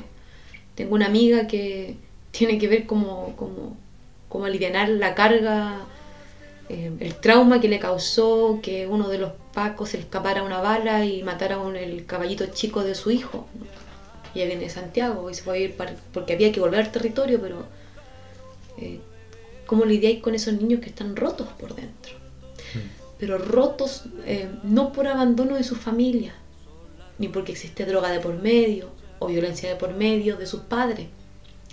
Tengo 0.75 0.95
una 0.95 1.07
amiga 1.07 1.45
que 1.45 1.97
tiene 2.31 2.57
que 2.57 2.69
ver 2.69 2.85
como, 2.85 3.35
como, 3.35 3.75
como 4.29 4.45
aliviar 4.45 4.87
la 4.87 5.13
carga 5.15 5.85
eh, 6.69 6.91
el 6.99 7.15
trauma 7.15 7.59
que 7.59 7.67
le 7.67 7.79
causó 7.79 8.59
que 8.61 8.85
uno 8.85 9.09
de 9.09 9.17
los 9.17 9.31
pacos 9.59 9.89
se 9.89 9.97
le 9.97 10.03
escapara 10.03 10.43
una 10.43 10.61
bala 10.61 11.03
y 11.03 11.21
matara 11.21 11.57
a 11.57 11.77
el 11.77 12.05
caballito 12.05 12.45
chico 12.45 12.81
de 12.81 12.95
su 12.95 13.11
hijo. 13.11 13.45
Ella 14.33 14.45
viene 14.45 14.63
de 14.63 14.69
Santiago 14.69 15.29
y 15.29 15.33
se 15.33 15.41
fue 15.41 15.53
a 15.53 15.59
ir 15.59 15.75
porque 16.13 16.31
había 16.31 16.53
que 16.53 16.61
volver 16.61 16.79
al 16.79 16.91
territorio, 16.93 17.41
pero 17.41 17.65
eh, 18.77 19.01
¿cómo 19.65 19.83
lidiáis 19.83 20.21
con 20.21 20.33
esos 20.33 20.53
niños 20.53 20.79
que 20.79 20.87
están 20.87 21.17
rotos 21.17 21.49
por 21.59 21.75
dentro? 21.75 22.13
Mm. 22.73 22.87
Pero 23.19 23.37
rotos 23.37 24.05
eh, 24.25 24.49
no 24.63 24.93
por 24.93 25.07
abandono 25.07 25.55
de 25.55 25.65
su 25.65 25.75
familia, 25.75 26.33
ni 27.17 27.27
porque 27.27 27.51
existe 27.51 27.85
droga 27.85 28.11
de 28.11 28.21
por 28.21 28.41
medio 28.41 28.91
o 29.19 29.27
violencia 29.27 29.67
de 29.67 29.75
por 29.75 29.93
medio 29.93 30.37
de 30.37 30.45
sus 30.45 30.61
padres, 30.61 31.07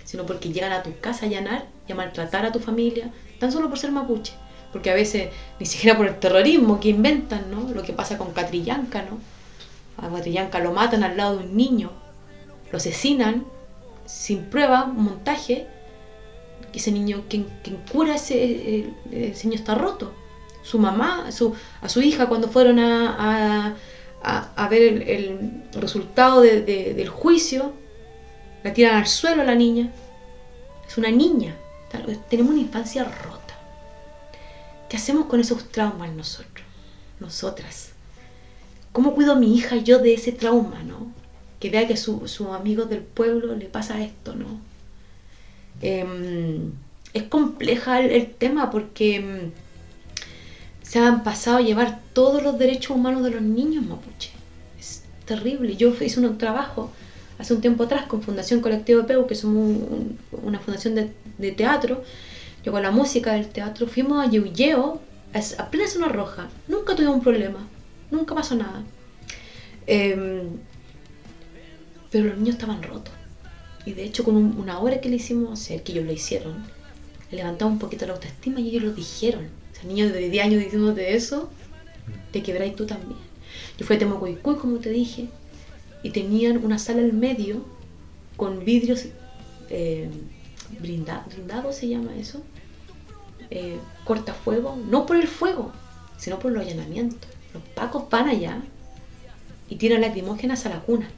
sino 0.03 0.25
porque 0.25 0.51
llegan 0.51 0.73
a 0.73 0.83
tu 0.83 0.91
casa 0.99 1.25
a 1.25 1.29
allanar 1.29 1.67
y 1.87 1.93
a 1.93 1.95
maltratar 1.95 2.45
a 2.45 2.51
tu 2.51 2.59
familia, 2.59 3.13
tan 3.39 3.53
solo 3.53 3.69
por 3.69 3.79
ser 3.79 3.93
mapuche 3.93 4.33
porque 4.71 4.89
a 4.89 4.93
veces 4.93 5.29
ni 5.59 5.65
siquiera 5.65 5.97
por 5.97 6.07
el 6.07 6.19
terrorismo 6.19 6.79
que 6.79 6.89
inventan, 6.89 7.49
¿no? 7.51 7.73
Lo 7.73 7.83
que 7.83 7.93
pasa 7.93 8.17
con 8.17 8.33
Catrillanca, 8.33 9.03
¿no? 9.03 9.19
A 9.97 10.09
Catrillanca 10.09 10.59
lo 10.59 10.73
matan 10.73 11.03
al 11.03 11.17
lado 11.17 11.37
de 11.37 11.45
un 11.45 11.57
niño, 11.57 11.91
lo 12.71 12.77
asesinan 12.77 13.45
sin 14.05 14.45
prueba, 14.45 14.85
un 14.85 15.03
montaje, 15.03 15.67
ese 16.73 16.91
niño, 16.91 17.23
quien, 17.27 17.47
cura 17.91 18.15
ese, 18.15 18.43
el, 18.43 18.93
niño 19.43 19.55
está 19.55 19.75
roto. 19.75 20.13
Su 20.63 20.79
mamá, 20.79 21.27
a 21.27 21.31
su, 21.31 21.53
a 21.81 21.89
su 21.89 22.01
hija 22.01 22.27
cuando 22.27 22.49
fueron 22.49 22.79
a, 22.79 23.75
a, 24.23 24.67
ver 24.69 25.09
el, 25.09 25.63
resultado 25.73 26.41
del 26.41 27.09
juicio, 27.09 27.73
la 28.63 28.73
tiran 28.73 28.97
al 28.97 29.07
suelo 29.07 29.41
a 29.41 29.45
la 29.45 29.55
niña. 29.55 29.91
Es 30.87 30.97
una 30.97 31.09
niña. 31.09 31.55
Tenemos 32.29 32.51
una 32.51 32.61
infancia 32.61 33.03
rota. 33.03 33.46
¿Qué 34.89 34.97
hacemos 34.97 35.25
con 35.25 35.39
esos 35.39 35.69
traumas 35.69 36.11
nosotros, 36.13 36.65
nosotras? 37.19 37.91
¿Cómo 38.91 39.13
cuido 39.13 39.33
a 39.33 39.35
mi 39.35 39.55
hija 39.55 39.75
yo 39.77 39.99
de 39.99 40.13
ese 40.13 40.31
trauma, 40.31 40.81
no? 40.83 41.11
Que 41.59 41.69
vea 41.69 41.87
que 41.87 41.97
sus 41.97 42.31
su 42.31 42.53
amigos 42.53 42.89
del 42.89 43.01
pueblo 43.01 43.55
le 43.55 43.65
pasa 43.65 44.01
esto, 44.01 44.35
¿no? 44.35 44.59
Em, 45.81 46.71
es 47.13 47.23
compleja 47.23 47.99
el, 47.99 48.33
tema 48.33 48.71
porque 48.71 49.17
em, 49.17 49.51
se 50.81 50.99
han 50.99 51.23
pasado 51.23 51.57
a 51.57 51.61
llevar 51.61 51.99
todos 52.13 52.41
los 52.41 52.57
derechos 52.57 52.95
humanos 52.95 53.23
de 53.23 53.31
los 53.31 53.41
niños 53.41 53.85
mapuche. 53.85 54.31
Es 54.79 55.03
terrible. 55.25 55.75
Yo 55.75 55.93
hice 55.99 56.19
un 56.19 56.37
trabajo 56.37 56.91
hace 57.39 57.53
un 57.53 57.61
tiempo 57.61 57.83
atrás 57.83 58.05
con 58.07 58.21
Fundación 58.21 58.61
Colectivo 58.61 59.05
Peu, 59.05 59.27
que 59.27 59.35
somos 59.35 59.79
una 60.31 60.59
fundación 60.59 60.95
de, 60.95 61.11
de 61.37 61.51
teatro, 61.51 62.03
yo 62.67 62.73
con 62.73 62.83
la 62.83 62.91
música 62.91 63.31
del 63.31 63.47
teatro 63.47 63.87
fuimos 63.87 64.27
a 64.27 64.29
Yuyeo, 64.29 64.99
apenas 65.57 65.95
una 65.95 66.09
roja. 66.09 66.49
Nunca 66.67 66.97
tuvimos 66.97 67.15
un 67.15 67.23
problema. 67.23 67.65
Nunca 68.11 68.35
pasó 68.35 68.55
nada. 68.55 68.83
Em, 69.85 70.49
pero 72.11 72.25
los 72.25 72.37
niños 72.37 72.55
estaban 72.55 72.83
rotos. 72.83 73.13
Y 73.85 73.93
de 73.93 74.03
hecho, 74.03 74.25
con 74.25 74.35
una 74.35 74.79
obra 74.81 74.99
que 74.99 75.07
le 75.07 75.15
hicimos 75.15 75.57
hacer, 75.57 75.81
que 75.81 75.93
ellos 75.93 76.03
lo 76.03 76.11
hicieron, 76.11 76.65
le 77.31 77.37
levantamos 77.37 77.71
un 77.71 77.79
poquito 77.79 78.05
la 78.05 78.15
autoestima 78.15 78.59
y 78.59 78.67
ellos 78.67 78.83
lo 78.83 78.91
dijeron. 78.91 79.45
O 79.71 79.75
sea, 79.75 79.85
niños 79.85 80.11
de 80.11 80.29
10 80.29 80.45
años 80.45 80.61
diciéndote 80.61 81.15
eso, 81.15 81.49
te 82.33 82.43
quebráis 82.43 82.75
tú 82.75 82.85
también. 82.85 83.21
Yo 83.77 83.85
fui 83.85 83.95
a 83.95 83.99
Temocoicuy, 83.99 84.57
como 84.57 84.79
te 84.79 84.89
dije, 84.89 85.29
y 86.03 86.09
tenían 86.09 86.65
una 86.65 86.79
sala 86.79 86.99
al 86.99 87.13
medio 87.13 87.63
con 88.35 88.65
vidrios 88.65 89.05
eh, 89.69 90.09
blindado, 90.81 91.71
se 91.71 91.87
llama 91.87 92.13
eso, 92.17 92.43
eh, 93.49 93.79
cortafuego, 94.03 94.77
no 94.89 95.05
por 95.05 95.15
el 95.15 95.27
fuego, 95.27 95.71
sino 96.17 96.39
por 96.39 96.51
los 96.51 96.63
allanamientos. 96.63 97.29
Los 97.53 97.63
pacos 97.75 98.09
van 98.09 98.27
allá 98.27 98.61
y 99.69 99.75
tiran 99.75 100.01
lacrimógenas 100.01 100.65
a 100.65 100.69
la 100.69 100.79
cuna, 100.79 101.09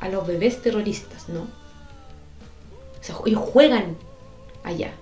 a 0.00 0.08
los 0.08 0.26
bebés 0.26 0.62
terroristas, 0.62 1.28
¿no? 1.28 1.42
O 3.00 3.02
sea, 3.02 3.16
ellos 3.26 3.40
juegan 3.40 3.96
allá. 4.64 4.92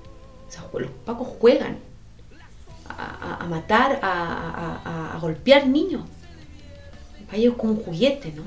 O 0.48 0.52
sea, 0.52 0.64
los 0.78 0.90
pacos 1.04 1.28
juegan 1.40 1.78
a, 2.88 3.46
matar, 3.48 3.98
a, 4.02 5.18
golpear 5.20 5.66
niños. 5.66 6.04
Para 7.26 7.38
ellos 7.38 7.54
como 7.56 7.72
un 7.72 7.82
juguete, 7.82 8.32
¿no? 8.32 8.42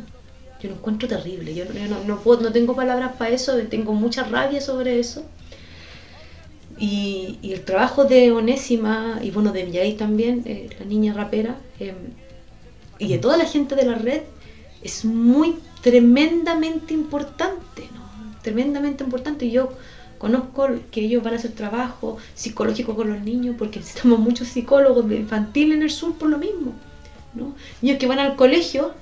Yo 0.61 0.69
lo 0.69 0.75
encuentro 0.75 1.07
terrible. 1.07 1.53
Yo, 1.53 1.65
no, 1.65 2.03
no, 2.03 2.19
puedo, 2.19 2.41
no 2.41 2.51
tengo 2.51 2.75
palabras 2.75 3.13
para 3.17 3.31
eso, 3.31 3.57
tengo 3.69 3.93
mucha 3.93 4.23
rabia 4.23 4.61
sobre 4.61 4.99
eso. 4.99 5.25
Y, 6.79 7.39
el 7.43 7.65
trabajo 7.65 8.05
de 8.05 8.31
Onésima 8.31 9.19
y 9.21 9.31
bueno, 9.31 9.51
de 9.51 9.65
Villay 9.65 9.93
también, 9.93 10.43
eh, 10.45 10.69
la 10.79 10.85
niña 10.85 11.13
rapera, 11.13 11.57
em, 11.79 11.95
y 12.99 13.09
de 13.09 13.17
toda 13.17 13.37
la 13.37 13.45
gente 13.45 13.75
de 13.75 13.85
la 13.85 13.95
red, 13.95 14.21
es 14.81 15.03
muy 15.05 15.55
tremendamente 15.81 16.93
importante, 16.93 17.83
¿no? 17.93 18.41
Tremendamente 18.41 19.03
importante. 19.03 19.45
Y 19.45 19.51
yo 19.51 19.71
conozco 20.17 20.67
que 20.91 21.01
ellos 21.01 21.23
van 21.23 21.33
a 21.33 21.37
hacer 21.37 21.51
trabajo 21.51 22.17
psicológico 22.35 22.95
con 22.95 23.09
los 23.09 23.21
niños, 23.21 23.55
porque 23.57 23.79
necesitamos 23.79 24.19
muchos 24.19 24.47
psicólogos 24.49 25.09
infantiles 25.11 25.77
en 25.77 25.83
el 25.83 25.91
sur 25.91 26.13
por 26.15 26.29
lo 26.29 26.37
mismo. 26.37 26.73
¿no? 27.33 27.55
Niños 27.81 27.99
que 27.99 28.07
van 28.07 28.19
al 28.19 28.35
colegio 28.35 28.93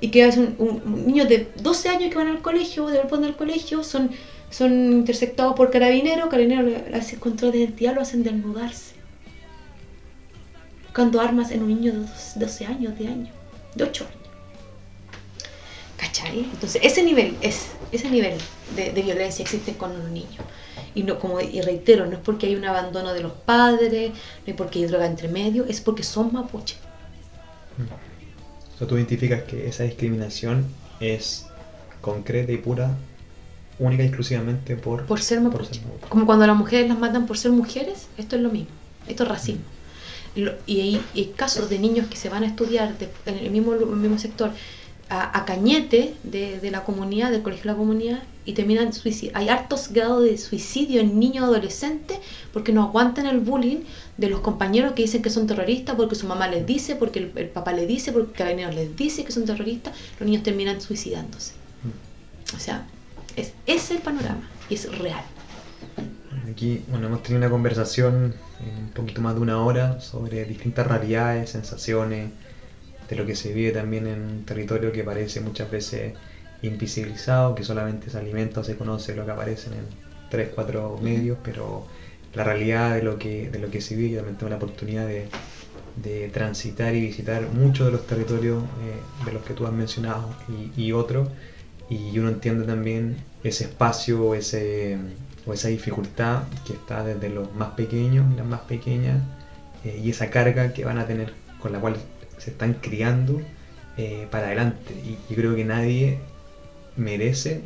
y 0.00 0.08
que 0.08 0.26
es 0.26 0.36
un, 0.36 1.06
niño 1.06 1.24
de 1.24 1.52
12 1.62 1.88
años 1.88 2.10
que 2.10 2.16
van 2.16 2.28
al 2.28 2.42
colegio, 2.42 2.86
de 2.88 3.02
volver 3.02 3.30
al 3.30 3.36
colegio, 3.36 3.84
son, 3.84 4.10
son 4.56 4.92
interceptados 4.92 5.56
por 5.56 5.72
carabineros, 5.72 6.28
carabineros 6.28 6.64
le 6.88 6.96
hacen 6.96 7.18
control 7.18 7.50
de 7.50 7.58
identidad, 7.58 7.92
lo 7.92 8.02
hacen 8.02 8.22
desnudarse. 8.22 8.94
Buscando 10.84 11.20
armas 11.20 11.50
en 11.50 11.64
un 11.64 11.70
niño 11.70 11.92
de 11.92 12.06
12 12.36 12.66
años, 12.66 12.96
de 12.96 13.08
años, 13.08 13.30
de 13.74 13.82
8 13.82 14.04
años. 14.04 14.28
¿Cachai? 15.96 16.38
Entonces, 16.38 16.80
ese 16.84 17.02
nivel, 17.02 17.36
es, 17.40 17.70
ese 17.90 18.08
nivel 18.08 18.38
de, 18.76 19.02
violencia 19.02 19.42
existe 19.42 19.72
con 19.72 19.98
los 19.98 20.08
niños. 20.10 20.44
Y, 20.94 21.02
no, 21.02 21.18
como, 21.18 21.40
y 21.40 21.60
reitero, 21.60 22.06
no 22.06 22.12
es 22.12 22.20
porque 22.20 22.46
hay 22.46 22.54
un 22.54 22.64
abandono 22.64 23.12
de 23.12 23.22
los 23.22 23.32
padres, 23.32 24.12
no 24.46 24.52
es 24.52 24.54
porque 24.54 24.78
hay 24.78 24.86
droga 24.86 25.06
entre 25.06 25.26
medio, 25.26 25.64
es 25.64 25.80
porque 25.80 26.04
son 26.04 26.32
mapuches. 26.32 26.78
Mm. 27.76 28.74
O 28.74 28.78
sea, 28.78 28.86
tú 28.86 28.96
identificas 28.96 29.42
que 29.42 29.66
esa 29.66 29.82
discriminación 29.82 30.64
es 31.00 31.46
concreta 32.00 32.52
y 32.52 32.58
pura, 32.58 32.96
única 33.78 34.02
y 34.02 34.06
exclusivamente 34.06 34.76
por, 34.76 35.06
por 35.06 35.20
ser 35.20 35.40
mapuche. 35.40 35.80
Como 36.08 36.26
cuando 36.26 36.46
las 36.46 36.56
mujeres 36.56 36.88
las 36.88 36.98
matan 36.98 37.26
por 37.26 37.38
ser 37.38 37.50
mujeres, 37.50 38.08
esto 38.16 38.36
es 38.36 38.42
lo 38.42 38.50
mismo. 38.50 38.70
Esto 39.08 39.24
es 39.24 39.28
racismo. 39.28 39.62
Y 40.66 40.80
hay, 40.80 41.32
casos 41.36 41.70
de 41.70 41.78
niños 41.78 42.08
que 42.08 42.16
se 42.16 42.28
van 42.28 42.42
a 42.42 42.46
estudiar 42.46 42.94
en 43.26 43.34
el 43.34 43.50
mismo, 43.50 43.74
el 43.74 43.86
mismo 43.86 44.18
sector 44.18 44.50
a, 45.08 45.44
Cañete 45.44 46.14
de, 46.22 46.70
la 46.70 46.84
comunidad, 46.84 47.30
del 47.30 47.42
colegio 47.42 47.64
de 47.64 47.72
la 47.72 47.76
comunidad, 47.76 48.22
y 48.44 48.52
terminan 48.52 48.92
suicidio. 48.92 49.32
Hay 49.34 49.48
hartos 49.48 49.90
grados 49.92 50.24
de 50.24 50.36
suicidio 50.36 51.00
en 51.00 51.18
niños 51.18 51.44
adolescentes 51.44 52.18
porque 52.52 52.72
no 52.72 52.82
aguantan 52.82 53.26
el 53.26 53.38
bullying 53.40 53.84
de 54.18 54.28
los 54.28 54.40
compañeros 54.40 54.92
que 54.92 55.02
dicen 55.02 55.22
que 55.22 55.30
son 55.30 55.46
terroristas 55.46 55.96
porque 55.96 56.14
su 56.14 56.26
mamá 56.26 56.48
les 56.48 56.66
dice, 56.66 56.96
porque 56.96 57.20
el, 57.20 57.48
papá 57.48 57.72
les 57.72 57.88
dice, 57.88 58.12
porque 58.12 58.32
el 58.32 58.36
carabinero 58.36 58.72
les 58.72 58.94
dice 58.96 59.24
que 59.24 59.32
son 59.32 59.46
terroristas, 59.46 59.94
los 60.18 60.28
niños 60.28 60.42
terminan 60.42 60.80
suicidándose. 60.80 61.52
O 62.54 62.58
sea, 62.58 62.86
es, 63.36 63.52
es 63.66 63.90
el 63.90 63.98
panorama 63.98 64.48
es 64.70 64.98
real. 64.98 65.22
Aquí, 66.50 66.82
bueno, 66.88 67.06
hemos 67.06 67.22
tenido 67.22 67.38
una 67.38 67.50
conversación 67.50 68.34
en 68.60 68.84
un 68.84 68.90
poquito 68.90 69.20
más 69.20 69.34
de 69.34 69.40
una 69.40 69.62
hora 69.62 70.00
sobre 70.00 70.44
distintas 70.44 70.86
realidades, 70.86 71.50
sensaciones, 71.50 72.30
de 73.08 73.16
lo 73.16 73.26
que 73.26 73.36
se 73.36 73.52
vive 73.52 73.72
también 73.72 74.06
en 74.06 74.20
un 74.22 74.44
territorio 74.44 74.92
que 74.92 75.04
parece 75.04 75.40
muchas 75.40 75.70
veces 75.70 76.14
invisibilizado, 76.62 77.54
que 77.54 77.64
solamente 77.64 78.08
se 78.08 78.18
alimenta 78.18 78.60
o 78.60 78.64
se 78.64 78.76
conoce 78.76 79.14
lo 79.14 79.26
que 79.26 79.32
aparece 79.32 79.68
en 79.68 79.86
tres, 80.30 80.50
cuatro 80.54 80.98
medios, 81.02 81.38
pero 81.42 81.86
la 82.34 82.44
realidad 82.44 82.94
de 82.94 83.02
lo 83.02 83.18
que, 83.18 83.50
de 83.50 83.58
lo 83.58 83.70
que 83.70 83.80
se 83.80 83.94
vive. 83.96 84.10
Yo 84.10 84.16
también 84.18 84.36
tengo 84.36 84.50
la 84.50 84.56
oportunidad 84.56 85.06
de, 85.06 85.28
transitar 86.32 86.94
y 86.94 87.00
visitar 87.00 87.42
muchos 87.52 87.86
de 87.86 87.92
los 87.92 88.06
territorios 88.06 88.64
eh, 88.64 89.24
de 89.24 89.32
los 89.32 89.44
que 89.44 89.54
tú 89.54 89.66
has 89.66 89.72
mencionado 89.72 90.34
y, 90.48 90.86
y 90.86 90.92
otros. 90.92 91.28
Y 91.88 92.18
uno 92.18 92.30
entiende 92.30 92.66
también 92.66 93.16
ese 93.42 93.64
espacio 93.64 94.34
ese, 94.34 94.98
o 95.46 95.52
esa 95.52 95.68
dificultad 95.68 96.44
que 96.66 96.72
está 96.72 97.04
desde 97.04 97.28
los 97.28 97.54
más 97.54 97.70
pequeños 97.70 98.26
y 98.32 98.36
las 98.36 98.46
más 98.46 98.60
pequeñas 98.60 99.22
eh, 99.84 100.00
y 100.02 100.10
esa 100.10 100.30
carga 100.30 100.72
que 100.72 100.84
van 100.84 100.98
a 100.98 101.06
tener 101.06 101.32
con 101.60 101.72
la 101.72 101.80
cual 101.80 101.96
se 102.38 102.50
están 102.50 102.74
criando 102.74 103.40
eh, 103.96 104.26
para 104.30 104.46
adelante. 104.46 104.94
Y 105.04 105.18
yo 105.30 105.36
creo 105.36 105.54
que 105.54 105.64
nadie 105.64 106.18
merece 106.96 107.62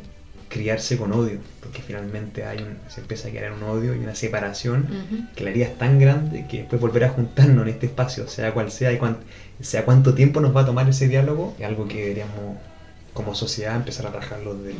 criarse 0.49 0.97
con 0.97 1.13
odio, 1.13 1.37
porque 1.61 1.81
finalmente 1.81 2.43
hay 2.43 2.57
un, 2.57 2.77
se 2.89 3.01
empieza 3.01 3.27
a 3.27 3.31
crear 3.31 3.53
un 3.53 3.63
odio 3.63 3.95
y 3.95 3.99
una 3.99 4.15
separación 4.15 4.87
que 5.35 5.43
la 5.43 5.51
herida 5.51 5.65
es 5.67 5.77
tan 5.77 5.99
grande 5.99 6.47
que 6.49 6.59
después 6.59 6.81
volver 6.81 7.03
a 7.03 7.09
juntarnos 7.09 7.63
en 7.63 7.69
este 7.69 7.85
espacio, 7.85 8.27
sea 8.27 8.51
cual 8.53 8.71
sea 8.71 8.91
y 8.91 8.99
sea 9.63 9.85
cuánto 9.85 10.15
tiempo 10.15 10.41
nos 10.41 10.55
va 10.55 10.61
a 10.61 10.65
tomar 10.65 10.89
ese 10.89 11.07
diálogo, 11.07 11.55
es 11.59 11.65
algo 11.65 11.87
que 11.87 12.01
deberíamos 12.01 12.57
como 13.19 13.35
sociedad 13.35 13.75
empezar 13.75 14.07
a 14.07 14.11
trabajarlo 14.11 14.55
desde, 14.55 14.79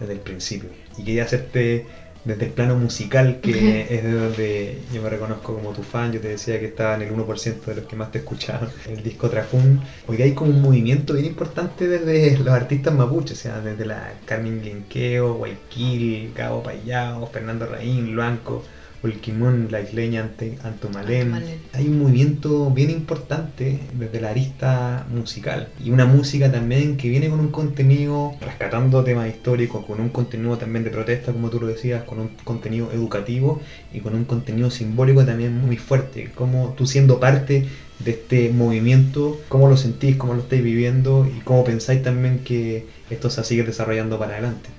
desde 0.00 0.12
el 0.14 0.18
principio. 0.18 0.68
Y 0.96 1.04
quería 1.04 1.22
hacerte 1.22 1.86
desde 2.24 2.46
el 2.46 2.50
plano 2.50 2.74
musical, 2.74 3.38
que 3.40 3.82
es 3.88 4.02
de 4.02 4.12
donde 4.12 4.78
yo 4.92 5.00
me 5.00 5.08
reconozco 5.08 5.54
como 5.54 5.70
tu 5.70 5.84
fan, 5.84 6.10
yo 6.10 6.20
te 6.20 6.26
decía 6.26 6.58
que 6.58 6.66
estaba 6.66 6.96
en 6.96 7.02
el 7.02 7.12
1% 7.12 7.64
de 7.66 7.74
los 7.76 7.84
que 7.84 7.94
más 7.94 8.10
te 8.10 8.18
escuchaban, 8.18 8.68
el 8.88 9.04
disco 9.04 9.30
Trajún. 9.30 9.80
Hoy 10.08 10.20
hay 10.22 10.32
como 10.32 10.50
un 10.50 10.60
movimiento 10.60 11.14
bien 11.14 11.26
importante 11.26 11.86
desde 11.86 12.36
los 12.38 12.52
artistas 12.52 12.92
mapuches, 12.92 13.38
o 13.38 13.42
sea, 13.42 13.60
desde 13.60 13.86
la 13.86 14.14
Carmen 14.24 14.60
Linqueo, 14.64 15.34
Guayquil, 15.34 16.32
Gabo 16.34 16.64
Payao, 16.64 17.28
Fernando 17.28 17.66
Raín, 17.66 18.12
Luanco, 18.12 18.64
Ulquimón, 19.02 19.68
la 19.70 19.80
isleña 19.80 20.22
ante 20.22 20.58
Antumalén. 20.62 21.32
Hay 21.72 21.86
un 21.86 22.00
movimiento 22.00 22.70
bien 22.70 22.90
importante 22.90 23.78
desde 23.92 24.20
la 24.20 24.30
arista 24.30 25.06
musical 25.10 25.68
y 25.82 25.90
una 25.90 26.04
música 26.04 26.50
también 26.50 26.96
que 26.96 27.08
viene 27.08 27.28
con 27.28 27.40
un 27.40 27.50
contenido 27.50 28.32
rescatando 28.40 29.04
temas 29.04 29.28
históricos, 29.28 29.84
con 29.86 30.00
un 30.00 30.08
contenido 30.08 30.58
también 30.58 30.84
de 30.84 30.90
protesta, 30.90 31.32
como 31.32 31.48
tú 31.50 31.60
lo 31.60 31.68
decías, 31.68 32.02
con 32.04 32.18
un 32.18 32.30
contenido 32.44 32.90
educativo 32.92 33.60
y 33.92 34.00
con 34.00 34.14
un 34.14 34.24
contenido 34.24 34.70
simbólico 34.70 35.24
también 35.24 35.56
muy 35.60 35.76
fuerte. 35.76 36.30
Como 36.34 36.74
tú 36.76 36.86
siendo 36.86 37.20
parte 37.20 37.66
de 37.98 38.10
este 38.10 38.50
movimiento, 38.50 39.40
cómo 39.48 39.68
lo 39.68 39.76
sentís, 39.76 40.16
cómo 40.16 40.34
lo 40.34 40.40
estáis 40.40 40.62
viviendo 40.62 41.26
y 41.26 41.40
cómo 41.40 41.64
pensáis 41.64 42.02
también 42.02 42.40
que 42.40 42.86
esto 43.10 43.30
se 43.30 43.44
sigue 43.44 43.62
desarrollando 43.62 44.18
para 44.18 44.32
adelante. 44.32 44.77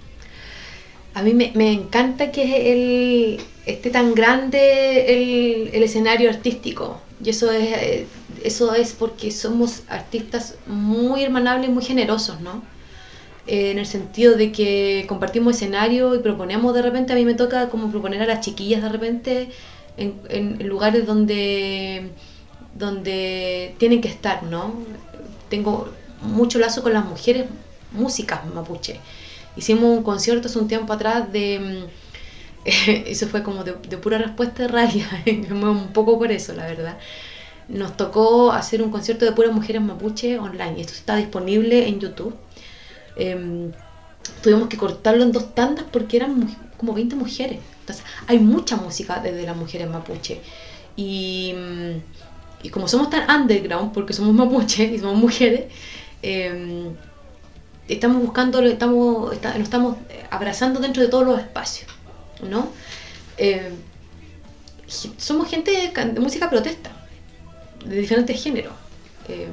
A 1.13 1.21
mí 1.23 1.33
me, 1.33 1.71
encanta 1.73 2.31
que 2.31 2.71
el, 2.71 3.41
esté 3.65 3.89
tan 3.89 4.13
grande 4.13 5.69
el, 5.73 5.83
escenario 5.83 6.29
artístico. 6.29 7.01
Y 7.23 7.29
eso 7.31 7.51
es, 7.51 7.77
eh, 7.77 8.07
eso 8.43 8.73
es 8.73 8.93
porque 8.93 9.31
somos 9.31 9.83
artistas 9.89 10.55
muy 10.67 11.23
hermanables, 11.23 11.69
muy 11.69 11.83
generosos, 11.83 12.39
¿no? 12.41 12.63
Eh, 13.47 13.71
en 13.71 13.79
el 13.79 13.85
sentido 13.85 14.37
de 14.37 14.51
que 14.51 15.05
compartimos 15.07 15.55
escenario 15.55 16.15
y 16.15 16.19
proponemos 16.19 16.73
de 16.73 16.81
repente, 16.81 17.13
a 17.13 17.15
mí 17.15 17.25
me 17.25 17.33
toca 17.33 17.69
como 17.69 17.89
proponer 17.91 18.21
a 18.21 18.27
las 18.27 18.41
chiquillas 18.41 18.81
de 18.83 18.89
repente 18.89 19.49
en, 19.97 20.15
en 20.29 20.67
lugares 20.67 21.05
donde, 21.05 22.11
donde 22.75 23.75
tienen 23.79 24.01
que 24.01 24.07
estar, 24.07 24.43
¿no? 24.43 24.73
Tengo 25.49 25.89
mucho 26.21 26.59
lazo 26.59 26.83
con 26.83 26.93
las 26.93 27.05
mujeres 27.05 27.45
músicas 27.91 28.45
mapuche. 28.53 28.99
Hicimos 29.59 29.97
un 29.97 30.03
concierto 30.03 30.47
hace 30.47 30.57
un 30.57 30.69
tiempo 30.69 30.93
atrás 30.93 31.33
de... 31.33 31.59
Mm, 31.59 32.69
eso 33.07 33.27
fue 33.27 33.43
como 33.43 33.65
de, 33.65 33.73
pura 33.97 34.17
respuesta 34.17 34.63
de 34.63 34.67
rabia, 34.77 35.05
un 35.25 35.91
poco 35.91 36.17
por 36.17 36.31
eso, 36.31 36.53
la 36.53 36.65
verdad. 36.65 36.97
Nos 37.67 37.97
tocó 37.97 38.53
hacer 38.53 38.81
un 38.81 38.89
concierto 38.89 39.25
de 39.25 39.33
puras 39.33 39.53
mujeres 39.53 39.81
mapuche 39.81 40.39
online 40.39 40.79
esto 40.79 40.93
está 40.93 41.17
disponible 41.17 41.89
en 41.89 41.99
YouTube. 41.99 42.33
Em, 43.17 43.73
tuvimos 44.41 44.69
que 44.69 44.77
cortarlo 44.77 45.23
en 45.23 45.33
dos 45.33 45.53
tandas 45.53 45.85
porque 45.91 46.15
eran 46.15 46.57
como 46.77 46.93
20 46.93 47.17
mujeres. 47.17 47.59
Entonces, 47.81 48.05
hay 48.27 48.39
mucha 48.39 48.77
música 48.77 49.19
desde 49.19 49.43
las 49.43 49.57
mujeres 49.57 49.89
mapuche. 49.89 50.39
Y, 50.95 51.53
mm, 51.53 52.63
y 52.63 52.69
como 52.69 52.87
somos 52.87 53.09
tan 53.09 53.29
underground, 53.29 53.91
porque 53.91 54.13
somos 54.13 54.33
mapuche 54.33 54.85
y 54.85 54.99
somos 54.99 55.17
mujeres, 55.17 55.65
eh, 56.23 56.93
estamos 57.89 58.21
buscando, 58.21 58.59
estamos, 58.61 59.33
nos 59.41 59.57
estamos 59.57 59.97
abrazando 60.29 60.79
dentro 60.79 61.01
de 61.01 61.09
todos 61.09 61.25
los 61.25 61.39
espacios, 61.39 61.91
¿no? 62.47 62.69
Eh, 63.37 63.71
somos 64.87 65.49
gente 65.49 65.71
de, 65.71 66.19
música 66.19 66.49
protesta, 66.49 66.91
de 67.85 67.97
diferentes 67.97 68.41
géneros. 68.41 68.73
Eh, 69.27 69.47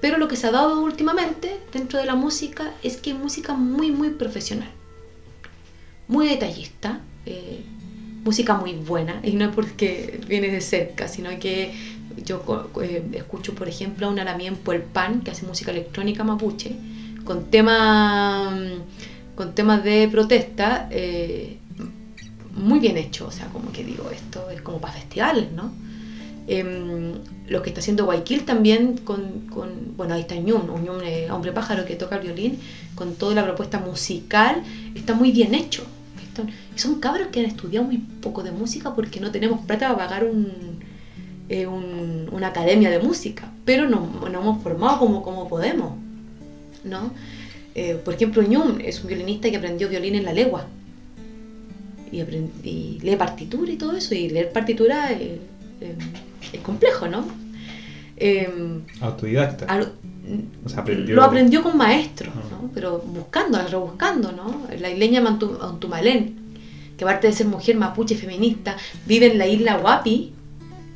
pero 0.00 0.18
lo 0.18 0.26
que 0.26 0.36
se 0.36 0.48
ha 0.48 0.50
dado 0.50 0.82
últimamente 0.82 1.60
dentro 1.72 1.98
de 1.98 2.06
la 2.06 2.16
música 2.16 2.72
es 2.82 2.96
que 2.96 3.10
es 3.10 3.16
música 3.16 3.54
muy, 3.54 3.92
muy 3.92 4.10
profesional, 4.10 4.70
muy 6.08 6.28
detallista, 6.28 7.00
eh, 7.24 7.62
música 8.24 8.54
muy 8.54 8.72
buena, 8.72 9.20
y 9.22 9.32
no 9.32 9.44
es 9.44 9.54
porque 9.54 10.20
viene 10.26 10.48
de 10.48 10.60
cerca, 10.60 11.06
sino 11.06 11.30
que 11.38 11.72
yo 12.24 12.42
escucho, 13.12 13.54
por 13.54 13.68
ejemplo, 13.68 14.06
a 14.06 14.10
una 14.10 14.24
Lamien 14.24 14.56
Puelpan 14.56 15.20
que 15.20 15.30
hace 15.30 15.46
música 15.46 15.70
electrónica 15.70 16.24
mapuche, 16.24 16.76
con 17.24 17.44
temas 17.50 18.52
con 19.34 19.54
temas 19.54 19.82
de 19.82 20.08
protesta 20.08 20.88
eh, 20.90 21.58
muy 22.54 22.80
bien 22.80 22.96
hecho, 22.96 23.26
o 23.26 23.30
sea, 23.30 23.46
como 23.46 23.72
que 23.72 23.84
digo, 23.84 24.10
esto 24.10 24.50
es 24.50 24.60
como 24.60 24.78
para 24.78 24.94
festivales, 24.94 25.50
¿no? 25.52 25.72
Em, 26.46 27.14
lo 27.46 27.62
que 27.62 27.70
está 27.70 27.80
haciendo 27.80 28.04
Guayquil 28.04 28.44
también 28.44 28.98
con, 28.98 29.46
con, 29.48 29.96
bueno, 29.96 30.14
ahí 30.14 30.22
está 30.22 30.34
Ñum, 30.34 30.68
un 30.70 30.88
hombre 31.30 31.52
pájaro 31.52 31.84
que 31.84 31.94
toca 31.94 32.16
el 32.16 32.22
violín, 32.22 32.58
con 32.94 33.14
toda 33.14 33.34
la 33.34 33.44
propuesta 33.44 33.78
musical, 33.78 34.62
está 34.94 35.14
muy 35.14 35.32
bien 35.32 35.54
hecho. 35.54 35.84
son 36.74 37.00
cabros 37.00 37.28
que 37.28 37.40
han 37.40 37.46
estudiado 37.46 37.86
muy 37.86 37.98
poco 37.98 38.42
de 38.42 38.50
música 38.50 38.94
porque 38.94 39.20
no 39.20 39.30
tenemos 39.30 39.60
plata 39.66 39.88
para 39.88 40.08
pagar 40.08 40.26
eh, 41.48 41.66
un, 41.66 42.28
una 42.32 42.48
academia 42.48 42.90
de 42.90 42.98
música, 42.98 43.50
pero 43.64 43.88
nos, 43.88 44.10
nos 44.20 44.34
hemos 44.34 44.62
formado 44.62 44.98
como, 44.98 45.22
como 45.22 45.48
podemos. 45.48 45.92
¿No? 46.84 47.12
Eh, 47.74 47.98
por 48.04 48.14
ejemplo, 48.14 48.42
Ñum 48.42 48.78
es 48.80 49.00
un 49.00 49.08
violinista 49.08 49.50
que 49.50 49.56
aprendió 49.56 49.88
violín 49.88 50.14
en 50.14 50.24
la 50.24 50.32
legua. 50.32 50.66
Y, 52.10 52.98
lee 53.02 53.16
partitura 53.16 53.72
y 53.72 53.76
todo 53.76 53.96
eso. 53.96 54.14
Y 54.14 54.28
leer 54.28 54.52
partitura 54.52 55.12
es, 55.12 55.38
complejo, 56.62 57.08
¿no? 57.08 57.24
Em, 58.16 58.82
Autodidacta. 59.00 59.80
lo 60.86 61.22
aprendió 61.22 61.62
con 61.62 61.76
maestros, 61.78 62.34
ah. 62.36 62.42
¿no? 62.50 62.70
Pero 62.74 62.98
buscando, 62.98 63.58
rebuscando, 63.66 64.32
¿no? 64.32 64.66
La 64.78 64.90
isleña 64.90 65.22
Mantumalén, 65.22 66.36
que 66.98 67.04
aparte 67.04 67.28
de 67.28 67.32
ser 67.32 67.46
mujer 67.46 67.76
mapuche 67.76 68.14
feminista, 68.14 68.76
vive 69.06 69.32
en 69.32 69.38
la 69.38 69.46
isla 69.46 69.78
Huapi, 69.78 70.32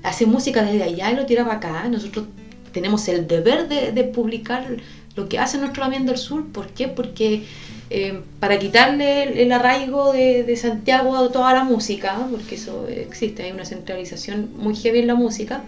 hace 0.03 0.27
música 0.27 0.63
desde 0.63 0.83
allá 0.83 1.11
y 1.11 1.17
lo 1.17 1.25
tira 1.25 1.45
para 1.45 1.57
acá. 1.57 1.89
Nosotros 1.89 2.27
tenemos 2.73 3.09
el 3.09 3.27
deber 3.27 3.69
de, 3.69 3.93
de 3.93 4.05
publicar 4.05 4.77
lo 5.17 5.29
que 5.29 5.39
hace 5.39 5.59
nuestro 5.59 5.83
Lamien 5.83 6.07
del 6.07 6.19
Sur. 6.19 6.47
¿Por 6.47 6.69
qué? 6.69 6.89
Porque 6.89 7.45
eh, 7.89 8.21
para 8.41 8.59
quitarle 8.59 9.43
el, 9.43 9.53
arraigo 9.53 10.13
de, 10.13 10.57
Santiago 10.57 11.17
a 11.17 11.31
toda 11.31 11.53
la 11.55 11.65
música, 11.65 12.27
porque 12.31 12.57
eso 12.57 12.87
existe, 12.89 13.45
hay 13.45 13.53
una 13.53 13.65
centralización 13.65 14.51
muy 14.57 14.75
heavy 14.75 15.01
en 15.01 15.07
la 15.07 15.15
música, 15.15 15.63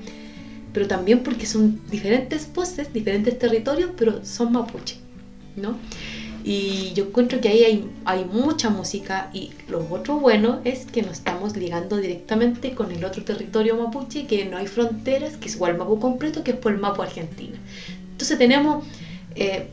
pero 0.72 0.88
también 0.88 1.22
porque 1.22 1.46
son 1.46 1.80
diferentes 1.90 2.52
voces, 2.52 2.92
diferentes 2.92 3.38
territorios, 3.38 3.90
pero 3.96 4.24
son 4.24 4.52
mapuche, 4.52 4.96
¿no? 5.56 5.76
Y 6.44 6.92
yo 6.94 7.04
encuentro 7.04 7.40
que 7.40 7.48
ahí 7.48 7.64
hay, 7.64 7.90
hay 8.04 8.24
mucha 8.24 8.70
música 8.70 9.28
y 9.32 9.50
lo 9.68 9.86
otro 9.90 10.18
bueno 10.18 10.60
es 10.64 10.86
que 10.86 11.02
nos 11.02 11.18
estamos 11.18 11.56
ligando 11.56 11.96
directamente 11.98 12.74
con 12.74 12.90
el 12.90 13.04
otro 13.04 13.22
territorio 13.22 13.76
mapuche, 13.76 14.26
que 14.26 14.44
no 14.44 14.56
hay 14.56 14.66
fronteras, 14.66 15.36
que 15.36 15.48
es 15.48 15.56
igual 15.56 15.76
Mapu 15.76 16.00
completo, 16.00 16.42
que 16.42 16.52
es 16.52 16.56
por 16.56 16.72
el 16.72 16.78
Mapu 16.78 17.02
Argentina. 17.02 17.58
Entonces 18.12 18.38
tenemos 18.38 18.84
eh, 19.40 19.68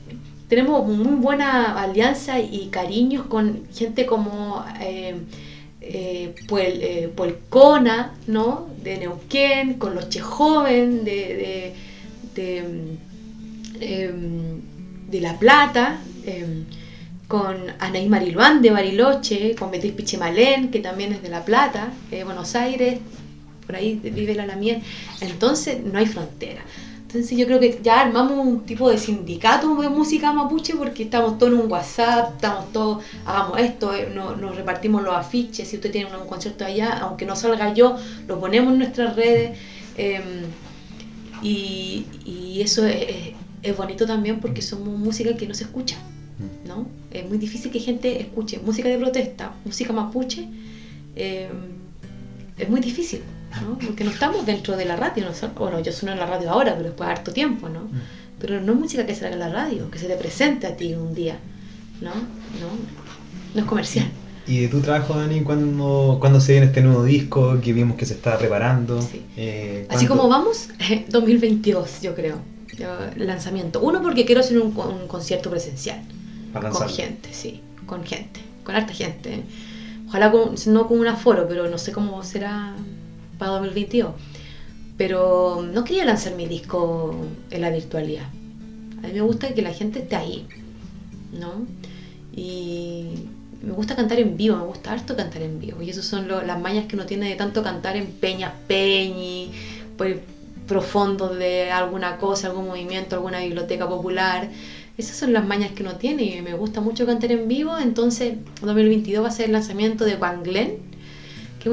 tenemos 0.47 0.86
muy 0.86 1.16
buena 1.16 1.82
alianza 1.82 2.39
y 2.39 2.68
cariños 2.68 3.26
con 3.26 3.63
gente 3.74 4.05
como 4.05 4.63
eh, 4.80 5.16
eh, 5.82 7.11
Puelcona, 7.16 8.13
¿no? 8.28 8.68
de 8.84 8.97
Neuquén, 8.97 9.74
con 9.80 9.95
los 9.95 10.09
Chejoven 10.09 11.03
de, 11.03 11.74
de, 12.36 12.57
em, 13.80 14.61
de, 15.09 15.22
La 15.22 15.39
Plata, 15.39 15.99
em, 16.28 16.66
con 17.28 17.55
Anaí 17.80 18.07
Mariluán 18.07 18.61
de 18.61 18.70
Bariloche, 18.70 19.55
con 19.55 19.72
Beatriz 19.72 19.93
Pichimalén, 19.93 20.70
que 20.70 20.80
también 20.80 21.11
es 21.11 21.24
de 21.24 21.30
La 21.30 21.43
Plata, 21.43 21.91
Buenos 22.24 22.55
Aires, 22.55 22.99
por 23.66 23.76
ahí 23.76 23.95
vive 23.95 24.36
la 24.36 24.45
Lamiel. 24.45 24.84
Entonces 25.22 25.84
no 25.84 25.97
hay 25.97 26.05
frontera. 26.05 26.61
Entonces 27.16 27.38
yo 27.38 27.45
creo 27.45 27.61
que 27.61 27.80
ya 27.82 28.01
armamos 28.01 28.45
un 28.45 28.66
tipo 28.66 28.89
de 28.89 28.97
sindicato 28.97 29.74
de 29.78 29.88
música 29.88 30.34
mapuche 30.34 30.76
porque 30.76 31.03
estamos 31.03 31.38
todos 31.38 31.53
en 31.53 31.59
un 31.59 31.72
WhatsApp, 31.72 32.36
estamos 32.36 32.74
todos, 32.74 33.05
hagamos 33.26 33.57
esto, 33.57 33.95
eh, 33.95 34.09
nos, 34.13 34.53
repartimos 34.53 35.01
los 35.01 35.16
afiches, 35.16 35.66
si 35.66 35.78
usted 35.78 35.91
tiene 35.93 36.13
un 36.13 36.28
concierto 36.28 36.66
allá, 36.66 36.89
aunque 36.99 37.26
no 37.26 37.38
salga 37.38 37.74
yo, 37.74 37.95
lo 38.28 38.38
ponemos 38.38 38.74
en 38.74 38.80
nuestras 38.80 39.16
redes. 39.16 39.57
Em, 39.95 40.43
y, 41.41 42.05
eso 42.59 42.86
es, 42.86 43.78
bonito 43.78 44.05
también 44.05 44.41
porque 44.41 44.61
somos 44.61 44.99
música 44.99 45.38
que 45.38 45.47
no 45.47 45.53
se 45.53 45.63
escucha, 45.63 45.95
mm. 45.95 46.68
¿no? 46.68 46.86
Es 47.11 47.26
muy 47.30 47.38
difícil 47.38 47.72
que 47.72 47.80
gente 47.80 48.20
escuche 48.20 48.59
música 48.59 48.89
de 48.89 48.97
protesta, 48.97 49.53
música 49.63 49.93
mapuche, 49.93 50.49
em, 51.16 51.47
es 52.57 52.70
muy 52.70 52.82
difícil. 52.82 53.22
Porque 53.85 54.03
no 54.03 54.11
estamos 54.11 54.45
dentro 54.45 54.75
de 54.75 54.85
la 54.85 54.95
radio, 54.95 55.25
¿no? 55.25 55.49
bueno, 55.55 55.79
yo 55.79 55.91
sueno 55.91 56.13
en 56.13 56.19
la 56.19 56.25
radio 56.25 56.51
ahora, 56.51 56.73
pero 56.73 56.89
después 56.89 57.07
de 57.07 57.13
harto 57.13 57.31
tiempo, 57.31 57.69
¿no? 57.69 57.81
Mm. 57.81 58.01
Pero 58.39 58.61
no 58.61 58.73
es 58.73 58.79
música 58.79 59.05
que 59.05 59.15
salga 59.15 59.33
en 59.33 59.39
la 59.39 59.49
radio, 59.49 59.89
que 59.89 59.99
se 59.99 60.07
te 60.07 60.15
presente 60.15 60.67
a 60.67 60.75
ti 60.75 60.93
un 60.93 61.13
día, 61.13 61.37
¿no? 62.01 62.11
No, 62.13 62.69
no 63.53 63.61
es 63.61 63.65
comercial. 63.65 64.07
¿Y 64.47 64.59
de 64.59 64.67
tu 64.67 64.79
trabajo, 64.79 65.15
Dani, 65.15 65.41
cuando, 65.41 66.17
cuando 66.19 66.39
se 66.39 66.51
viene 66.51 66.67
este 66.67 66.81
nuevo 66.81 67.03
disco 67.03 67.59
que 67.61 67.73
vimos 67.73 67.97
que 67.97 68.05
se 68.05 68.13
está 68.13 68.37
preparando? 68.37 68.99
Eh, 69.35 69.87
Así 69.89 70.05
como 70.05 70.27
vamos, 70.29 70.69
2022, 71.09 72.01
yo 72.01 72.13
creo, 72.13 72.37
lanzamiento. 73.15 73.79
Uno, 73.81 74.01
porque 74.03 74.25
quiero 74.25 74.41
hacer 74.41 74.59
un, 74.59 74.71
concierto 75.07 75.49
presencial. 75.49 76.01
con 76.53 76.89
gente, 76.89 77.29
sí, 77.31 77.61
con 77.87 78.03
gente, 78.03 78.39
con 78.63 78.75
harta 78.75 78.93
gente. 78.93 79.43
Ojalá 80.07 80.31
no 80.67 80.87
con 80.87 80.99
un 80.99 81.07
aforo, 81.07 81.47
pero 81.47 81.67
no 81.67 81.79
sé 81.79 81.91
cómo 81.91 82.23
será 82.23 82.75
para 83.38 83.51
2022. 83.53 84.13
Pero 84.97 85.65
no 85.73 85.83
quería 85.83 86.05
lanzar 86.05 86.36
mi 86.36 86.45
disco 86.45 87.15
en 87.51 87.61
la 87.61 87.69
virtualidad. 87.69 88.25
A 89.03 89.07
mí 89.07 89.13
me 89.13 89.21
gusta 89.21 89.53
que 89.53 89.61
la 89.61 89.73
gente 89.73 89.99
esté 89.99 90.15
ahí, 90.15 90.47
¿no? 91.38 91.65
Y 92.36 93.27
me 93.61 93.73
gusta 93.73 93.95
cantar 93.95 94.19
en 94.19 94.38
vivo, 94.38 94.57
me 94.57 94.65
gusta 94.65 94.93
harto 94.93 95.15
cantar 95.15 95.41
en 95.41 95.59
vivo. 95.59 95.81
Y 95.81 95.89
esas 95.89 96.05
son 96.05 96.27
las 96.27 96.59
mañas 96.59 96.86
que 96.86 96.95
uno 96.95 97.05
tiene 97.05 97.29
de 97.29 97.36
tanto 97.36 97.61
cantar 97.61 97.97
en 97.97 98.07
peñas, 98.07 98.53
peñi, 98.67 99.51
pues, 99.97 100.17
profundo 100.67 101.29
de 101.33 101.71
alguna 101.71 102.17
cosa, 102.17 102.47
algún 102.47 102.67
movimiento, 102.67 103.15
alguna 103.15 103.39
biblioteca 103.39 103.88
popular. 103.88 104.49
Esas 104.97 105.17
son 105.17 105.33
las 105.33 105.45
mañas 105.45 105.71
que 105.71 105.83
uno 105.83 105.97
tiene 105.97 106.23
y 106.23 106.41
me 106.41 106.53
gusta 106.53 106.79
mucho 106.79 107.05
cantar 107.05 107.31
en 107.31 107.47
vivo. 107.47 107.77
Entonces, 107.77 108.36
2022 108.61 109.23
va 109.23 109.27
a 109.27 109.31
ser 109.31 109.47
el 109.47 109.51
lanzamiento 109.51 110.05
de 110.05 110.15
Van 110.15 110.43
Glen 110.43 110.94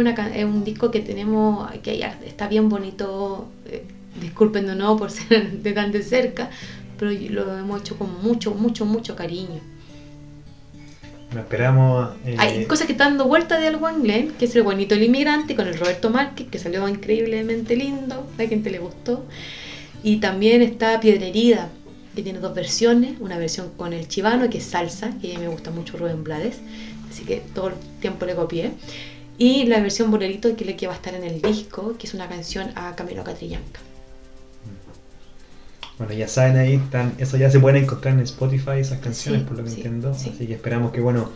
es, 0.00 0.44
un 0.44 0.64
disco 0.64 0.90
que 0.90 1.00
tenemos, 1.00 1.70
que 1.82 2.02
está 2.26 2.48
bien 2.48 2.68
bonito, 2.68 3.48
eh, 3.66 3.84
disculpen 4.20 4.66
de 4.66 4.74
nuevo 4.74 4.96
por 4.96 5.10
ser 5.10 5.50
de 5.62 5.72
tan 5.72 5.92
de 5.92 6.02
cerca, 6.02 6.50
pero 6.98 7.10
lo 7.30 7.58
hemos 7.58 7.80
hecho 7.80 7.98
con 7.98 8.22
mucho, 8.22 8.54
mucho, 8.54 8.84
mucho 8.84 9.14
cariño. 9.16 9.60
esperamos. 11.36 12.10
Eh, 12.24 12.36
Hay 12.38 12.64
cosas 12.66 12.86
que 12.86 12.92
están 12.92 13.10
dando 13.10 13.26
vuelta 13.26 13.58
de 13.58 13.68
algo 13.68 13.88
Glenn, 14.00 14.32
que 14.38 14.46
es 14.46 14.56
el 14.56 14.62
bonito 14.62 14.94
el 14.94 15.02
inmigrante 15.02 15.54
con 15.54 15.66
el 15.66 15.78
Roberto 15.78 16.10
Márquez, 16.10 16.48
que 16.48 16.58
salió 16.58 16.88
increíblemente 16.88 17.76
lindo, 17.76 18.26
a 18.38 18.44
quien 18.44 18.62
te 18.62 18.70
le 18.70 18.78
gustó. 18.78 19.24
Y 20.02 20.16
también 20.16 20.62
está 20.62 20.98
Piedra 21.00 21.26
Herida, 21.26 21.68
que 22.14 22.22
tiene 22.22 22.40
dos 22.40 22.54
versiones, 22.54 23.20
una 23.20 23.38
versión 23.38 23.70
con 23.76 23.92
el 23.92 24.08
chivano, 24.08 24.48
que 24.50 24.58
es 24.58 24.64
salsa, 24.64 25.12
que 25.20 25.38
me 25.38 25.48
gusta 25.48 25.70
mucho 25.70 25.96
Rubén 25.96 26.24
Blades, 26.24 26.60
así 27.10 27.24
que 27.24 27.42
todo 27.54 27.68
el 27.68 27.74
tiempo 28.00 28.26
le 28.26 28.34
copié. 28.34 28.72
Y 29.38 29.64
la 29.64 29.80
versión 29.80 30.10
bolerito 30.10 30.54
que 30.56 30.64
le 30.64 30.76
que 30.76 30.86
va 30.86 30.92
a 30.92 30.96
estar 30.96 31.14
en 31.14 31.24
el 31.24 31.40
disco, 31.40 31.96
que 31.98 32.06
es 32.06 32.14
una 32.14 32.28
canción 32.28 32.70
a 32.76 32.94
Camilo 32.94 33.24
Catrillanca. 33.24 33.80
Bueno, 35.98 36.14
ya 36.14 36.26
saben 36.26 36.56
ahí, 36.56 36.74
están, 36.74 37.14
eso 37.18 37.36
ya 37.36 37.50
se 37.50 37.60
puede 37.60 37.78
encontrar 37.78 38.14
en 38.14 38.20
Spotify, 38.20 38.78
esas 38.78 38.98
canciones, 39.00 39.42
por 39.42 39.56
lo 39.56 39.64
que 39.64 39.70
entiendo. 39.70 40.10
Así 40.10 40.30
que 40.30 40.54
esperamos 40.54 40.92
que, 40.92 41.00
bueno, 41.00 41.30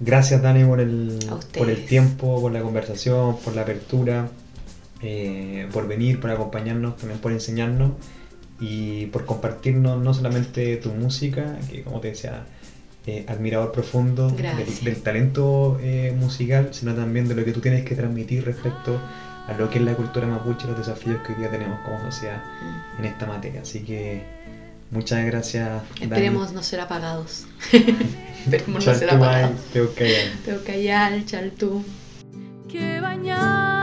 gracias 0.00 0.42
Dani 0.42 0.64
por 0.64 0.80
el, 0.80 1.18
por 1.56 1.70
el 1.70 1.84
tiempo, 1.86 2.40
por 2.40 2.52
la 2.52 2.60
conversación, 2.60 3.38
por 3.38 3.54
la 3.54 3.62
apertura, 3.62 4.28
eh, 5.02 5.68
por 5.72 5.86
venir, 5.88 6.20
por 6.20 6.30
acompañarnos, 6.30 6.96
también 6.96 7.20
por 7.20 7.32
enseñarnos 7.32 7.92
y 8.60 9.06
por 9.06 9.24
compartirnos 9.24 10.02
no 10.02 10.14
solamente 10.14 10.76
tu 10.76 10.92
música, 10.92 11.58
que 11.70 11.82
como 11.82 12.00
te 12.00 12.08
decía, 12.08 12.44
eh, 13.06 13.26
admirador 13.28 13.70
profundo 13.70 14.30
del, 14.30 15.02
talento 15.02 15.78
eh, 15.82 16.14
musical, 16.18 16.68
sino 16.72 16.94
también 16.94 17.28
de 17.28 17.34
lo 17.34 17.44
que 17.44 17.52
tú 17.52 17.60
tienes 17.60 17.84
que 17.84 17.94
transmitir 17.94 18.44
respecto 18.44 18.98
a 19.46 19.52
lo 19.58 19.68
que 19.68 19.78
es 19.78 19.84
la 19.84 19.94
cultura 19.94 20.26
mapuche 20.26 20.64
y 20.64 20.68
los 20.68 20.78
desafíos 20.78 21.18
que 21.22 21.32
hoy 21.32 21.38
día 21.40 21.50
tenemos 21.50 21.80
como 21.80 22.00
sociedad 22.10 22.42
mm. 22.42 23.00
en 23.00 23.04
esta 23.04 23.26
materia. 23.26 23.60
Así 23.60 23.80
que 23.80 24.22
muchas 24.90 25.24
gracias. 25.26 25.82
Esperemos 26.00 26.52
no 26.52 26.62
ser 26.62 26.80
apagados. 26.80 27.46
Esperemos 27.72 28.86
no 28.86 28.94
ser 28.94 29.10
apagados. 29.10 29.60
Teucayal, 30.44 31.26
Chaltú. 31.26 31.84
Que 32.68 33.00
bañan 33.00 33.73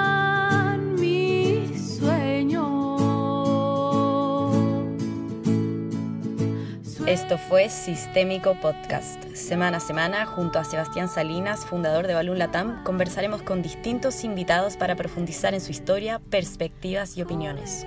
Esto 7.11 7.37
fue 7.37 7.67
Sistémico 7.67 8.55
Podcast. 8.55 9.21
Semana 9.33 9.77
a 9.77 9.79
semana, 9.81 10.25
junto 10.25 10.59
a 10.59 10.63
Sebastián 10.63 11.09
Salinas, 11.09 11.65
fundador 11.65 12.07
de 12.07 12.13
Balloon 12.13 12.39
Latam, 12.39 12.85
conversaremos 12.85 13.41
con 13.41 13.61
distintos 13.61 14.23
invitados 14.23 14.77
para 14.77 14.95
profundizar 14.95 15.53
en 15.53 15.59
su 15.59 15.71
historia, 15.71 16.21
perspectivas 16.29 17.17
y 17.17 17.21
opiniones. 17.21 17.85